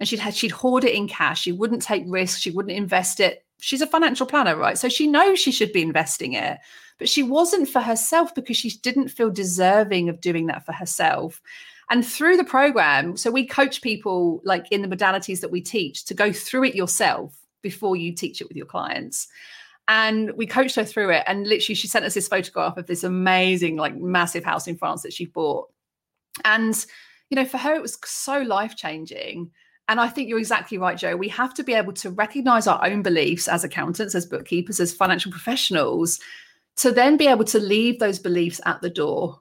And 0.00 0.08
she'd 0.08 0.18
had, 0.18 0.34
she'd 0.34 0.50
hoard 0.50 0.84
it 0.84 0.94
in 0.94 1.08
cash. 1.08 1.42
She 1.42 1.52
wouldn't 1.52 1.82
take 1.82 2.04
risks. 2.06 2.40
She 2.40 2.50
wouldn't 2.50 2.76
invest 2.76 3.20
it. 3.20 3.44
She's 3.60 3.82
a 3.82 3.86
financial 3.86 4.26
planner, 4.26 4.56
right? 4.56 4.78
So 4.78 4.88
she 4.88 5.06
knows 5.06 5.38
she 5.38 5.50
should 5.50 5.72
be 5.72 5.82
investing 5.82 6.34
it, 6.34 6.58
but 6.98 7.08
she 7.08 7.24
wasn't 7.24 7.68
for 7.68 7.80
herself 7.80 8.34
because 8.34 8.56
she 8.56 8.70
didn't 8.82 9.08
feel 9.08 9.30
deserving 9.30 10.08
of 10.08 10.20
doing 10.20 10.46
that 10.46 10.64
for 10.64 10.72
herself. 10.72 11.42
And 11.90 12.06
through 12.06 12.36
the 12.36 12.44
program, 12.44 13.16
so 13.16 13.30
we 13.30 13.46
coach 13.46 13.82
people 13.82 14.40
like 14.44 14.70
in 14.70 14.82
the 14.82 14.96
modalities 14.96 15.40
that 15.40 15.50
we 15.50 15.60
teach 15.60 16.04
to 16.04 16.14
go 16.14 16.32
through 16.32 16.64
it 16.64 16.74
yourself 16.74 17.36
before 17.62 17.96
you 17.96 18.12
teach 18.12 18.40
it 18.40 18.46
with 18.46 18.56
your 18.56 18.66
clients 18.66 19.26
and 19.88 20.32
we 20.36 20.46
coached 20.46 20.76
her 20.76 20.84
through 20.84 21.10
it 21.10 21.24
and 21.26 21.46
literally 21.46 21.74
she 21.74 21.88
sent 21.88 22.04
us 22.04 22.14
this 22.14 22.28
photograph 22.28 22.76
of 22.76 22.86
this 22.86 23.02
amazing 23.02 23.76
like 23.76 23.96
massive 23.96 24.44
house 24.44 24.68
in 24.68 24.76
france 24.76 25.02
that 25.02 25.12
she 25.12 25.26
bought 25.26 25.68
and, 26.44 26.84
you 27.30 27.36
know, 27.36 27.44
for 27.44 27.58
her, 27.58 27.74
it 27.74 27.82
was 27.82 27.98
so 28.04 28.40
life 28.40 28.76
changing. 28.76 29.50
And 29.88 30.00
I 30.00 30.08
think 30.08 30.28
you're 30.28 30.38
exactly 30.38 30.76
right, 30.76 30.98
Jo. 30.98 31.16
We 31.16 31.28
have 31.28 31.54
to 31.54 31.64
be 31.64 31.72
able 31.72 31.94
to 31.94 32.10
recognize 32.10 32.66
our 32.66 32.84
own 32.86 33.02
beliefs 33.02 33.48
as 33.48 33.64
accountants, 33.64 34.14
as 34.14 34.26
bookkeepers, 34.26 34.80
as 34.80 34.92
financial 34.92 35.32
professionals, 35.32 36.20
to 36.76 36.92
then 36.92 37.16
be 37.16 37.26
able 37.26 37.44
to 37.46 37.58
leave 37.58 37.98
those 37.98 38.18
beliefs 38.18 38.60
at 38.66 38.82
the 38.82 38.90
door. 38.90 39.40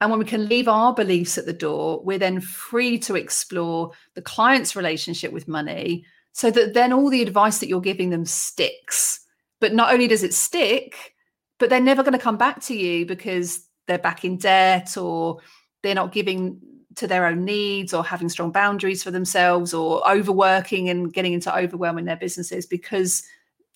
And 0.00 0.10
when 0.10 0.18
we 0.18 0.26
can 0.26 0.48
leave 0.48 0.68
our 0.68 0.94
beliefs 0.94 1.38
at 1.38 1.46
the 1.46 1.52
door, 1.52 2.00
we're 2.04 2.18
then 2.18 2.40
free 2.40 2.98
to 3.00 3.16
explore 3.16 3.92
the 4.14 4.22
client's 4.22 4.76
relationship 4.76 5.32
with 5.32 5.48
money 5.48 6.04
so 6.32 6.50
that 6.50 6.74
then 6.74 6.92
all 6.92 7.10
the 7.10 7.22
advice 7.22 7.58
that 7.58 7.68
you're 7.68 7.80
giving 7.80 8.10
them 8.10 8.24
sticks. 8.24 9.20
But 9.60 9.72
not 9.72 9.92
only 9.92 10.06
does 10.06 10.22
it 10.22 10.34
stick, 10.34 11.14
but 11.58 11.70
they're 11.70 11.80
never 11.80 12.02
going 12.02 12.12
to 12.12 12.18
come 12.18 12.36
back 12.36 12.60
to 12.62 12.76
you 12.76 13.06
because 13.06 13.66
they're 13.86 13.98
back 13.98 14.24
in 14.24 14.36
debt 14.36 14.96
or 14.96 15.38
they're 15.84 15.94
not 15.94 16.12
giving 16.12 16.60
to 16.96 17.06
their 17.06 17.26
own 17.26 17.44
needs 17.44 17.92
or 17.92 18.02
having 18.02 18.28
strong 18.28 18.50
boundaries 18.50 19.02
for 19.02 19.10
themselves 19.10 19.74
or 19.74 20.08
overworking 20.10 20.88
and 20.88 21.12
getting 21.12 21.32
into 21.32 21.54
overwhelm 21.54 21.98
in 21.98 22.06
their 22.06 22.16
businesses 22.16 22.66
because 22.66 23.22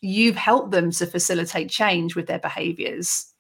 you've 0.01 0.37
helped 0.37 0.71
them 0.71 0.91
to 0.91 1.07
facilitate 1.07 1.69
change 1.69 2.17
with 2.17 2.27
their 2.27 2.39
behaviors. 2.39 3.33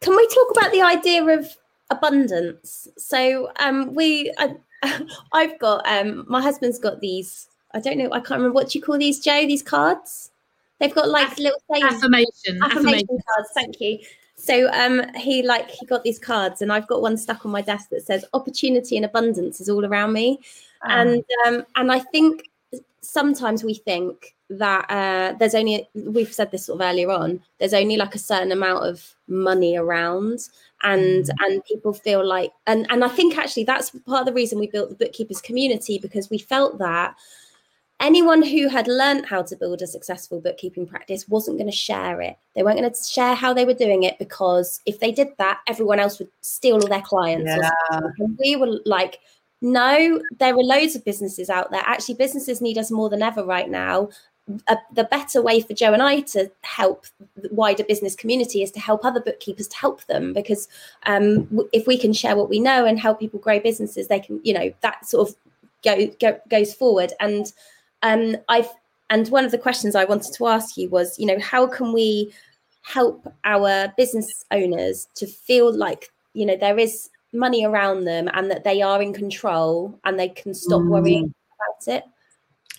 Can 0.00 0.14
we 0.14 0.28
talk 0.28 0.48
about 0.56 0.72
the 0.72 0.82
idea 0.82 1.24
of 1.24 1.56
abundance? 1.90 2.86
So 2.96 3.50
um, 3.58 3.94
we, 3.94 4.32
I, 4.38 4.56
I've 5.32 5.58
got 5.58 5.86
um, 5.88 6.24
my 6.28 6.42
husband's 6.42 6.78
got 6.78 7.00
these. 7.00 7.48
I 7.74 7.80
don't 7.80 7.98
know. 7.98 8.10
I 8.12 8.20
can't 8.20 8.40
remember 8.40 8.54
what 8.54 8.74
you 8.74 8.82
call 8.82 8.98
these, 8.98 9.20
Jo. 9.20 9.46
These 9.46 9.62
cards. 9.62 10.30
They've 10.80 10.94
got 10.94 11.08
like 11.08 11.28
Aff- 11.28 11.38
little 11.38 11.60
sayings. 11.70 11.94
Affirmation. 11.94 12.62
Affirmation, 12.62 12.62
affirmation 12.62 13.18
cards. 13.34 13.50
Thank 13.54 13.80
you. 13.80 13.98
So 14.38 14.70
um, 14.72 15.02
he 15.16 15.42
like 15.42 15.68
he 15.68 15.84
got 15.84 16.04
these 16.04 16.18
cards, 16.18 16.62
and 16.62 16.72
I've 16.72 16.86
got 16.86 17.02
one 17.02 17.16
stuck 17.16 17.44
on 17.44 17.50
my 17.50 17.60
desk 17.60 17.90
that 17.90 18.06
says 18.06 18.24
"Opportunity 18.32 18.96
and 18.96 19.04
abundance 19.04 19.60
is 19.60 19.68
all 19.68 19.84
around 19.84 20.12
me," 20.12 20.38
oh. 20.84 20.88
and 20.88 21.24
um, 21.44 21.66
and 21.74 21.90
I 21.90 21.98
think 21.98 22.44
sometimes 23.00 23.64
we 23.64 23.74
think 23.74 24.36
that 24.48 24.86
uh, 24.88 25.36
there's 25.38 25.56
only 25.56 25.88
we've 25.94 26.32
said 26.32 26.52
this 26.52 26.66
sort 26.66 26.80
of 26.80 26.86
earlier 26.86 27.10
on. 27.10 27.40
There's 27.58 27.74
only 27.74 27.96
like 27.96 28.14
a 28.14 28.18
certain 28.18 28.52
amount 28.52 28.86
of 28.86 29.12
money 29.26 29.76
around, 29.76 30.48
and 30.84 31.24
mm. 31.24 31.30
and 31.40 31.64
people 31.64 31.92
feel 31.92 32.24
like 32.24 32.52
and 32.68 32.86
and 32.90 33.02
I 33.04 33.08
think 33.08 33.36
actually 33.36 33.64
that's 33.64 33.90
part 33.90 34.20
of 34.20 34.26
the 34.26 34.32
reason 34.32 34.60
we 34.60 34.68
built 34.68 34.88
the 34.88 35.04
bookkeepers 35.04 35.40
community 35.40 35.98
because 35.98 36.30
we 36.30 36.38
felt 36.38 36.78
that 36.78 37.16
anyone 38.00 38.42
who 38.42 38.68
had 38.68 38.86
learned 38.86 39.26
how 39.26 39.42
to 39.42 39.56
build 39.56 39.82
a 39.82 39.86
successful 39.86 40.40
bookkeeping 40.40 40.86
practice 40.86 41.28
wasn't 41.28 41.58
going 41.58 41.70
to 41.70 41.76
share 41.76 42.20
it. 42.20 42.36
They 42.54 42.62
weren't 42.62 42.78
going 42.78 42.92
to 42.92 43.04
share 43.04 43.34
how 43.34 43.52
they 43.52 43.64
were 43.64 43.74
doing 43.74 44.04
it 44.04 44.18
because 44.18 44.80
if 44.86 45.00
they 45.00 45.12
did 45.12 45.28
that, 45.38 45.60
everyone 45.66 45.98
else 45.98 46.18
would 46.18 46.28
steal 46.40 46.76
all 46.76 46.88
their 46.88 47.02
clients. 47.02 47.50
Yeah. 47.50 48.00
And 48.18 48.38
we 48.38 48.56
were 48.56 48.80
like, 48.84 49.18
no, 49.60 50.20
there 50.38 50.54
are 50.54 50.62
loads 50.62 50.94
of 50.94 51.04
businesses 51.04 51.50
out 51.50 51.70
there. 51.70 51.82
Actually, 51.84 52.14
businesses 52.14 52.60
need 52.60 52.78
us 52.78 52.90
more 52.90 53.08
than 53.08 53.22
ever 53.22 53.44
right 53.44 53.68
now. 53.68 54.10
the 54.46 55.04
better 55.10 55.42
way 55.42 55.60
for 55.60 55.74
Jo 55.74 55.92
and 55.92 56.02
I 56.02 56.20
to 56.20 56.50
help 56.62 57.06
the 57.36 57.48
wider 57.50 57.82
business 57.82 58.14
community 58.14 58.62
is 58.62 58.70
to 58.72 58.80
help 58.80 59.04
other 59.04 59.20
bookkeepers 59.20 59.66
to 59.68 59.76
help 59.76 60.04
them 60.06 60.32
because 60.32 60.68
um, 61.06 61.68
if 61.72 61.86
we 61.88 61.98
can 61.98 62.12
share 62.12 62.36
what 62.36 62.48
we 62.48 62.60
know 62.60 62.86
and 62.86 63.00
help 63.00 63.18
people 63.18 63.40
grow 63.40 63.58
businesses, 63.58 64.06
they 64.06 64.20
can, 64.20 64.40
you 64.44 64.54
know, 64.54 64.72
that 64.82 65.04
sort 65.04 65.28
of 65.28 65.34
go, 65.82 66.06
go 66.20 66.40
goes 66.48 66.72
forward. 66.72 67.12
And 67.18 67.52
um, 68.02 68.36
I've 68.48 68.68
and 69.10 69.28
one 69.28 69.44
of 69.44 69.50
the 69.50 69.58
questions 69.58 69.94
I 69.94 70.04
wanted 70.04 70.34
to 70.34 70.46
ask 70.46 70.76
you 70.76 70.88
was, 70.90 71.18
you 71.18 71.26
know, 71.26 71.38
how 71.40 71.66
can 71.66 71.92
we 71.92 72.32
help 72.82 73.32
our 73.44 73.92
business 73.96 74.44
owners 74.50 75.08
to 75.14 75.26
feel 75.26 75.74
like, 75.74 76.10
you 76.34 76.44
know, 76.44 76.56
there 76.56 76.78
is 76.78 77.08
money 77.32 77.64
around 77.64 78.04
them 78.04 78.28
and 78.34 78.50
that 78.50 78.64
they 78.64 78.82
are 78.82 79.00
in 79.00 79.12
control 79.12 79.98
and 80.04 80.18
they 80.18 80.28
can 80.28 80.54
stop 80.54 80.82
mm. 80.82 80.88
worrying 80.88 81.24
about 81.24 81.94
it? 81.94 82.04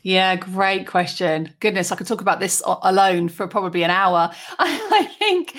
Yeah, 0.04 0.36
great 0.36 0.88
question. 0.88 1.54
Goodness, 1.60 1.92
I 1.92 1.96
could 1.96 2.08
talk 2.08 2.22
about 2.22 2.40
this 2.40 2.62
alone 2.66 3.28
for 3.28 3.48
probably 3.48 3.84
an 3.84 3.92
hour. 3.92 4.32
I 4.60 5.10
think 5.20 5.58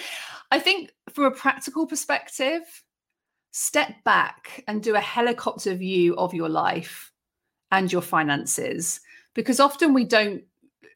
I 0.51 0.59
think 0.59 0.93
from 1.11 1.25
a 1.25 1.31
practical 1.31 1.87
perspective, 1.87 2.63
step 3.51 4.03
back 4.05 4.65
and 4.67 4.83
do 4.83 4.95
a 4.95 5.01
helicopter 5.01 5.75
view 5.75 6.17
of 6.17 6.33
your 6.33 6.49
life 6.49 7.13
and 7.71 7.93
your 7.93 8.03
finances 8.03 9.01
because 9.35 9.61
often 9.61 9.95
we 9.95 10.05
don't 10.05 10.43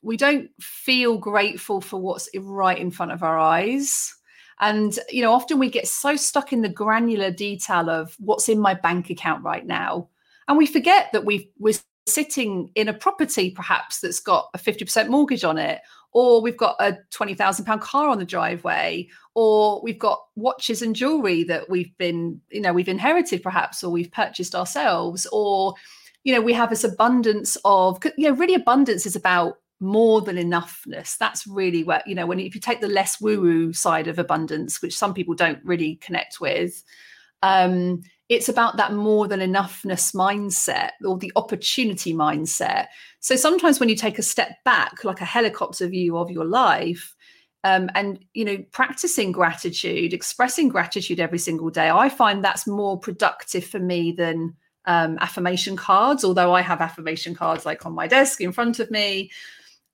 we 0.03 0.17
don't 0.17 0.51
feel 0.61 1.17
grateful 1.17 1.81
for 1.81 2.01
what's 2.01 2.29
right 2.37 2.79
in 2.79 2.91
front 2.91 3.13
of 3.13 3.23
our 3.23 3.39
eyes. 3.39 4.15
And 4.61 4.99
you 5.11 5.23
know 5.23 5.33
often 5.33 5.59
we 5.59 5.71
get 5.71 5.89
so 5.89 6.17
stuck 6.17 6.53
in 6.53 6.63
the 6.63 6.69
granular 6.69 7.31
detail 7.31 7.91
of 7.91 8.15
what's 8.19 8.49
in 8.49 8.59
my 8.59 8.75
bank 8.75 9.11
account 9.11 9.43
right 9.43 9.67
now 9.67 10.09
and 10.49 10.59
we 10.59 10.67
forget 10.67 11.11
that 11.13 11.25
we 11.25 11.51
we're 11.59 11.75
sitting 12.07 12.71
in 12.75 12.89
a 12.89 12.95
property 12.95 13.51
perhaps 13.51 14.01
that's 14.01 14.21
got 14.21 14.51
a 14.53 14.59
50% 14.59 15.09
mortgage 15.09 15.43
on 15.45 15.57
it 15.57 15.81
or 16.13 16.43
we've 16.43 16.57
got 16.57 16.77
a 16.79 16.99
20,000 17.11 17.65
pound 17.65 17.81
car 17.81 18.09
on 18.09 18.19
the 18.19 18.27
driveway 18.27 19.09
or 19.35 19.81
we've 19.83 19.99
got 19.99 20.21
watches 20.37 20.83
and 20.83 20.95
jewelry 20.95 21.45
that 21.45 21.71
we've 21.71 21.97
been 21.97 22.41
you 22.51 22.61
know 22.61 22.73
we've 22.73 22.89
inherited 22.89 23.43
perhaps 23.43 23.83
or 23.83 23.91
we've 23.91 24.13
purchased 24.13 24.55
ourselves 24.55 25.27
or 25.33 25.75
you 26.25 26.35
know, 26.35 26.41
we 26.41 26.55
have 26.55 26.71
this 26.71 26.85
abundance 26.85 27.57
of, 27.65 28.03
you 28.17 28.29
know, 28.29 28.35
really 28.35 28.55
abundance 28.55 29.07
is 29.07 29.15
about 29.15 29.59
more 29.81 30.23
than 30.23 30.37
enoughness. 30.37 31.19
That's 31.19 31.47
really 31.47 31.85
where, 31.85 32.03
you 32.07 32.15
know, 32.15 32.27
when 32.27 32.41
if 32.41 32.55
you 32.55 32.61
take 32.61 32.81
the 32.81 32.89
less 32.89 33.21
woo 33.21 33.41
woo 33.41 33.73
side 33.73 34.09
of 34.09 34.19
abundance, 34.19 34.81
which 34.81 34.97
some 34.97 35.15
people 35.15 35.35
don't 35.35 35.63
really 35.65 35.97
connect 35.97 36.41
with, 36.41 36.83
um, 37.43 38.03
it's 38.31 38.49
about 38.49 38.79
that 38.79 38.95
more 38.95 39.29
than 39.29 39.41
enoughness 39.41 40.15
mindset 40.15 40.93
or 41.05 41.19
the 41.19 41.33
opportunity 41.37 42.15
mindset. 42.15 42.87
So 43.21 43.37
sometimes 43.37 43.79
when 43.79 43.91
you 43.91 43.97
take 43.97 44.19
a 44.19 44.23
step 44.23 44.57
back, 44.65 45.05
like 45.05 45.21
a 45.21 45.27
helicopter 45.27 45.87
view 45.87 46.17
of 46.17 46.31
your 46.31 46.47
life, 46.47 47.15
um, 47.65 47.91
and 47.95 48.23
you 48.35 48.45
know 48.45 48.59
practicing 48.73 49.33
gratitude 49.33 50.13
expressing 50.13 50.69
gratitude 50.69 51.19
every 51.19 51.39
single 51.39 51.71
day 51.71 51.89
i 51.89 52.11
find 52.11 52.45
that's 52.45 52.67
more 52.67 52.99
productive 53.01 53.65
for 53.65 53.79
me 53.79 54.13
than 54.13 54.55
um, 54.87 55.19
affirmation 55.21 55.77
cards, 55.77 56.25
although 56.25 56.55
I 56.55 56.61
have 56.61 56.81
affirmation 56.81 57.35
cards 57.35 57.65
like 57.65 57.87
on 57.87 57.93
my 57.93 58.07
desk 58.07 58.41
in 58.41 58.53
front 58.53 58.81
of 58.81 58.91
me. 58.91 59.31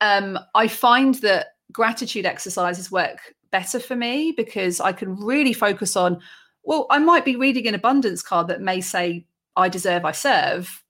Um, 0.00 0.38
I 0.54 0.68
find 0.68 1.16
that 1.16 1.54
gratitude 1.72 2.26
exercises 2.26 2.90
work 2.90 3.34
better 3.50 3.80
for 3.80 3.96
me 3.96 4.32
because 4.36 4.80
I 4.80 4.92
can 4.92 5.16
really 5.16 5.52
focus 5.52 5.96
on, 5.96 6.20
well, 6.64 6.86
I 6.90 6.98
might 6.98 7.24
be 7.24 7.36
reading 7.36 7.66
an 7.66 7.74
abundance 7.74 8.22
card 8.22 8.48
that 8.48 8.60
may 8.60 8.80
say, 8.80 9.26
I 9.56 9.68
deserve, 9.68 10.04
I 10.04 10.12
serve, 10.12 10.82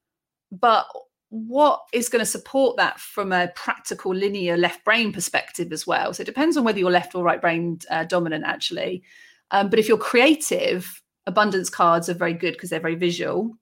but 0.51 0.87
what 1.29 1.81
is 1.93 2.09
going 2.09 2.19
to 2.19 2.25
support 2.25 2.77
that 2.77 2.99
from 2.99 3.31
a 3.31 3.47
practical 3.55 4.13
linear 4.13 4.57
left 4.57 4.83
brain 4.83 5.13
perspective 5.13 5.71
as 5.71 5.87
well? 5.87 6.13
So 6.13 6.21
it 6.21 6.25
depends 6.25 6.57
on 6.57 6.63
whether 6.63 6.77
you're 6.79 6.91
left 6.91 7.15
or 7.15 7.23
right 7.23 7.41
brain 7.41 7.79
uh, 7.89 8.03
dominant 8.03 8.43
actually. 8.45 9.03
Um, 9.51 9.69
but 9.69 9.79
if 9.79 9.87
you're 9.87 9.97
creative 9.97 11.01
abundance 11.27 11.69
cards 11.69 12.09
are 12.09 12.13
very 12.13 12.33
good 12.33 12.53
because 12.53 12.69
they're 12.69 12.79
very 12.79 12.95
visual 12.95 13.55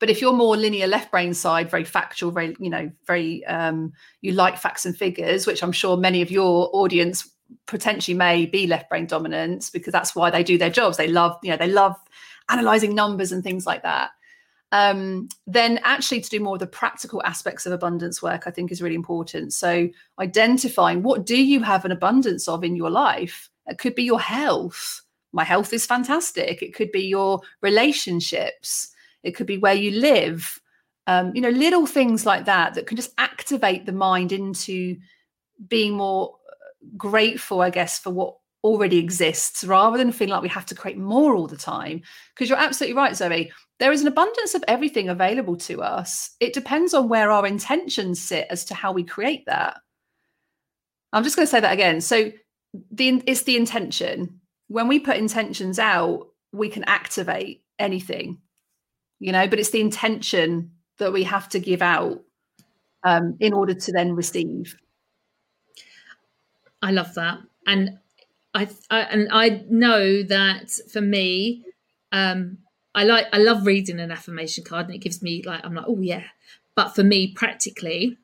but 0.00 0.10
if 0.10 0.20
you're 0.20 0.32
more 0.32 0.56
linear 0.56 0.88
left 0.88 1.10
brain 1.10 1.32
side 1.32 1.70
very 1.70 1.84
factual 1.84 2.32
very 2.32 2.56
you 2.58 2.70
know 2.70 2.90
very 3.06 3.44
um, 3.46 3.92
you 4.22 4.32
like 4.32 4.58
facts 4.58 4.84
and 4.84 4.96
figures 4.96 5.46
which 5.46 5.62
i'm 5.62 5.72
sure 5.72 5.96
many 5.96 6.22
of 6.22 6.30
your 6.30 6.68
audience 6.72 7.30
potentially 7.66 8.16
may 8.16 8.46
be 8.46 8.66
left 8.66 8.88
brain 8.88 9.06
dominant 9.06 9.70
because 9.72 9.92
that's 9.92 10.14
why 10.14 10.30
they 10.30 10.42
do 10.42 10.58
their 10.58 10.70
jobs. 10.70 10.96
They 10.96 11.08
love 11.08 11.36
you 11.42 11.50
know 11.50 11.56
they 11.56 11.68
love 11.68 11.96
analyzing 12.48 12.94
numbers 12.94 13.32
and 13.32 13.42
things 13.42 13.66
like 13.66 13.82
that. 13.82 14.10
Um, 14.72 15.28
then 15.48 15.80
actually 15.82 16.20
to 16.20 16.30
do 16.30 16.38
more 16.38 16.54
of 16.54 16.60
the 16.60 16.66
practical 16.66 17.20
aspects 17.24 17.66
of 17.66 17.72
abundance 17.72 18.22
work 18.22 18.44
i 18.46 18.52
think 18.52 18.70
is 18.70 18.80
really 18.80 18.94
important. 18.94 19.52
So 19.52 19.88
identifying 20.18 21.02
what 21.02 21.26
do 21.26 21.40
you 21.42 21.62
have 21.62 21.84
an 21.84 21.92
abundance 21.92 22.46
of 22.48 22.62
in 22.64 22.76
your 22.76 22.90
life? 22.90 23.50
It 23.66 23.78
could 23.78 23.94
be 23.94 24.04
your 24.04 24.20
health. 24.20 25.02
My 25.32 25.44
health 25.44 25.72
is 25.72 25.86
fantastic. 25.86 26.62
It 26.62 26.74
could 26.74 26.90
be 26.90 27.02
your 27.02 27.40
relationships 27.62 28.92
it 29.22 29.32
could 29.32 29.46
be 29.46 29.58
where 29.58 29.74
you 29.74 29.90
live 29.92 30.60
um, 31.06 31.32
you 31.34 31.40
know 31.40 31.50
little 31.50 31.86
things 31.86 32.26
like 32.26 32.44
that 32.44 32.74
that 32.74 32.86
can 32.86 32.96
just 32.96 33.12
activate 33.18 33.86
the 33.86 33.92
mind 33.92 34.32
into 34.32 34.96
being 35.68 35.94
more 35.94 36.36
grateful 36.96 37.60
i 37.60 37.70
guess 37.70 37.98
for 37.98 38.10
what 38.10 38.36
already 38.62 38.98
exists 38.98 39.64
rather 39.64 39.96
than 39.96 40.12
feeling 40.12 40.32
like 40.32 40.42
we 40.42 40.48
have 40.48 40.66
to 40.66 40.74
create 40.74 40.98
more 40.98 41.34
all 41.34 41.46
the 41.46 41.56
time 41.56 42.02
because 42.34 42.48
you're 42.48 42.58
absolutely 42.58 42.96
right 42.96 43.16
zoe 43.16 43.50
there 43.80 43.92
is 43.92 44.02
an 44.02 44.08
abundance 44.08 44.54
of 44.54 44.62
everything 44.68 45.08
available 45.08 45.56
to 45.56 45.82
us. 45.82 46.36
It 46.38 46.52
depends 46.52 46.92
on 46.92 47.08
where 47.08 47.30
our 47.30 47.46
intentions 47.46 48.20
sit 48.20 48.46
as 48.50 48.66
to 48.66 48.74
how 48.74 48.92
we 48.92 49.02
create 49.02 49.46
that. 49.46 49.78
I'm 51.14 51.24
just 51.24 51.34
going 51.34 51.46
to 51.46 51.50
say 51.50 51.60
that 51.60 51.72
again. 51.72 52.02
So 52.02 52.30
the 52.92 53.22
it's 53.26 53.42
the 53.42 53.56
intention. 53.56 54.40
When 54.68 54.86
we 54.86 55.00
put 55.00 55.16
intentions 55.16 55.78
out, 55.78 56.28
we 56.52 56.68
can 56.68 56.84
activate 56.84 57.64
anything, 57.78 58.38
you 59.20 59.32
know, 59.32 59.46
but 59.46 59.60
it's 59.60 59.70
the 59.70 59.80
intention 59.80 60.72
that 60.98 61.12
we 61.12 61.22
have 61.24 61.48
to 61.50 61.60
give 61.60 61.82
out 61.82 62.20
um, 63.04 63.36
in 63.38 63.52
order 63.52 63.74
to 63.74 63.92
then 63.92 64.16
receive. 64.16 64.76
I 66.82 66.90
love 66.90 67.14
that, 67.14 67.38
and 67.66 67.98
I, 68.54 68.68
I 68.90 69.00
and 69.00 69.28
I 69.30 69.64
know 69.68 70.22
that 70.24 70.70
for 70.92 71.00
me, 71.00 71.64
um, 72.10 72.58
I 72.94 73.04
like 73.04 73.26
I 73.32 73.38
love 73.38 73.66
reading 73.66 74.00
an 74.00 74.10
affirmation 74.10 74.64
card 74.64 74.86
and 74.86 74.94
it 74.94 74.98
gives 74.98 75.22
me 75.22 75.42
like 75.44 75.64
I'm 75.64 75.74
like 75.74 75.86
oh 75.86 76.00
yeah. 76.00 76.24
But 76.74 76.94
for 76.94 77.04
me 77.04 77.32
practically 77.32 78.16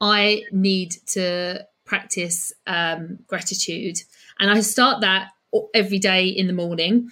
I 0.00 0.44
need 0.52 0.92
to 1.08 1.66
practice 1.84 2.52
um, 2.66 3.18
gratitude. 3.26 3.98
And 4.38 4.50
I 4.50 4.60
start 4.60 5.00
that 5.02 5.30
every 5.74 5.98
day 5.98 6.26
in 6.26 6.46
the 6.46 6.52
morning 6.52 7.10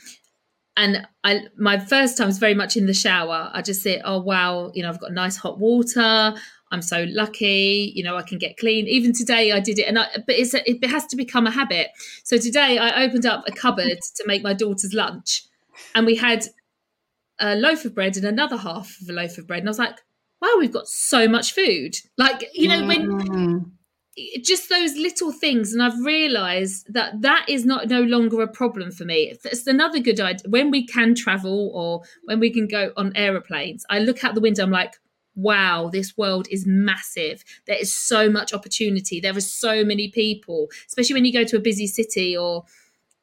and 0.79 1.07
I 1.25 1.43
my 1.59 1.79
first 1.79 2.17
time 2.17 2.29
was 2.29 2.39
very 2.39 2.55
much 2.55 2.77
in 2.77 2.87
the 2.87 2.95
shower 2.95 3.51
I 3.53 3.61
just 3.61 3.83
say 3.83 4.01
oh 4.03 4.21
wow 4.21 4.73
you 4.75 4.83
know 4.83 4.89
I've 4.89 5.01
got 5.01 5.13
nice 5.13 5.37
hot 5.37 5.59
water 5.59 6.35
I'm 6.71 6.83
so 6.83 7.05
lucky 7.09 7.93
you 7.95 8.03
know 8.03 8.17
I 8.17 8.23
can 8.23 8.39
get 8.39 8.57
clean 8.57 8.87
even 8.87 9.13
today 9.13 9.53
I 9.53 9.61
did 9.61 9.79
it 9.79 9.85
and 9.89 9.99
I 9.99 10.07
but 10.27 10.37
it's 10.37 10.55
a, 10.55 10.71
it 10.71 10.83
has 10.89 11.07
to 11.09 11.17
become 11.17 11.47
a 11.47 11.51
habit 11.51 11.89
so 12.25 12.39
today 12.39 12.79
I 12.79 13.05
opened 13.05 13.27
up 13.27 13.45
a 13.47 13.53
cupboard 13.53 13.99
to 14.17 14.27
make 14.27 14.43
my 14.43 14.55
daughter's 14.55 14.95
lunch 14.95 15.45
and 15.95 16.07
we 16.07 16.17
had 16.17 16.45
a 17.39 17.57
loaf 17.57 17.85
of 17.85 17.95
bread 17.95 18.17
and 18.17 18.27
another 18.27 18.57
half 18.57 19.01
of 19.01 19.09
a 19.09 19.13
loaf 19.13 19.39
of 19.39 19.47
bread. 19.47 19.61
And 19.61 19.69
I 19.69 19.71
was 19.71 19.79
like, 19.79 19.99
wow, 20.41 20.55
we've 20.59 20.73
got 20.73 20.89
so 20.89 21.29
much 21.29 21.53
food. 21.53 21.97
Like, 22.17 22.45
you 22.53 22.69
know, 22.69 22.87
when 22.87 23.07
mm. 23.09 23.71
Just 24.43 24.69
those 24.69 24.97
little 24.97 25.33
things. 25.33 25.73
And 25.73 25.83
I've 25.83 25.99
realized 26.05 26.93
that 26.93 27.21
that 27.23 27.47
is 27.49 27.65
not 27.65 27.89
no 27.89 28.03
longer 28.03 28.41
a 28.43 28.49
problem 28.49 28.91
for 28.91 29.05
me. 29.05 29.35
It's 29.45 29.67
another 29.67 30.01
good 30.01 30.21
idea. 30.21 30.49
When 30.49 30.71
we 30.71 30.87
can 30.87 31.15
travel 31.15 31.71
or 31.75 32.03
when 32.25 32.41
we 32.41 32.51
can 32.51 32.67
go 32.67 32.93
on 32.97 33.13
aeroplanes, 33.15 33.85
I 33.91 33.99
look 34.01 34.25
out 34.25 34.35
the 34.35 34.41
window, 34.41 34.65
I'm 34.65 34.71
like, 34.71 34.95
wow, 35.35 35.89
this 35.93 36.17
world 36.17 36.49
is 36.51 36.67
massive. 36.67 37.45
There 37.67 37.79
is 37.79 37.93
so 37.93 38.29
much 38.29 38.53
opportunity. 38.53 39.21
There 39.21 39.37
are 39.37 39.41
so 39.41 39.85
many 39.85 40.11
people, 40.11 40.69
especially 40.87 41.15
when 41.15 41.25
you 41.25 41.33
go 41.33 41.45
to 41.45 41.57
a 41.57 41.61
busy 41.61 41.87
city 41.87 42.37
or 42.37 42.65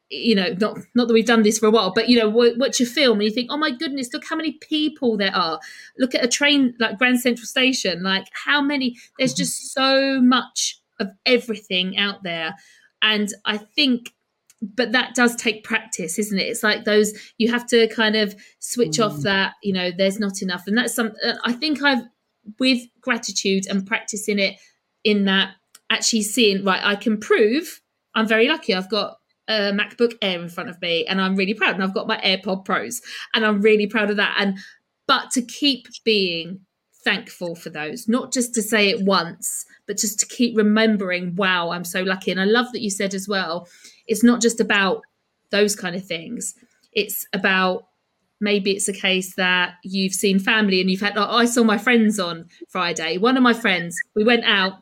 you 0.08 0.36
know, 0.36 0.54
not 0.60 0.78
not 0.94 1.08
that 1.08 1.14
we've 1.14 1.26
done 1.26 1.42
this 1.42 1.58
for 1.58 1.66
a 1.66 1.70
while, 1.70 1.92
but 1.92 2.08
you 2.08 2.16
know, 2.16 2.28
watch 2.28 2.80
a 2.80 2.86
film 2.86 3.18
and 3.18 3.24
you 3.24 3.34
think, 3.34 3.50
oh 3.50 3.56
my 3.56 3.72
goodness, 3.72 4.12
look 4.12 4.24
how 4.24 4.36
many 4.36 4.52
people 4.52 5.16
there 5.16 5.34
are. 5.34 5.58
Look 5.98 6.14
at 6.14 6.24
a 6.24 6.28
train 6.28 6.74
like 6.78 6.98
Grand 6.98 7.20
Central 7.20 7.46
Station, 7.46 8.02
like 8.02 8.28
how 8.44 8.60
many. 8.62 8.96
There's 9.18 9.34
just 9.34 9.72
so 9.72 10.20
much 10.20 10.80
of 11.00 11.10
everything 11.24 11.96
out 11.98 12.22
there, 12.22 12.54
and 13.02 13.28
I 13.44 13.58
think, 13.58 14.12
but 14.62 14.92
that 14.92 15.14
does 15.14 15.36
take 15.36 15.64
practice, 15.64 16.18
isn't 16.18 16.38
it? 16.38 16.48
It's 16.48 16.62
like 16.62 16.84
those 16.84 17.12
you 17.38 17.50
have 17.50 17.66
to 17.68 17.88
kind 17.88 18.16
of 18.16 18.34
switch 18.58 18.98
mm. 18.98 19.06
off 19.06 19.20
that. 19.22 19.54
You 19.62 19.72
know, 19.72 19.90
there's 19.96 20.18
not 20.18 20.42
enough, 20.42 20.66
and 20.66 20.76
that's 20.76 20.94
some. 20.94 21.12
Uh, 21.24 21.34
I 21.44 21.52
think 21.52 21.82
I've 21.82 22.02
with 22.58 22.82
gratitude 23.00 23.66
and 23.68 23.86
practicing 23.86 24.38
it 24.38 24.56
in 25.02 25.24
that 25.24 25.54
actually 25.90 26.22
seeing 26.22 26.64
right, 26.64 26.80
I 26.82 26.96
can 26.96 27.18
prove 27.18 27.80
I'm 28.16 28.26
very 28.26 28.48
lucky. 28.48 28.74
I've 28.74 28.90
got 28.90 29.18
a 29.46 29.72
MacBook 29.72 30.16
Air 30.22 30.40
in 30.40 30.48
front 30.48 30.70
of 30.70 30.80
me, 30.80 31.04
and 31.06 31.20
I'm 31.20 31.36
really 31.36 31.54
proud. 31.54 31.74
And 31.74 31.84
I've 31.84 31.94
got 31.94 32.08
my 32.08 32.18
AirPod 32.18 32.64
Pros, 32.64 33.00
and 33.34 33.44
I'm 33.44 33.60
really 33.60 33.86
proud 33.86 34.10
of 34.10 34.16
that. 34.16 34.36
And 34.40 34.58
but 35.06 35.30
to 35.32 35.42
keep 35.42 35.86
being 36.04 36.60
thankful 37.06 37.54
for 37.54 37.70
those, 37.70 38.08
not 38.08 38.32
just 38.32 38.52
to 38.52 38.60
say 38.60 38.88
it 38.88 39.00
once, 39.04 39.64
but 39.86 39.96
just 39.96 40.18
to 40.18 40.26
keep 40.26 40.56
remembering, 40.56 41.36
wow, 41.36 41.70
I'm 41.70 41.84
so 41.84 42.02
lucky. 42.02 42.32
And 42.32 42.40
I 42.40 42.44
love 42.44 42.72
that 42.72 42.82
you 42.82 42.90
said 42.90 43.14
as 43.14 43.28
well, 43.28 43.68
it's 44.08 44.24
not 44.24 44.42
just 44.42 44.58
about 44.58 45.02
those 45.52 45.76
kind 45.76 45.94
of 45.94 46.04
things. 46.04 46.56
It's 46.92 47.24
about 47.32 47.86
maybe 48.40 48.72
it's 48.72 48.88
a 48.88 48.92
case 48.92 49.36
that 49.36 49.74
you've 49.84 50.14
seen 50.14 50.40
family 50.40 50.80
and 50.80 50.90
you've 50.90 51.00
had, 51.00 51.16
I 51.16 51.44
saw 51.44 51.62
my 51.62 51.78
friends 51.78 52.18
on 52.18 52.48
Friday. 52.68 53.18
One 53.18 53.36
of 53.36 53.42
my 53.44 53.54
friends, 53.54 53.96
we 54.16 54.24
went 54.24 54.44
out 54.44 54.72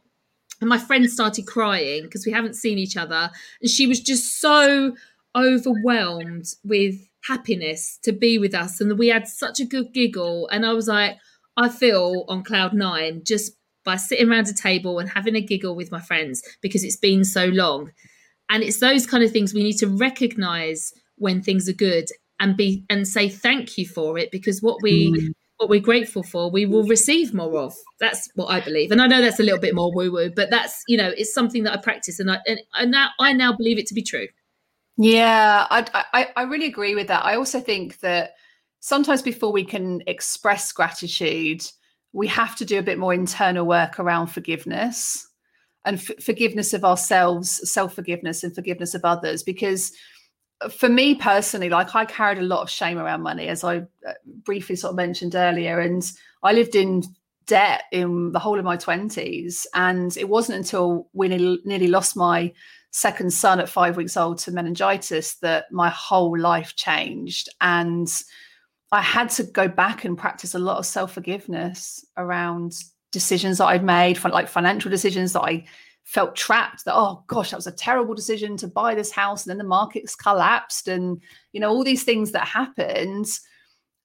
and 0.63 0.71
my 0.71 0.79
friend 0.79 1.09
started 1.11 1.47
crying 1.47 2.05
because 2.05 2.25
we 2.25 2.33
haven't 2.33 2.55
seen 2.55 2.79
each 2.79 2.97
other 2.97 3.31
and 3.61 3.71
she 3.71 3.87
was 3.87 4.01
just 4.01 4.41
so 4.41 4.97
overwhelmed 5.37 6.47
with 6.65 6.95
happiness 7.25 7.99
to 8.03 8.13
be 8.13 8.39
with 8.39 8.55
us 8.55 8.81
and 8.81 8.99
we 8.99 9.09
had 9.09 9.29
such 9.29 9.59
a 9.59 9.65
good 9.65 9.93
giggle 9.93 10.47
and 10.49 10.65
i 10.65 10.73
was 10.73 10.87
like 10.87 11.17
i 11.57 11.69
feel 11.69 12.25
on 12.29 12.43
cloud 12.43 12.73
nine 12.73 13.23
just 13.25 13.53
by 13.85 13.97
sitting 13.97 14.31
around 14.31 14.49
a 14.49 14.55
table 14.55 14.99
and 14.99 15.11
having 15.11 15.37
a 15.37 15.41
giggle 15.41 15.77
with 15.77 15.93
my 15.93 16.01
friends 16.01 16.43
because 16.63 16.85
it's 16.85 16.97
been 16.97 17.25
so 17.25 17.47
long 17.47 17.91
and 18.51 18.63
it's 18.63 18.81
those 18.81 19.07
kind 19.07 19.23
of 19.23 19.31
things 19.31 19.53
we 19.53 19.63
need 19.63 19.79
to 19.79 19.89
recognize 19.89 20.93
when 21.17 21.43
things 21.43 21.69
are 21.69 21.75
good 21.75 22.09
and 22.41 22.57
be 22.57 22.85
and 22.91 23.07
say 23.07 23.29
thank 23.29 23.79
you 23.79 23.87
for 23.87 24.19
it 24.19 24.31
because 24.31 24.63
what 24.63 24.83
we 24.83 25.13
mm 25.13 25.35
what 25.59 25.69
we're 25.69 25.81
grateful 25.81 26.23
for, 26.23 26.51
we 26.51 26.67
will 26.67 26.85
receive 26.85 27.33
more 27.33 27.59
of. 27.59 27.75
That's 28.01 28.29
what 28.35 28.47
I 28.47 28.61
believe, 28.61 28.91
and 28.91 29.01
I 29.01 29.07
know 29.07 29.21
that's 29.21 29.41
a 29.41 29.43
little 29.43 29.61
bit 29.61 29.75
more 29.75 29.93
woo 29.95 30.13
woo, 30.13 30.31
but 30.31 30.51
that's 30.51 30.83
you 30.89 30.97
know 30.97 31.13
it's 31.17 31.33
something 31.33 31.63
that 31.65 31.73
I 31.73 31.81
practice, 31.81 32.19
and 32.19 32.31
I 32.31 32.39
and 32.47 32.61
I 32.75 32.85
now 32.85 33.11
I 33.21 33.33
now 33.33 33.53
believe 33.53 33.79
it 33.79 33.87
to 33.87 33.95
be 33.95 34.03
true. 34.03 34.27
Yeah, 34.97 35.67
I, 35.71 36.05
I 36.13 36.29
I 36.37 36.43
really 36.43 36.67
agree 36.67 36.95
with 36.95 37.09
that. 37.09 37.25
I 37.25 37.37
also 37.37 37.61
think 37.61 38.01
that 38.01 38.35
sometimes 38.85 39.23
before 39.23 39.51
we 39.51 39.65
can 39.65 40.03
express 40.07 40.71
gratitude, 40.71 41.67
we 42.13 42.27
have 42.27 42.55
to 42.55 42.67
do 42.67 42.79
a 42.79 42.83
bit 42.83 42.99
more 42.99 43.15
internal 43.15 43.65
work 43.65 43.99
around 43.99 44.27
forgiveness 44.27 45.27
and 45.87 45.97
f- 45.97 46.23
forgiveness 46.23 46.75
of 46.75 46.85
ourselves, 46.85 47.71
self 47.71 47.95
forgiveness, 47.95 48.45
and 48.45 48.55
forgiveness 48.55 48.95
of 48.95 49.03
others, 49.03 49.43
because 49.43 49.93
for 50.71 50.91
me 50.91 51.15
personally, 51.15 51.71
like 51.71 51.95
I 51.95 52.05
carried 52.05 52.37
a 52.37 52.43
lot 52.43 52.61
of 52.61 52.69
shame 52.69 52.99
around 52.99 53.23
money, 53.23 53.49
as 53.49 53.65
I 53.65 53.79
uh, 53.79 54.13
briefly 54.45 54.77
sort 54.77 54.91
of 54.91 54.97
mentioned 54.97 55.35
earlier, 55.35 55.81
and 55.81 56.03
I 56.43 56.53
lived 56.53 56.75
in 56.75 57.05
debt 57.47 57.85
in 57.91 58.33
the 58.33 58.39
whole 58.39 58.59
of 58.59 58.67
my 58.67 58.77
twenties. 58.77 59.67
And 59.73 60.15
it 60.19 60.29
wasn't 60.29 60.59
until 60.59 61.09
we 61.15 61.29
nearly, 61.29 61.59
nearly 61.65 61.89
lost 61.89 62.17
my 62.17 62.53
second 62.91 63.33
son 63.33 63.61
at 63.61 63.69
five 63.71 63.97
weeks 63.97 64.19
old 64.19 64.39
to 64.41 64.53
meningitis 64.53 65.37
that 65.37 65.73
my 65.73 65.89
whole 65.89 66.39
life 66.39 66.77
changed. 66.77 67.49
And 67.63 68.09
I 68.95 69.03
had 69.03 69.31
to 69.31 69.45
go 69.45 69.69
back 69.69 70.05
and 70.05 70.17
practice 70.17 70.55
a 70.55 70.59
lot 70.59 70.79
of 70.79 70.87
self 70.87 71.13
forgiveness 71.13 72.05
around 72.17 72.75
decisions 73.13 73.59
that 73.59 73.67
I'd 73.67 73.85
made, 73.85 74.23
like 74.25 74.49
financial 74.49 74.91
decisions 74.91 75.33
that 75.33 75.43
I 75.43 75.65
felt 76.05 76.37
trapped 76.37 76.85
that 76.85 76.95
oh 76.95 77.25
gosh 77.29 77.51
that 77.51 77.57
was 77.57 77.67
a 77.67 77.73
terrible 77.73 78.15
decision 78.15 78.59
to 78.59 78.69
buy 78.69 78.95
this 78.95 79.11
house 79.11 79.45
and 79.45 79.51
then 79.51 79.59
the 79.59 79.65
markets 79.65 80.15
collapsed 80.15 80.87
and 80.87 81.19
you 81.53 81.61
know 81.61 81.71
all 81.71 81.83
these 81.83 82.05
things 82.05 82.33
that 82.33 82.47
happened. 82.47 83.27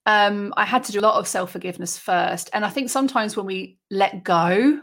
Um 0.05 0.53
i 0.55 0.63
had 0.63 0.85
to 0.85 0.93
do 0.93 0.99
a 0.99 1.01
lot 1.01 1.19
of 1.19 1.27
self-forgiveness 1.27 1.97
first 1.97 2.49
and 2.53 2.63
i 2.63 2.69
think 2.69 2.89
sometimes 2.89 3.35
when 3.35 3.45
we 3.45 3.77
let 3.91 4.23
go 4.23 4.79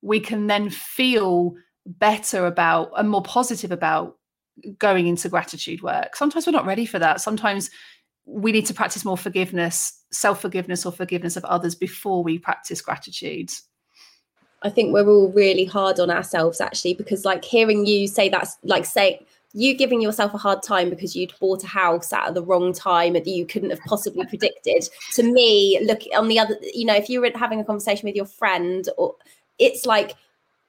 we 0.00 0.20
can 0.20 0.46
then 0.46 0.70
feel 0.70 1.54
better 1.86 2.46
about 2.46 2.92
and 2.96 3.10
more 3.10 3.22
positive 3.22 3.72
about 3.72 4.16
going 4.78 5.06
into 5.06 5.28
gratitude 5.28 5.82
work. 5.82 6.16
Sometimes 6.16 6.46
we're 6.46 6.52
not 6.52 6.66
ready 6.66 6.86
for 6.86 6.98
that. 6.98 7.20
Sometimes 7.20 7.70
we 8.26 8.52
need 8.52 8.66
to 8.66 8.74
practice 8.74 9.04
more 9.04 9.18
forgiveness, 9.18 10.00
self 10.10 10.40
forgiveness, 10.40 10.86
or 10.86 10.92
forgiveness 10.92 11.36
of 11.36 11.44
others 11.44 11.74
before 11.74 12.22
we 12.22 12.38
practice 12.38 12.80
gratitude. 12.80 13.50
I 14.62 14.70
think 14.70 14.94
we're 14.94 15.06
all 15.06 15.30
really 15.30 15.66
hard 15.66 16.00
on 16.00 16.10
ourselves 16.10 16.60
actually, 16.60 16.94
because 16.94 17.24
like 17.24 17.44
hearing 17.44 17.86
you 17.86 18.08
say 18.08 18.28
that's 18.28 18.56
like 18.62 18.86
say 18.86 19.24
you 19.54 19.74
giving 19.74 20.02
yourself 20.02 20.34
a 20.34 20.38
hard 20.38 20.62
time 20.62 20.90
because 20.90 21.14
you'd 21.14 21.32
bought 21.38 21.62
a 21.62 21.68
house 21.68 22.12
at 22.12 22.34
the 22.34 22.42
wrong 22.42 22.72
time 22.72 23.12
that 23.12 23.26
you 23.26 23.46
couldn't 23.46 23.70
have 23.70 23.80
possibly 23.80 24.26
predicted. 24.28 24.88
To 25.12 25.22
me, 25.22 25.78
look 25.84 26.00
on 26.14 26.28
the 26.28 26.40
other, 26.40 26.58
you 26.74 26.84
know, 26.84 26.94
if 26.94 27.08
you 27.08 27.20
were 27.20 27.30
having 27.34 27.60
a 27.60 27.64
conversation 27.64 28.06
with 28.06 28.16
your 28.16 28.26
friend, 28.26 28.88
or 28.98 29.14
it's 29.60 29.86
like, 29.86 30.16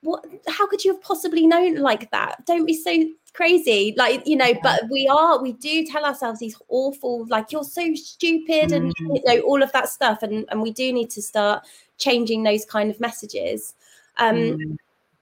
what? 0.06 0.26
How 0.48 0.68
could 0.68 0.84
you 0.84 0.94
have 0.94 1.02
possibly 1.02 1.46
known 1.46 1.76
like 1.76 2.10
that? 2.12 2.46
Don't 2.46 2.66
be 2.66 2.74
so 2.74 3.06
crazy 3.34 3.94
like 3.98 4.26
you 4.26 4.38
know 4.38 4.54
but 4.64 4.84
we 4.90 5.06
are 5.10 5.42
we 5.44 5.52
do 5.52 5.86
tell 5.86 6.06
ourselves 6.06 6.40
these 6.40 6.56
awful 6.70 7.26
like 7.28 7.52
you're 7.52 7.66
so 7.66 7.94
stupid 7.94 8.72
and 8.72 8.96
mm. 8.96 9.16
you 9.18 9.22
know 9.26 9.42
all 9.42 9.62
of 9.62 9.70
that 9.74 9.90
stuff 9.90 10.24
and 10.24 10.46
and 10.50 10.62
we 10.62 10.72
do 10.72 10.94
need 10.94 11.10
to 11.10 11.22
start 11.22 11.62
changing 11.98 12.44
those 12.44 12.64
kind 12.64 12.90
of 12.90 12.98
messages 13.02 13.74
um 14.20 14.38
mm 14.38 14.78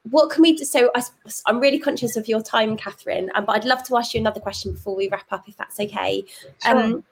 what 0.10 0.30
can 0.30 0.42
we 0.42 0.56
do? 0.56 0.66
So 0.66 0.92
I, 0.96 1.04
am 1.48 1.60
really 1.60 1.80
conscious 1.80 2.16
of 2.18 2.28
your 2.28 2.42
time, 2.42 2.76
Catherine, 2.76 3.32
um, 3.36 3.46
but 3.46 3.54
I'd 3.54 3.66
love 3.66 3.84
to 3.84 3.98
ask 3.98 4.14
you 4.14 4.20
another 4.20 4.40
question 4.40 4.74
before 4.74 4.96
we 4.96 5.08
wrap 5.10 5.32
up, 5.32 5.48
if 5.48 5.56
that's 5.58 5.80
okay. 5.80 6.26
Sure. 6.64 6.78
Um, 6.78 7.04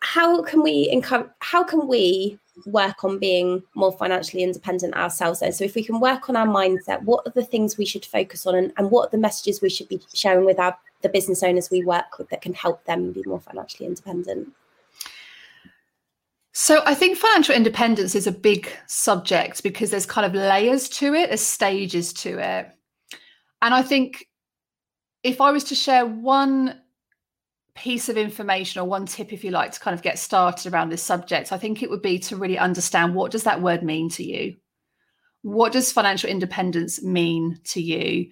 how 0.00 0.42
can 0.42 0.62
we 0.62 0.88
encourage? 0.90 1.28
How 1.38 1.62
can 1.62 1.86
we 1.86 2.38
work 2.64 3.04
on 3.04 3.18
being 3.18 3.62
more 3.74 3.92
financially 3.92 4.42
independent 4.42 4.94
ourselves? 4.94 5.40
Then, 5.40 5.52
so 5.52 5.64
if 5.64 5.74
we 5.74 5.84
can 5.84 6.00
work 6.00 6.28
on 6.28 6.36
our 6.36 6.46
mindset, 6.46 7.02
what 7.02 7.26
are 7.26 7.32
the 7.32 7.44
things 7.44 7.76
we 7.76 7.84
should 7.84 8.04
focus 8.04 8.46
on, 8.46 8.54
and, 8.54 8.72
and 8.76 8.90
what 8.90 9.08
are 9.08 9.10
the 9.10 9.18
messages 9.18 9.60
we 9.60 9.70
should 9.70 9.88
be 9.88 10.00
sharing 10.14 10.44
with 10.44 10.58
our 10.58 10.76
the 11.02 11.08
business 11.08 11.42
owners 11.42 11.70
we 11.70 11.84
work 11.84 12.18
with 12.18 12.28
that 12.30 12.40
can 12.40 12.54
help 12.54 12.82
them 12.84 13.12
be 13.12 13.22
more 13.26 13.40
financially 13.40 13.86
independent? 13.86 14.48
So 16.52 16.82
I 16.86 16.94
think 16.94 17.18
financial 17.18 17.54
independence 17.54 18.14
is 18.14 18.26
a 18.26 18.32
big 18.32 18.70
subject 18.86 19.62
because 19.62 19.90
there's 19.90 20.06
kind 20.06 20.24
of 20.24 20.32
layers 20.32 20.88
to 20.88 21.12
it, 21.12 21.28
there's 21.28 21.42
stages 21.42 22.14
to 22.14 22.38
it. 22.38 22.72
And 23.60 23.74
I 23.74 23.82
think 23.82 24.26
if 25.22 25.40
I 25.40 25.50
was 25.50 25.64
to 25.64 25.74
share 25.74 26.06
one 26.06 26.80
piece 27.76 28.08
of 28.08 28.16
information 28.16 28.80
or 28.80 28.88
one 28.88 29.06
tip 29.06 29.32
if 29.32 29.44
you 29.44 29.50
like 29.50 29.70
to 29.72 29.80
kind 29.80 29.94
of 29.94 30.02
get 30.02 30.18
started 30.18 30.72
around 30.72 30.88
this 30.88 31.02
subject, 31.02 31.52
I 31.52 31.58
think 31.58 31.82
it 31.82 31.90
would 31.90 32.02
be 32.02 32.18
to 32.20 32.36
really 32.36 32.58
understand 32.58 33.14
what 33.14 33.30
does 33.30 33.44
that 33.44 33.62
word 33.62 33.82
mean 33.82 34.08
to 34.10 34.24
you? 34.24 34.56
What 35.42 35.72
does 35.72 35.92
financial 35.92 36.30
independence 36.30 37.02
mean 37.02 37.60
to 37.64 37.80
you? 37.80 38.30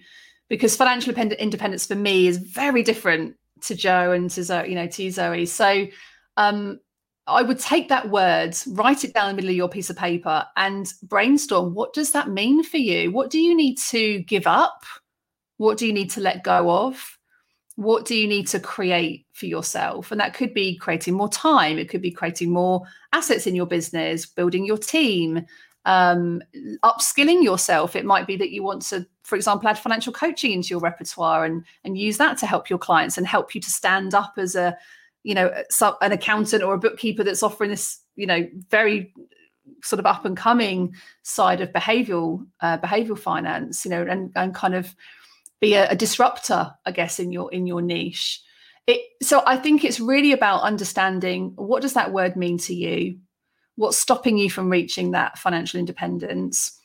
Because 0.49 0.75
financial 0.75 1.13
independence 1.13 1.85
for 1.85 1.95
me 1.95 2.27
is 2.27 2.37
very 2.37 2.83
different 2.83 3.35
to 3.61 3.75
Jo 3.75 4.11
and 4.11 4.29
to 4.31 4.43
Zoe, 4.43 4.69
you 4.69 4.75
know, 4.75 4.87
to 4.87 5.11
Zoe. 5.11 5.45
So 5.45 5.87
um 6.37 6.79
I 7.27 7.41
would 7.41 7.59
take 7.59 7.89
that 7.89 8.11
word, 8.11 8.55
write 8.67 9.03
it 9.03 9.13
down 9.13 9.29
in 9.29 9.35
the 9.35 9.41
middle 9.41 9.49
of 9.49 9.55
your 9.55 9.69
piece 9.69 9.89
of 9.89 9.95
paper, 9.95 10.45
and 10.57 10.91
brainstorm 11.03 11.73
what 11.73 11.93
does 11.93 12.11
that 12.11 12.29
mean 12.29 12.63
for 12.63 12.77
you? 12.77 13.11
What 13.11 13.29
do 13.29 13.39
you 13.39 13.55
need 13.55 13.77
to 13.89 14.19
give 14.23 14.47
up? 14.47 14.83
What 15.57 15.77
do 15.77 15.87
you 15.87 15.93
need 15.93 16.11
to 16.11 16.21
let 16.21 16.43
go 16.43 16.69
of? 16.69 17.17
What 17.75 18.05
do 18.05 18.15
you 18.15 18.27
need 18.27 18.47
to 18.47 18.59
create 18.59 19.25
for 19.33 19.47
yourself? 19.47 20.11
And 20.11 20.19
that 20.19 20.33
could 20.33 20.53
be 20.53 20.77
creating 20.77 21.13
more 21.13 21.29
time, 21.29 21.77
it 21.77 21.89
could 21.89 22.01
be 22.01 22.11
creating 22.11 22.51
more 22.51 22.83
assets 23.13 23.47
in 23.47 23.55
your 23.55 23.65
business, 23.65 24.25
building 24.25 24.65
your 24.65 24.77
team, 24.77 25.45
um, 25.85 26.41
upskilling 26.83 27.43
yourself. 27.43 27.95
It 27.95 28.05
might 28.05 28.27
be 28.27 28.37
that 28.37 28.51
you 28.51 28.63
want 28.63 28.81
to, 28.83 29.05
for 29.23 29.35
example, 29.35 29.69
add 29.69 29.77
financial 29.77 30.13
coaching 30.13 30.51
into 30.51 30.69
your 30.69 30.79
repertoire 30.79 31.45
and, 31.45 31.63
and 31.83 31.97
use 31.97 32.17
that 32.17 32.37
to 32.39 32.45
help 32.45 32.69
your 32.69 32.79
clients 32.79 33.17
and 33.17 33.27
help 33.27 33.53
you 33.53 33.61
to 33.61 33.69
stand 33.69 34.13
up 34.13 34.33
as 34.37 34.55
a 34.55 34.77
you 35.25 35.33
know 35.33 35.51
an 36.01 36.11
accountant 36.11 36.63
or 36.63 36.75
a 36.75 36.79
bookkeeper 36.79 37.23
that's 37.23 37.43
offering 37.43 37.71
this 37.71 37.99
you 38.15 38.27
know 38.27 38.47
very 38.69 39.11
sort 39.83 39.99
of 39.99 40.05
up 40.05 40.23
and 40.23 40.37
coming 40.37 40.93
side 41.23 41.61
of 41.61 41.73
behavioral 41.73 42.45
uh, 42.61 42.77
behavioral 42.77 43.17
finance 43.17 43.83
you 43.83 43.91
know 43.91 44.03
and, 44.03 44.31
and 44.35 44.53
kind 44.53 44.75
of 44.75 44.95
be 45.61 45.73
a, 45.73 45.89
a 45.89 45.95
disruptor 45.95 46.71
i 46.85 46.91
guess 46.91 47.19
in 47.19 47.31
your 47.31 47.51
in 47.51 47.65
your 47.65 47.81
niche 47.81 48.41
it, 48.87 49.01
so 49.21 49.41
i 49.45 49.57
think 49.57 49.83
it's 49.83 49.99
really 49.99 50.31
about 50.31 50.61
understanding 50.61 51.53
what 51.55 51.81
does 51.81 51.93
that 51.93 52.11
word 52.11 52.35
mean 52.35 52.57
to 52.57 52.73
you 52.73 53.17
what's 53.75 53.97
stopping 53.97 54.37
you 54.37 54.49
from 54.49 54.69
reaching 54.69 55.11
that 55.11 55.37
financial 55.37 55.79
independence 55.79 56.79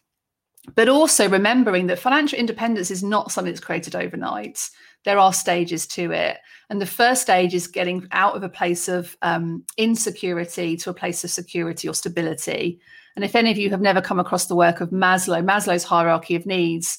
but 0.75 0.89
also 0.89 1.29
remembering 1.29 1.87
that 1.87 1.99
financial 1.99 2.39
independence 2.39 2.91
is 2.91 3.03
not 3.03 3.33
something 3.33 3.53
that's 3.53 3.65
created 3.65 3.97
overnight 3.97 4.71
there 5.05 5.19
are 5.19 5.33
stages 5.33 5.87
to 5.89 6.13
it. 6.13 6.39
And 6.69 6.81
the 6.81 6.87
first 6.87 7.23
stage 7.23 7.55
is 7.55 7.67
getting 7.67 8.07
out 8.13 8.37
of 8.37 8.43
a 8.43 8.49
place 8.49 8.89
of 8.89 9.17
um, 9.23 9.65
insecurity 9.77 10.77
to 10.79 10.91
a 10.91 10.95
place 10.95 11.25
of 11.25 11.31
security 11.31 11.89
or 11.89 11.95
stability. 11.95 12.81
And 13.17 13.25
if 13.25 13.35
any 13.35 13.51
of 13.51 13.59
you 13.59 13.71
have 13.71 13.81
never 13.81 14.01
come 14.01 14.21
across 14.21 14.47
the 14.47 14.57
work 14.57 14.81
of 14.81 14.91
Maslow, 14.91 15.43
Maslow's 15.43 15.85
hierarchy 15.85 16.37
of 16.37 16.47
needs 16.47 16.99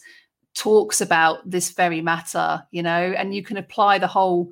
talks 0.55 1.01
about 1.01 1.49
this 1.49 1.71
very 1.71 2.01
matter, 2.01 2.63
you 2.71 2.83
know, 2.83 3.13
and 3.17 3.33
you 3.33 3.43
can 3.43 3.57
apply 3.57 3.97
the 3.97 4.07
whole 4.07 4.51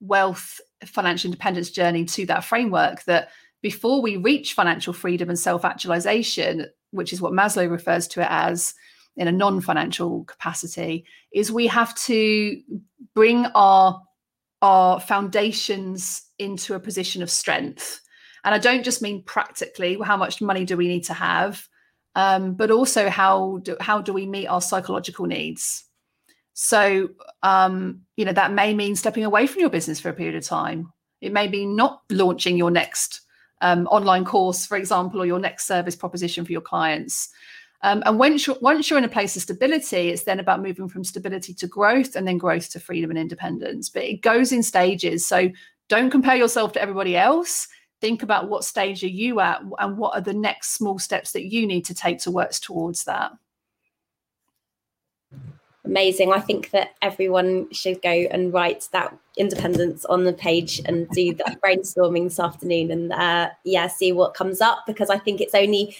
wealth, 0.00 0.60
financial 0.84 1.28
independence 1.28 1.70
journey 1.70 2.04
to 2.04 2.26
that 2.26 2.44
framework 2.44 3.04
that 3.04 3.30
before 3.62 4.02
we 4.02 4.16
reach 4.16 4.52
financial 4.52 4.92
freedom 4.92 5.28
and 5.28 5.38
self 5.38 5.64
actualization, 5.64 6.66
which 6.90 7.12
is 7.12 7.20
what 7.20 7.32
Maslow 7.32 7.70
refers 7.70 8.06
to 8.08 8.20
it 8.20 8.28
as, 8.30 8.74
in 9.16 9.28
a 9.28 9.32
non-financial 9.32 10.24
capacity 10.24 11.04
is 11.32 11.52
we 11.52 11.66
have 11.66 11.94
to 11.94 12.60
bring 13.14 13.46
our 13.54 14.02
our 14.62 14.98
foundations 14.98 16.22
into 16.38 16.74
a 16.74 16.80
position 16.80 17.22
of 17.22 17.30
strength. 17.30 18.00
And 18.44 18.54
i 18.54 18.58
don't 18.58 18.84
just 18.84 19.02
mean 19.02 19.22
practically 19.22 19.98
how 20.04 20.16
much 20.16 20.42
money 20.42 20.64
do 20.64 20.76
we 20.76 20.88
need 20.88 21.04
to 21.04 21.14
have 21.14 21.66
um, 22.16 22.54
but 22.54 22.70
also 22.70 23.08
how 23.08 23.58
do, 23.62 23.76
how 23.80 24.00
do 24.00 24.12
we 24.12 24.26
meet 24.26 24.46
our 24.46 24.60
psychological 24.60 25.26
needs 25.26 25.84
so 26.52 27.08
um, 27.42 28.00
you 28.16 28.24
know 28.24 28.32
that 28.32 28.52
may 28.52 28.74
mean 28.74 28.96
stepping 28.96 29.24
away 29.24 29.46
from 29.46 29.60
your 29.60 29.70
business 29.70 30.00
for 30.00 30.08
a 30.08 30.14
period 30.14 30.34
of 30.34 30.44
time 30.44 30.92
it 31.20 31.32
may 31.32 31.48
be 31.48 31.66
not 31.66 32.02
launching 32.10 32.56
your 32.56 32.70
next 32.70 33.22
um, 33.60 33.86
online 33.88 34.24
course 34.24 34.66
for 34.66 34.76
example 34.76 35.20
or 35.20 35.26
your 35.26 35.38
next 35.38 35.66
service 35.66 35.96
proposition 35.96 36.44
for 36.44 36.52
your 36.52 36.60
clients 36.60 37.30
um, 37.84 38.02
and 38.06 38.18
once 38.18 38.46
you're, 38.46 38.56
once 38.62 38.88
you're 38.88 38.98
in 38.98 39.04
a 39.04 39.08
place 39.08 39.36
of 39.36 39.42
stability, 39.42 40.08
it's 40.08 40.24
then 40.24 40.40
about 40.40 40.62
moving 40.62 40.88
from 40.88 41.04
stability 41.04 41.52
to 41.52 41.66
growth 41.66 42.16
and 42.16 42.26
then 42.26 42.38
growth 42.38 42.70
to 42.70 42.80
freedom 42.80 43.10
and 43.10 43.18
independence. 43.18 43.90
But 43.90 44.04
it 44.04 44.22
goes 44.22 44.52
in 44.52 44.62
stages. 44.62 45.26
So 45.26 45.50
don't 45.90 46.08
compare 46.08 46.34
yourself 46.34 46.72
to 46.72 46.80
everybody 46.80 47.14
else. 47.14 47.68
Think 48.00 48.22
about 48.22 48.48
what 48.48 48.64
stage 48.64 49.02
are 49.02 49.08
you 49.08 49.40
at 49.40 49.62
and 49.78 49.96
what 49.96 50.14
are 50.14 50.20
the 50.20 50.34
next 50.34 50.72
small 50.72 50.98
steps 50.98 51.32
that 51.32 51.46
you 51.46 51.66
need 51.66 51.84
to 51.86 51.94
take 51.94 52.18
to 52.20 52.30
work 52.30 52.52
towards 52.52 53.04
that. 53.04 53.32
Amazing. 55.86 56.32
I 56.32 56.40
think 56.40 56.70
that 56.70 56.94
everyone 57.02 57.70
should 57.70 58.00
go 58.00 58.10
and 58.10 58.52
write 58.52 58.88
that 58.92 59.14
independence 59.36 60.06
on 60.06 60.24
the 60.24 60.32
page 60.32 60.80
and 60.86 61.08
do 61.10 61.34
that 61.34 61.60
brainstorming 61.64 62.24
this 62.24 62.40
afternoon 62.40 62.90
and 62.90 63.12
uh, 63.12 63.50
yeah, 63.64 63.86
see 63.86 64.12
what 64.12 64.32
comes 64.32 64.62
up 64.62 64.84
because 64.86 65.10
I 65.10 65.18
think 65.18 65.42
it's 65.42 65.54
only 65.54 65.94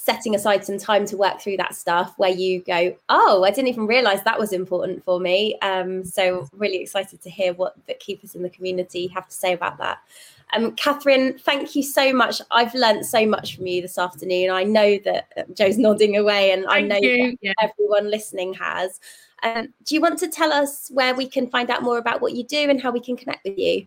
setting 0.00 0.34
aside 0.34 0.64
some 0.64 0.78
time 0.78 1.04
to 1.04 1.14
work 1.14 1.38
through 1.38 1.58
that 1.58 1.74
stuff 1.74 2.14
where 2.16 2.30
you 2.30 2.60
go, 2.62 2.96
oh, 3.10 3.44
I 3.44 3.50
didn't 3.50 3.68
even 3.68 3.86
realize 3.86 4.22
that 4.22 4.38
was 4.38 4.50
important 4.50 5.04
for 5.04 5.20
me. 5.20 5.58
Um, 5.60 6.06
so 6.06 6.48
really 6.54 6.78
excited 6.78 7.20
to 7.20 7.28
hear 7.28 7.52
what 7.52 7.86
bookkeepers 7.86 8.34
in 8.34 8.42
the 8.42 8.48
community 8.48 9.08
have 9.08 9.28
to 9.28 9.34
say 9.34 9.52
about 9.52 9.76
that. 9.76 9.98
Um, 10.54 10.72
Catherine, 10.72 11.38
thank 11.38 11.76
you 11.76 11.82
so 11.82 12.14
much. 12.14 12.40
I've 12.50 12.74
learnt 12.74 13.04
so 13.04 13.26
much 13.26 13.56
from 13.56 13.66
you 13.66 13.82
this 13.82 13.98
afternoon. 13.98 14.50
I 14.50 14.64
know 14.64 14.98
that 15.04 15.28
uh, 15.36 15.42
Jo's 15.52 15.76
nodding 15.76 16.16
away, 16.16 16.52
and 16.52 16.64
thank 16.64 16.92
I 16.92 16.98
know 16.98 17.34
yeah. 17.42 17.52
everyone 17.60 18.10
listening 18.10 18.54
has. 18.54 19.00
Um, 19.42 19.74
do 19.84 19.94
you 19.94 20.00
want 20.00 20.18
to 20.20 20.28
tell 20.28 20.50
us 20.50 20.90
where 20.92 21.14
we 21.14 21.28
can 21.28 21.48
find 21.50 21.70
out 21.70 21.82
more 21.82 21.98
about 21.98 22.22
what 22.22 22.32
you 22.32 22.42
do 22.42 22.70
and 22.70 22.80
how 22.80 22.90
we 22.90 23.00
can 23.00 23.18
connect 23.18 23.44
with 23.44 23.58
you? 23.58 23.86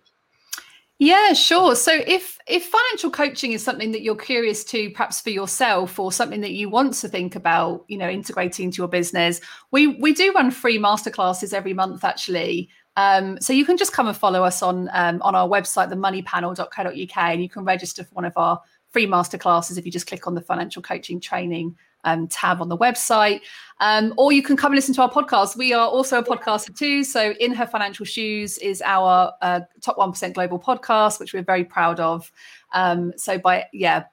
Yeah, 1.00 1.34
sure. 1.34 1.76
So 1.76 1.92
if 2.06 2.38
if 2.48 2.66
financial 2.68 3.10
coaching 3.10 3.52
is 3.52 3.64
something 3.64 3.92
that 3.92 4.04
you're 4.04 4.16
curious 4.16 4.64
to 4.66 4.90
perhaps 4.92 5.20
for 5.20 5.32
yourself 5.32 6.00
or 6.00 6.12
something 6.12 6.42
that 6.42 6.52
you 6.52 6.70
want 6.70 6.94
to 6.96 7.10
think 7.10 7.36
about, 7.36 7.84
you 7.88 7.98
know, 7.98 8.08
integrating 8.08 8.66
into 8.66 8.78
your 8.78 8.88
business, 8.88 9.42
we 9.72 9.88
we 9.88 10.14
do 10.14 10.32
run 10.34 10.52
free 10.52 10.78
masterclasses 10.78 11.54
every 11.54 11.74
month 11.74 12.04
actually. 12.04 12.70
Um, 12.96 13.42
so 13.42 13.54
you 13.54 13.66
can 13.66 13.76
just 13.76 13.92
come 13.92 14.08
and 14.08 14.16
follow 14.16 14.44
us 14.44 14.62
on 14.62 14.90
um, 14.94 15.22
on 15.24 15.36
our 15.36 15.48
website, 15.48 15.92
themoneypanel.co.uk, 15.92 17.18
and 17.18 17.42
you 17.42 17.50
can 17.50 17.66
register 17.66 18.04
for 18.04 18.14
one 18.14 18.26
of 18.26 18.34
our 18.38 18.62
free 18.92 19.08
masterclasses 19.08 19.78
if 19.80 19.86
you 19.86 19.92
just 19.92 20.08
click 20.08 20.28
on 20.28 20.36
the 20.36 20.42
financial 20.42 20.82
coaching 20.82 21.20
training 21.20 21.76
um, 22.04 22.28
tab 22.28 22.62
on 22.62 22.70
the 22.70 22.78
website. 22.78 23.42
Um, 23.80 24.14
or 24.18 24.32
you 24.32 24.44
can 24.44 24.56
come 24.56 24.72
and 24.72 24.78
listen 24.78 24.94
to 24.96 25.02
our 25.02 25.12
podcast. 25.12 25.58
We 25.58 25.74
are 25.74 25.88
also 25.88 26.20
a 26.20 26.24
podcaster 26.24 26.78
too. 26.78 27.04
So, 27.04 27.32
In 27.40 27.54
Her 27.54 27.68
Financial 27.68 28.06
Shoes 28.06 28.58
is 28.60 28.82
our 28.86 29.34
uh, 29.42 29.62
top 29.82 29.98
1% 29.98 30.34
global 30.34 30.60
podcast, 30.60 31.20
which 31.20 31.34
we're 31.34 31.44
very 31.44 31.66
proud 31.66 32.00
of. 32.00 32.32
Um, 32.74 33.14
so, 33.18 33.38
by, 33.38 33.66
yeah, 33.74 34.06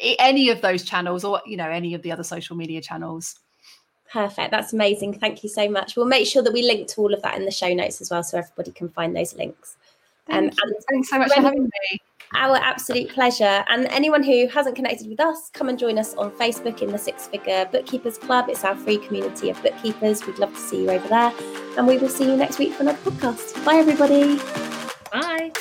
any 0.00 0.50
of 0.50 0.60
those 0.60 0.82
channels 0.82 1.24
or, 1.24 1.40
you 1.46 1.56
know, 1.56 1.68
any 1.68 1.94
of 1.94 2.02
the 2.02 2.12
other 2.12 2.24
social 2.24 2.56
media 2.56 2.80
channels. 2.80 3.38
Perfect. 4.12 4.50
That's 4.50 4.72
amazing. 4.72 5.18
Thank 5.18 5.42
you 5.42 5.48
so 5.48 5.68
much. 5.68 5.96
We'll 5.96 6.06
make 6.06 6.26
sure 6.26 6.42
that 6.42 6.52
we 6.52 6.62
link 6.62 6.88
to 6.88 7.00
all 7.00 7.14
of 7.14 7.22
that 7.22 7.36
in 7.36 7.44
the 7.44 7.50
show 7.50 7.72
notes 7.72 8.00
as 8.00 8.10
well 8.10 8.22
so 8.22 8.38
everybody 8.38 8.72
can 8.72 8.88
find 8.88 9.16
those 9.16 9.34
links. 9.34 9.76
Thank 10.26 10.52
um, 10.52 10.58
and 10.62 10.74
thanks 10.90 11.08
so 11.08 11.18
much 11.18 11.32
for 11.32 11.40
having 11.40 11.64
me. 11.64 12.00
Our 12.34 12.56
absolute 12.56 13.08
pleasure. 13.10 13.64
And 13.68 13.86
anyone 13.86 14.22
who 14.22 14.48
hasn't 14.48 14.76
connected 14.76 15.08
with 15.08 15.20
us, 15.20 15.50
come 15.52 15.68
and 15.68 15.78
join 15.78 15.98
us 15.98 16.14
on 16.14 16.30
Facebook 16.32 16.82
in 16.82 16.90
the 16.90 16.98
Six 16.98 17.28
Figure 17.28 17.68
Bookkeepers 17.70 18.18
Club. 18.18 18.48
It's 18.48 18.64
our 18.64 18.76
free 18.76 18.98
community 18.98 19.50
of 19.50 19.62
bookkeepers. 19.62 20.26
We'd 20.26 20.38
love 20.38 20.54
to 20.54 20.60
see 20.60 20.82
you 20.82 20.90
over 20.90 21.08
there. 21.08 21.32
And 21.78 21.86
we 21.86 21.98
will 21.98 22.08
see 22.08 22.24
you 22.24 22.36
next 22.36 22.58
week 22.58 22.72
for 22.74 22.82
another 22.82 23.10
podcast. 23.10 23.64
Bye, 23.64 23.76
everybody. 23.76 24.36
Bye. 25.12 25.52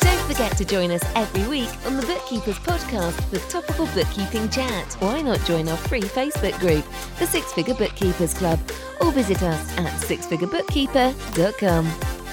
Don't 0.00 0.26
forget 0.26 0.56
to 0.56 0.64
join 0.64 0.90
us 0.90 1.02
every 1.14 1.46
week 1.48 1.68
on 1.86 1.96
the 1.96 2.04
Bookkeepers 2.06 2.58
Podcast 2.58 3.20
for 3.30 3.38
topical 3.50 3.86
bookkeeping 3.86 4.48
chat. 4.48 4.94
Why 4.94 5.22
not 5.22 5.40
join 5.44 5.68
our 5.68 5.76
free 5.76 6.02
Facebook 6.02 6.58
group, 6.60 6.84
the 7.18 7.26
Six 7.26 7.52
Figure 7.52 7.74
Bookkeepers 7.74 8.34
Club, 8.34 8.58
or 9.00 9.12
visit 9.12 9.42
us 9.42 9.78
at 9.78 9.92
sixfigurebookkeeper.com. 10.02 12.25